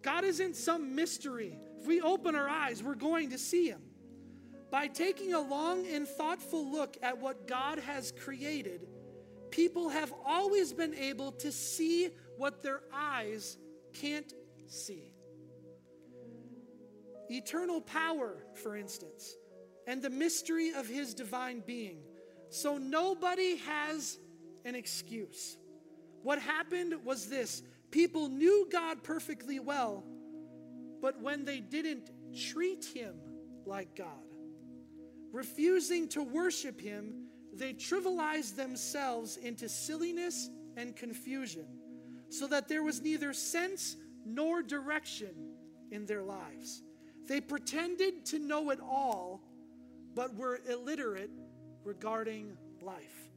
God 0.02 0.24
isn't 0.24 0.56
some 0.56 0.96
mystery. 0.96 1.60
If 1.78 1.86
we 1.86 2.00
open 2.00 2.36
our 2.36 2.48
eyes, 2.48 2.82
we're 2.82 2.96
going 2.96 3.32
to 3.32 3.38
see 3.38 3.68
Him. 3.68 3.82
By 4.72 4.88
taking 4.88 5.34
a 5.34 5.42
long 5.42 5.86
and 5.86 6.08
thoughtful 6.08 6.72
look 6.72 6.98
at 7.04 7.20
what 7.20 7.46
God 7.46 7.78
has 7.80 8.14
created, 8.14 8.88
people 9.52 9.90
have 9.90 10.14
always 10.26 10.72
been 10.72 10.96
able 10.96 11.34
to 11.34 11.52
see 11.52 12.10
what 12.38 12.64
their 12.64 12.80
eyes 12.94 13.58
can't 13.94 14.34
see. 14.68 15.14
Eternal 17.30 17.82
power, 17.82 18.46
for 18.56 18.78
instance, 18.78 19.36
and 19.88 20.02
the 20.02 20.10
mystery 20.10 20.72
of 20.74 20.88
His 20.88 21.14
divine 21.14 21.62
being. 21.66 22.00
So 22.50 22.78
nobody 22.78 23.58
has 23.58 24.20
an 24.64 24.76
excuse. 24.76 25.58
What 26.24 26.40
happened 26.40 27.04
was 27.04 27.28
this 27.28 27.62
people 27.90 28.30
knew 28.30 28.70
God 28.72 29.04
perfectly 29.04 29.60
well, 29.60 30.06
but 31.02 31.22
when 31.22 31.44
they 31.44 31.60
didn't 31.60 32.10
treat 32.52 32.86
Him 32.86 33.16
like 33.66 33.98
God, 33.98 34.31
refusing 35.32 36.08
to 36.10 36.24
worship 36.24 36.80
Him, 36.80 37.26
they 37.54 37.74
trivialized 37.74 38.56
themselves 38.56 39.38
into 39.38 39.68
silliness 39.68 40.50
and 40.78 40.96
confusion, 40.96 41.66
so 42.30 42.48
that 42.48 42.68
there 42.68 42.84
was 42.84 43.02
neither 43.02 43.34
sense 43.34 43.98
nor 44.26 44.62
direction 44.62 45.34
in 45.92 46.06
their 46.06 46.24
lives. 46.24 46.84
They 47.28 47.42
pretended 47.42 48.26
to 48.28 48.40
know 48.40 48.70
it 48.72 48.80
all, 48.80 49.42
but 50.16 50.36
were 50.36 50.60
illiterate 50.70 51.32
regarding 51.84 52.58
life. 52.82 53.32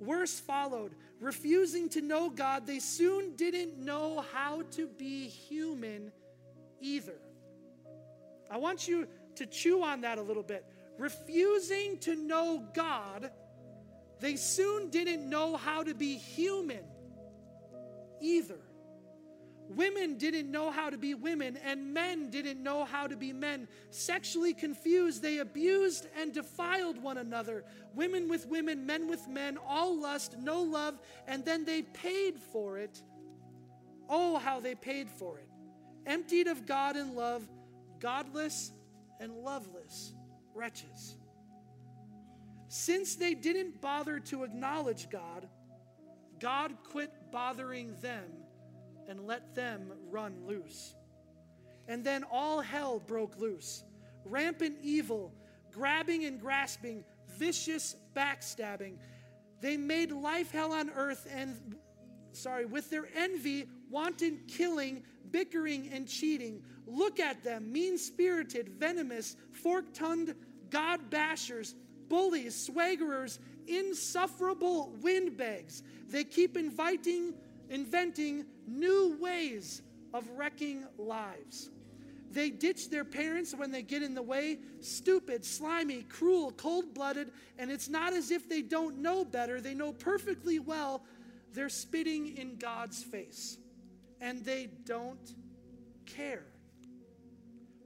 Worse 0.00 0.38
followed. 0.38 0.94
Refusing 1.20 1.88
to 1.90 2.00
know 2.00 2.30
God, 2.30 2.66
they 2.66 2.78
soon 2.78 3.34
didn't 3.34 3.78
know 3.78 4.24
how 4.32 4.62
to 4.72 4.86
be 4.86 5.26
human 5.26 6.12
either. 6.80 7.18
I 8.50 8.58
want 8.58 8.86
you 8.86 9.08
to 9.34 9.46
chew 9.46 9.82
on 9.82 10.02
that 10.02 10.18
a 10.18 10.22
little 10.22 10.42
bit. 10.42 10.64
Refusing 10.98 11.98
to 11.98 12.16
know 12.16 12.64
God, 12.74 13.30
they 14.20 14.34
soon 14.34 14.90
didn't 14.90 15.28
know 15.28 15.56
how 15.56 15.84
to 15.84 15.94
be 15.94 16.16
human 16.16 16.84
either. 18.20 18.58
Women 19.68 20.16
didn't 20.16 20.50
know 20.50 20.70
how 20.70 20.90
to 20.90 20.98
be 20.98 21.14
women, 21.14 21.56
and 21.58 21.92
men 21.92 22.30
didn't 22.30 22.60
know 22.60 22.84
how 22.84 23.06
to 23.06 23.16
be 23.16 23.32
men. 23.32 23.68
Sexually 23.90 24.54
confused, 24.54 25.22
they 25.22 25.38
abused 25.38 26.08
and 26.18 26.32
defiled 26.32 27.00
one 27.00 27.18
another. 27.18 27.64
Women 27.94 28.28
with 28.28 28.46
women, 28.46 28.86
men 28.86 29.08
with 29.08 29.28
men, 29.28 29.58
all 29.68 30.00
lust, 30.00 30.36
no 30.38 30.62
love, 30.62 30.98
and 31.28 31.44
then 31.44 31.64
they 31.64 31.82
paid 31.82 32.40
for 32.40 32.78
it. 32.78 33.02
Oh, 34.08 34.38
how 34.38 34.58
they 34.58 34.74
paid 34.74 35.10
for 35.10 35.38
it. 35.38 35.48
Emptied 36.06 36.48
of 36.48 36.66
God 36.66 36.96
and 36.96 37.14
love, 37.14 37.46
godless 38.00 38.72
and 39.20 39.32
loveless 39.32 40.14
wretches. 40.58 41.16
Since 42.68 43.14
they 43.14 43.34
didn't 43.34 43.80
bother 43.80 44.18
to 44.20 44.42
acknowledge 44.42 45.08
God, 45.08 45.48
God 46.40 46.72
quit 46.90 47.12
bothering 47.32 47.94
them 48.02 48.24
and 49.08 49.26
let 49.26 49.54
them 49.54 49.92
run 50.10 50.34
loose. 50.46 50.94
And 51.86 52.04
then 52.04 52.24
all 52.30 52.60
hell 52.60 53.00
broke 53.00 53.38
loose. 53.38 53.84
Rampant 54.24 54.76
evil, 54.82 55.32
grabbing 55.72 56.24
and 56.24 56.38
grasping, 56.38 57.04
vicious 57.38 57.96
backstabbing. 58.14 58.98
They 59.62 59.76
made 59.76 60.12
life 60.12 60.50
hell 60.50 60.72
on 60.72 60.90
earth 60.90 61.26
and, 61.34 61.76
sorry, 62.32 62.66
with 62.66 62.90
their 62.90 63.08
envy, 63.16 63.68
wanton 63.88 64.40
killing, 64.46 65.02
bickering, 65.30 65.88
and 65.92 66.06
cheating. 66.06 66.62
Look 66.86 67.20
at 67.20 67.42
them, 67.42 67.72
mean 67.72 67.96
spirited, 67.96 68.68
venomous, 68.68 69.36
fork 69.52 69.94
tongued 69.94 70.34
God 70.70 71.10
bashers, 71.10 71.74
bullies, 72.08 72.68
swaggerers, 72.68 73.38
insufferable 73.66 74.96
windbags. 75.00 75.82
They 76.08 76.24
keep 76.24 76.56
inviting 76.56 77.34
inventing 77.70 78.46
new 78.66 79.16
ways 79.20 79.82
of 80.14 80.28
wrecking 80.36 80.84
lives. 80.96 81.70
They 82.30 82.50
ditch 82.50 82.90
their 82.90 83.04
parents 83.04 83.54
when 83.54 83.70
they 83.70 83.82
get 83.82 84.02
in 84.02 84.14
the 84.14 84.22
way, 84.22 84.58
stupid, 84.80 85.44
slimy, 85.44 86.02
cruel, 86.02 86.52
cold 86.52 86.92
blooded, 86.92 87.30
and 87.58 87.70
it's 87.70 87.88
not 87.88 88.12
as 88.12 88.30
if 88.30 88.48
they 88.48 88.62
don't 88.62 88.98
know 88.98 89.24
better. 89.24 89.60
They 89.60 89.74
know 89.74 89.92
perfectly 89.92 90.58
well 90.58 91.02
they're 91.54 91.70
spitting 91.70 92.36
in 92.36 92.56
God's 92.56 93.02
face, 93.02 93.56
and 94.20 94.44
they 94.44 94.68
don't 94.84 95.34
care. 96.04 96.44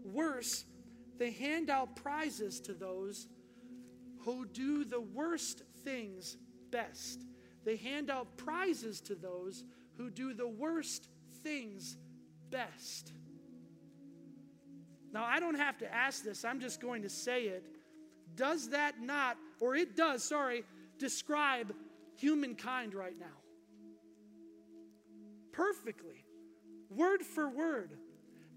Worse, 0.04 0.64
they 1.22 1.30
hand 1.30 1.70
out 1.70 1.94
prizes 1.94 2.58
to 2.58 2.74
those 2.74 3.28
who 4.24 4.44
do 4.44 4.84
the 4.84 5.00
worst 5.00 5.62
things 5.84 6.36
best. 6.72 7.22
They 7.64 7.76
hand 7.76 8.10
out 8.10 8.36
prizes 8.36 9.00
to 9.02 9.14
those 9.14 9.62
who 9.96 10.10
do 10.10 10.34
the 10.34 10.48
worst 10.48 11.08
things 11.44 11.96
best. 12.50 13.12
Now, 15.12 15.22
I 15.24 15.38
don't 15.38 15.54
have 15.54 15.78
to 15.78 15.94
ask 15.94 16.24
this, 16.24 16.44
I'm 16.44 16.58
just 16.58 16.80
going 16.80 17.02
to 17.02 17.08
say 17.08 17.44
it. 17.44 17.66
Does 18.34 18.70
that 18.70 19.00
not, 19.00 19.36
or 19.60 19.76
it 19.76 19.94
does, 19.94 20.24
sorry, 20.24 20.64
describe 20.98 21.72
humankind 22.16 22.94
right 22.94 23.16
now? 23.16 23.26
Perfectly, 25.52 26.24
word 26.90 27.22
for 27.22 27.48
word 27.48 27.96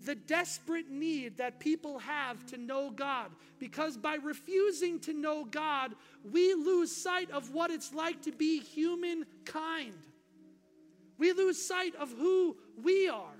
the 0.05 0.15
desperate 0.15 0.89
need 0.89 1.37
that 1.37 1.59
people 1.59 1.99
have 1.99 2.45
to 2.47 2.57
know 2.57 2.89
God. 2.89 3.31
Because 3.59 3.97
by 3.97 4.15
refusing 4.15 4.99
to 5.01 5.13
know 5.13 5.45
God, 5.45 5.95
we 6.31 6.53
lose 6.53 6.95
sight 6.95 7.31
of 7.31 7.51
what 7.51 7.71
it's 7.71 7.93
like 7.93 8.21
to 8.23 8.31
be 8.31 8.59
humankind. 8.59 9.93
We 11.17 11.31
lose 11.31 11.65
sight 11.65 11.95
of 11.95 12.11
who 12.11 12.55
we 12.81 13.09
are 13.09 13.35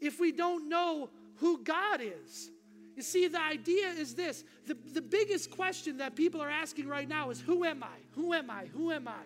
if 0.00 0.20
we 0.20 0.32
don't 0.32 0.68
know 0.68 1.10
who 1.36 1.62
God 1.62 2.00
is. 2.02 2.50
You 2.96 3.02
see, 3.02 3.28
the 3.28 3.40
idea 3.40 3.90
is 3.90 4.14
this 4.14 4.42
the, 4.66 4.76
the 4.92 5.00
biggest 5.00 5.52
question 5.52 5.98
that 5.98 6.16
people 6.16 6.40
are 6.42 6.50
asking 6.50 6.88
right 6.88 7.08
now 7.08 7.30
is 7.30 7.40
Who 7.40 7.64
am 7.64 7.84
I? 7.84 7.96
Who 8.16 8.34
am 8.34 8.50
I? 8.50 8.66
Who 8.74 8.90
am 8.90 9.06
I? 9.06 9.22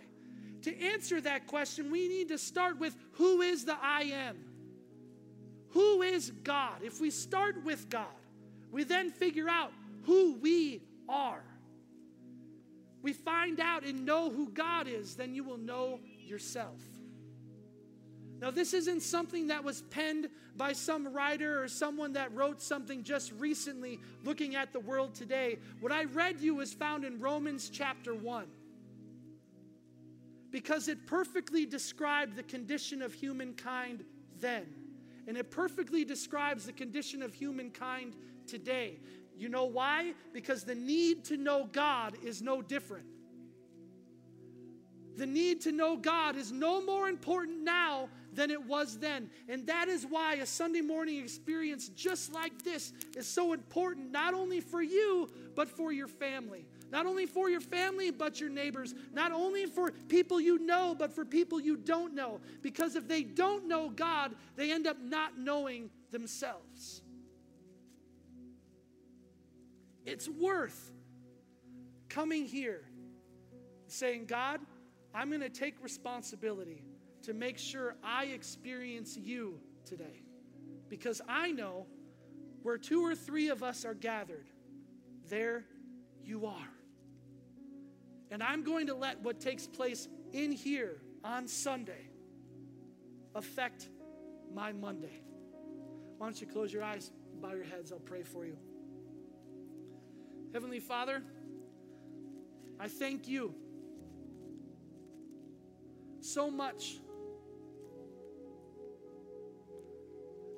To 0.63 0.81
answer 0.81 1.21
that 1.23 1.47
question, 1.47 1.91
we 1.91 2.07
need 2.07 2.29
to 2.29 2.39
start 2.39 2.79
with 2.79 2.95
Who 3.13 3.41
is 3.41 3.65
the 3.65 3.77
I 3.81 4.03
am? 4.03 4.37
Who 5.73 6.03
is 6.03 6.31
God? 6.31 6.83
If 6.83 7.01
we 7.01 7.11
start 7.11 7.65
with 7.65 7.89
God, 7.89 8.07
we 8.71 8.85
then 8.85 9.11
figure 9.11 9.49
out 9.49 9.73
who 10.05 10.35
we 10.35 10.83
are. 11.09 11.43
We 13.03 13.13
find 13.13 13.59
out 13.59 13.85
and 13.85 14.07
know 14.07 14.31
who 14.31 14.49
God 14.51 14.87
is, 14.87 15.17
then 15.17 15.35
you 15.35 15.45
will 15.45 15.59
know 15.59 15.99
yourself. 16.27 16.79
Now, 18.41 18.51
this 18.51 18.75
isn't 18.75 19.03
something 19.03 19.49
that 19.49 19.63
was 19.63 19.83
penned 19.83 20.29
by 20.57 20.73
some 20.73 21.13
writer 21.13 21.63
or 21.63 21.69
someone 21.69 22.15
that 22.15 22.35
wrote 22.35 22.61
something 22.61 23.05
just 23.05 23.33
recently 23.39 24.01
looking 24.25 24.57
at 24.57 24.73
the 24.73 24.81
world 24.81 25.15
today. 25.15 25.59
What 25.81 25.93
I 25.93 26.05
read 26.05 26.41
you 26.41 26.61
is 26.61 26.73
found 26.73 27.05
in 27.05 27.21
Romans 27.21 27.71
chapter 27.73 28.15
1 28.15 28.47
because 30.51 30.89
it 30.89 31.07
perfectly 31.07 31.67
described 31.67 32.37
the 32.37 32.43
condition 32.43 33.01
of 33.01 33.15
humankind 33.15 34.05
then. 34.41 34.67
And 35.27 35.37
it 35.37 35.51
perfectly 35.51 36.05
describes 36.05 36.67
the 36.67 36.73
condition 36.73 37.23
of 37.23 37.33
humankind 37.35 38.17
today. 38.47 38.99
You 39.37 39.49
know 39.49 39.65
why? 39.65 40.15
Because 40.33 40.65
the 40.65 40.75
need 40.75 41.25
to 41.27 41.37
know 41.37 41.69
God 41.73 42.15
is 42.25 42.43
no 42.43 42.63
different. 42.63 43.07
The 45.17 45.27
need 45.27 45.61
to 45.63 45.73
know 45.73 45.97
God 45.97 46.37
is 46.37 46.53
no 46.53 46.85
more 46.85 47.09
important 47.09 47.63
now 47.63 48.09
than 48.33 48.51
it 48.51 48.65
was 48.65 48.99
then. 48.99 49.31
And 49.49 49.67
that 49.67 49.89
is 49.89 50.07
why 50.07 50.37
a 50.37 50.47
Sunday 50.47 50.81
morning 50.81 51.19
experience 51.19 51.89
just 51.89 52.33
like 52.33 52.63
this 52.63 52.93
is 53.15 53.27
so 53.27 53.53
important, 53.53 54.11
not 54.11 54.33
only 54.33 54.61
for 54.61 54.83
you, 54.83 55.31
but 55.55 55.69
for 55.69 55.93
your 55.93 56.09
family. 56.09 56.65
Not 56.93 57.07
only 57.07 57.25
for 57.25 57.49
your 57.49 57.63
family, 57.63 58.11
but 58.11 58.39
your 58.39 58.51
neighbors. 58.51 58.95
Not 59.15 59.33
only 59.33 59.65
for 59.65 59.91
people 60.09 60.39
you 60.39 60.59
know, 60.59 60.95
but 60.97 61.11
for 61.11 61.25
people 61.25 61.59
you 61.59 61.79
don't 61.79 62.15
know. 62.15 62.43
Because 62.61 62.97
if 62.97 63.09
they 63.09 63.23
don't 63.23 63.67
know 63.67 63.89
God, 63.89 64.35
they 64.57 64.71
end 64.71 64.87
up 64.87 64.99
not 65.01 65.39
knowing 65.39 65.89
themselves. 66.11 67.01
It's 70.05 70.29
worth 70.29 70.93
coming 72.11 72.45
here 72.45 72.85
saying, 73.87 74.27
God, 74.27 74.61
I'm 75.15 75.29
going 75.29 75.41
to 75.41 75.49
take 75.49 75.83
responsibility 75.83 76.85
to 77.23 77.33
make 77.33 77.57
sure 77.57 77.97
I 78.05 78.25
experience 78.27 79.17
you 79.17 79.59
today. 79.87 80.25
Because 80.91 81.23
I 81.27 81.53
know 81.53 81.87
where 82.63 82.77
two 82.77 83.01
or 83.03 83.15
three 83.15 83.49
of 83.49 83.63
us 83.63 83.87
are 83.87 83.95
gathered, 83.95 84.51
there 85.31 85.65
you 86.23 86.45
are. 86.45 86.69
And 88.33 88.43
I'm 88.43 88.65
going 88.65 88.87
to 88.87 88.95
let 88.95 89.21
what 89.21 89.41
takes 89.41 89.67
place 89.67 90.09
in 90.33 90.53
here 90.53 90.97
on 91.23 91.47
Sunday 91.47 92.09
affect 93.35 93.91
my 94.55 94.73
Monday. 94.73 95.21
Why 96.17 96.29
don't 96.29 96.41
you 96.41 96.47
close 96.47 96.73
your 96.73 96.83
eyes, 96.83 97.11
bow 97.43 97.53
your 97.53 97.65
heads, 97.65 97.93
I'll 97.93 97.99
pray 97.99 98.23
for 98.23 98.47
you. 98.47 98.57
Heavenly 100.55 100.81
Father, 100.81 101.23
I 102.81 102.89
thank 102.89 103.29
you 103.29 103.55
so 106.23 106.51
much 106.51 107.01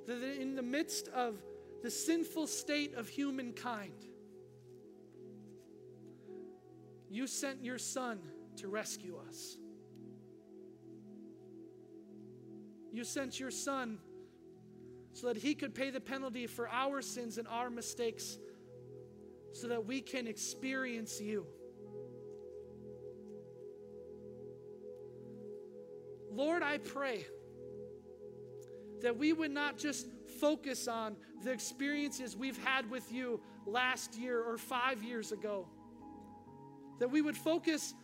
that 0.06 0.22
in 0.40 0.54
the 0.54 0.62
midst 0.62 1.08
of 1.08 1.42
the 1.82 1.90
sinful 1.90 2.46
state 2.46 2.94
of 2.94 3.08
humankind, 3.08 4.06
you 7.10 7.26
sent 7.26 7.64
your 7.64 7.78
Son 7.78 8.18
to 8.56 8.68
rescue 8.68 9.18
us. 9.28 9.56
You 12.92 13.04
sent 13.04 13.40
your 13.40 13.50
Son 13.50 13.98
so 15.12 15.28
that 15.28 15.36
He 15.36 15.54
could 15.54 15.74
pay 15.74 15.90
the 15.90 16.00
penalty 16.00 16.46
for 16.46 16.68
our 16.68 17.02
sins 17.02 17.38
and 17.38 17.46
our 17.48 17.70
mistakes, 17.70 18.38
so 19.52 19.68
that 19.68 19.84
we 19.86 20.00
can 20.00 20.26
experience 20.26 21.20
you. 21.20 21.46
Lord, 26.30 26.64
I 26.64 26.78
pray 26.78 27.26
that 29.02 29.16
we 29.16 29.32
would 29.32 29.52
not 29.52 29.78
just 29.78 30.08
focus 30.40 30.88
on 30.88 31.16
the 31.44 31.52
experiences 31.52 32.36
we've 32.36 32.62
had 32.64 32.90
with 32.90 33.12
you 33.12 33.40
last 33.66 34.16
year 34.16 34.42
or 34.42 34.58
five 34.58 35.02
years 35.02 35.30
ago, 35.30 35.68
that 36.98 37.10
we 37.10 37.22
would 37.22 37.36
focus 37.36 37.94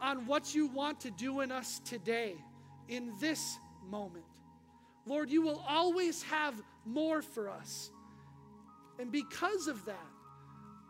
on 0.00 0.26
what 0.26 0.54
you 0.54 0.66
want 0.66 1.00
to 1.00 1.10
do 1.10 1.40
in 1.40 1.52
us 1.52 1.80
today, 1.84 2.34
in 2.88 3.12
this 3.20 3.58
moment. 3.88 4.24
Lord, 5.06 5.30
you 5.30 5.42
will 5.42 5.62
always 5.68 6.22
have 6.24 6.54
more 6.84 7.22
for 7.22 7.48
us. 7.48 7.90
And 8.98 9.10
because 9.10 9.66
of 9.66 9.84
that, 9.86 9.96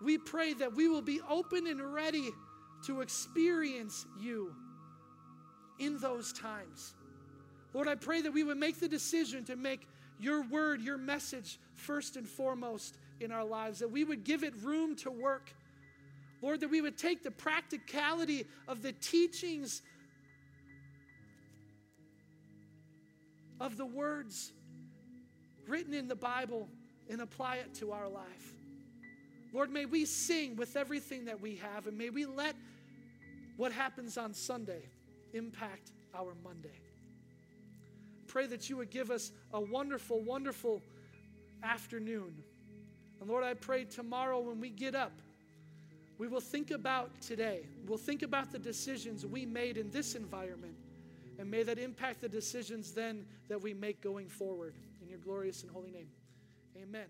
we 0.03 0.19
pray 0.19 0.55
that 0.55 0.75
we 0.75 0.89
will 0.89 1.03
be 1.03 1.21
open 1.29 1.67
and 1.67 1.93
ready 1.93 2.31
to 2.87 3.03
experience 3.03 4.07
you 4.19 4.55
in 5.79 5.99
those 5.99 6.33
times. 6.33 6.95
Lord, 7.73 7.89
I 7.89 7.95
pray 7.95 8.23
that 8.23 8.33
we 8.33 8.43
would 8.43 8.57
make 8.57 8.81
the 8.81 8.89
decision 8.89 9.45
to 9.45 9.57
make 9.57 9.87
your 10.19 10.43
word, 10.43 10.83
your 10.83 10.99
message, 10.99 11.59
first 11.75 12.17
and 12.17 12.29
foremost 12.29 12.99
in 13.21 13.33
our 13.33 13.45
lives, 13.45 13.79
that 13.79 13.91
we 13.91 14.05
would 14.05 14.25
give 14.25 14.43
it 14.43 14.55
room 14.63 14.97
to 14.97 15.11
work. 15.11 15.53
Lord, 16.43 16.61
that 16.61 16.71
we 16.71 16.81
would 16.81 16.97
take 16.97 17.23
the 17.23 17.31
practicality 17.31 18.47
of 18.67 18.83
the 18.83 18.93
teachings 18.93 19.83
of 23.61 23.77
the 23.77 23.85
words 23.85 24.53
written 25.69 25.93
in 25.93 26.09
the 26.09 26.17
Bible 26.17 26.69
and 27.11 27.21
apply 27.21 27.57
it 27.57 27.75
to 27.75 27.93
our 27.93 28.09
life. 28.09 28.55
Lord, 29.53 29.71
may 29.71 29.85
we 29.85 30.05
sing 30.05 30.57
with 30.57 30.77
everything 30.77 31.25
that 31.27 31.41
we 31.41 31.57
have, 31.57 31.87
and 31.87 31.99
may 31.99 32.11
we 32.11 32.25
let 32.25 32.55
what 33.57 33.73
happens 33.73 34.17
on 34.17 34.33
Sunday 34.33 34.89
impact 35.35 35.93
our 36.15 36.35
Monday. 36.43 36.81
Pray 38.27 38.47
that 38.47 38.71
you 38.71 38.77
would 38.77 38.91
give 38.91 39.11
us 39.11 39.33
a 39.53 39.61
wonderful, 39.61 40.21
wonderful 40.21 40.81
afternoon. 41.63 42.33
And 43.21 43.29
Lord, 43.29 43.45
I 43.45 43.55
pray 43.55 43.85
tomorrow 43.85 44.41
when 44.41 44.61
we 44.61 44.71
get 44.71 44.95
up, 44.95 45.13
we 46.21 46.29
will 46.29 46.39
think 46.39 46.71
about 46.71 47.19
today. 47.23 47.63
We'll 47.87 47.97
think 47.97 48.21
about 48.21 48.53
the 48.53 48.59
decisions 48.59 49.25
we 49.25 49.47
made 49.47 49.79
in 49.79 49.91
this 49.91 50.15
environment. 50.15 50.75
And 51.39 51.51
may 51.51 51.63
that 51.63 51.79
impact 51.79 52.21
the 52.21 52.29
decisions 52.29 52.93
then 52.93 53.25
that 53.49 53.63
we 53.63 53.73
make 53.73 54.03
going 54.03 54.29
forward. 54.29 54.75
In 55.01 55.09
your 55.09 55.19
glorious 55.19 55.63
and 55.63 55.73
holy 55.73 55.91
name. 55.91 56.09
Amen. 56.77 57.07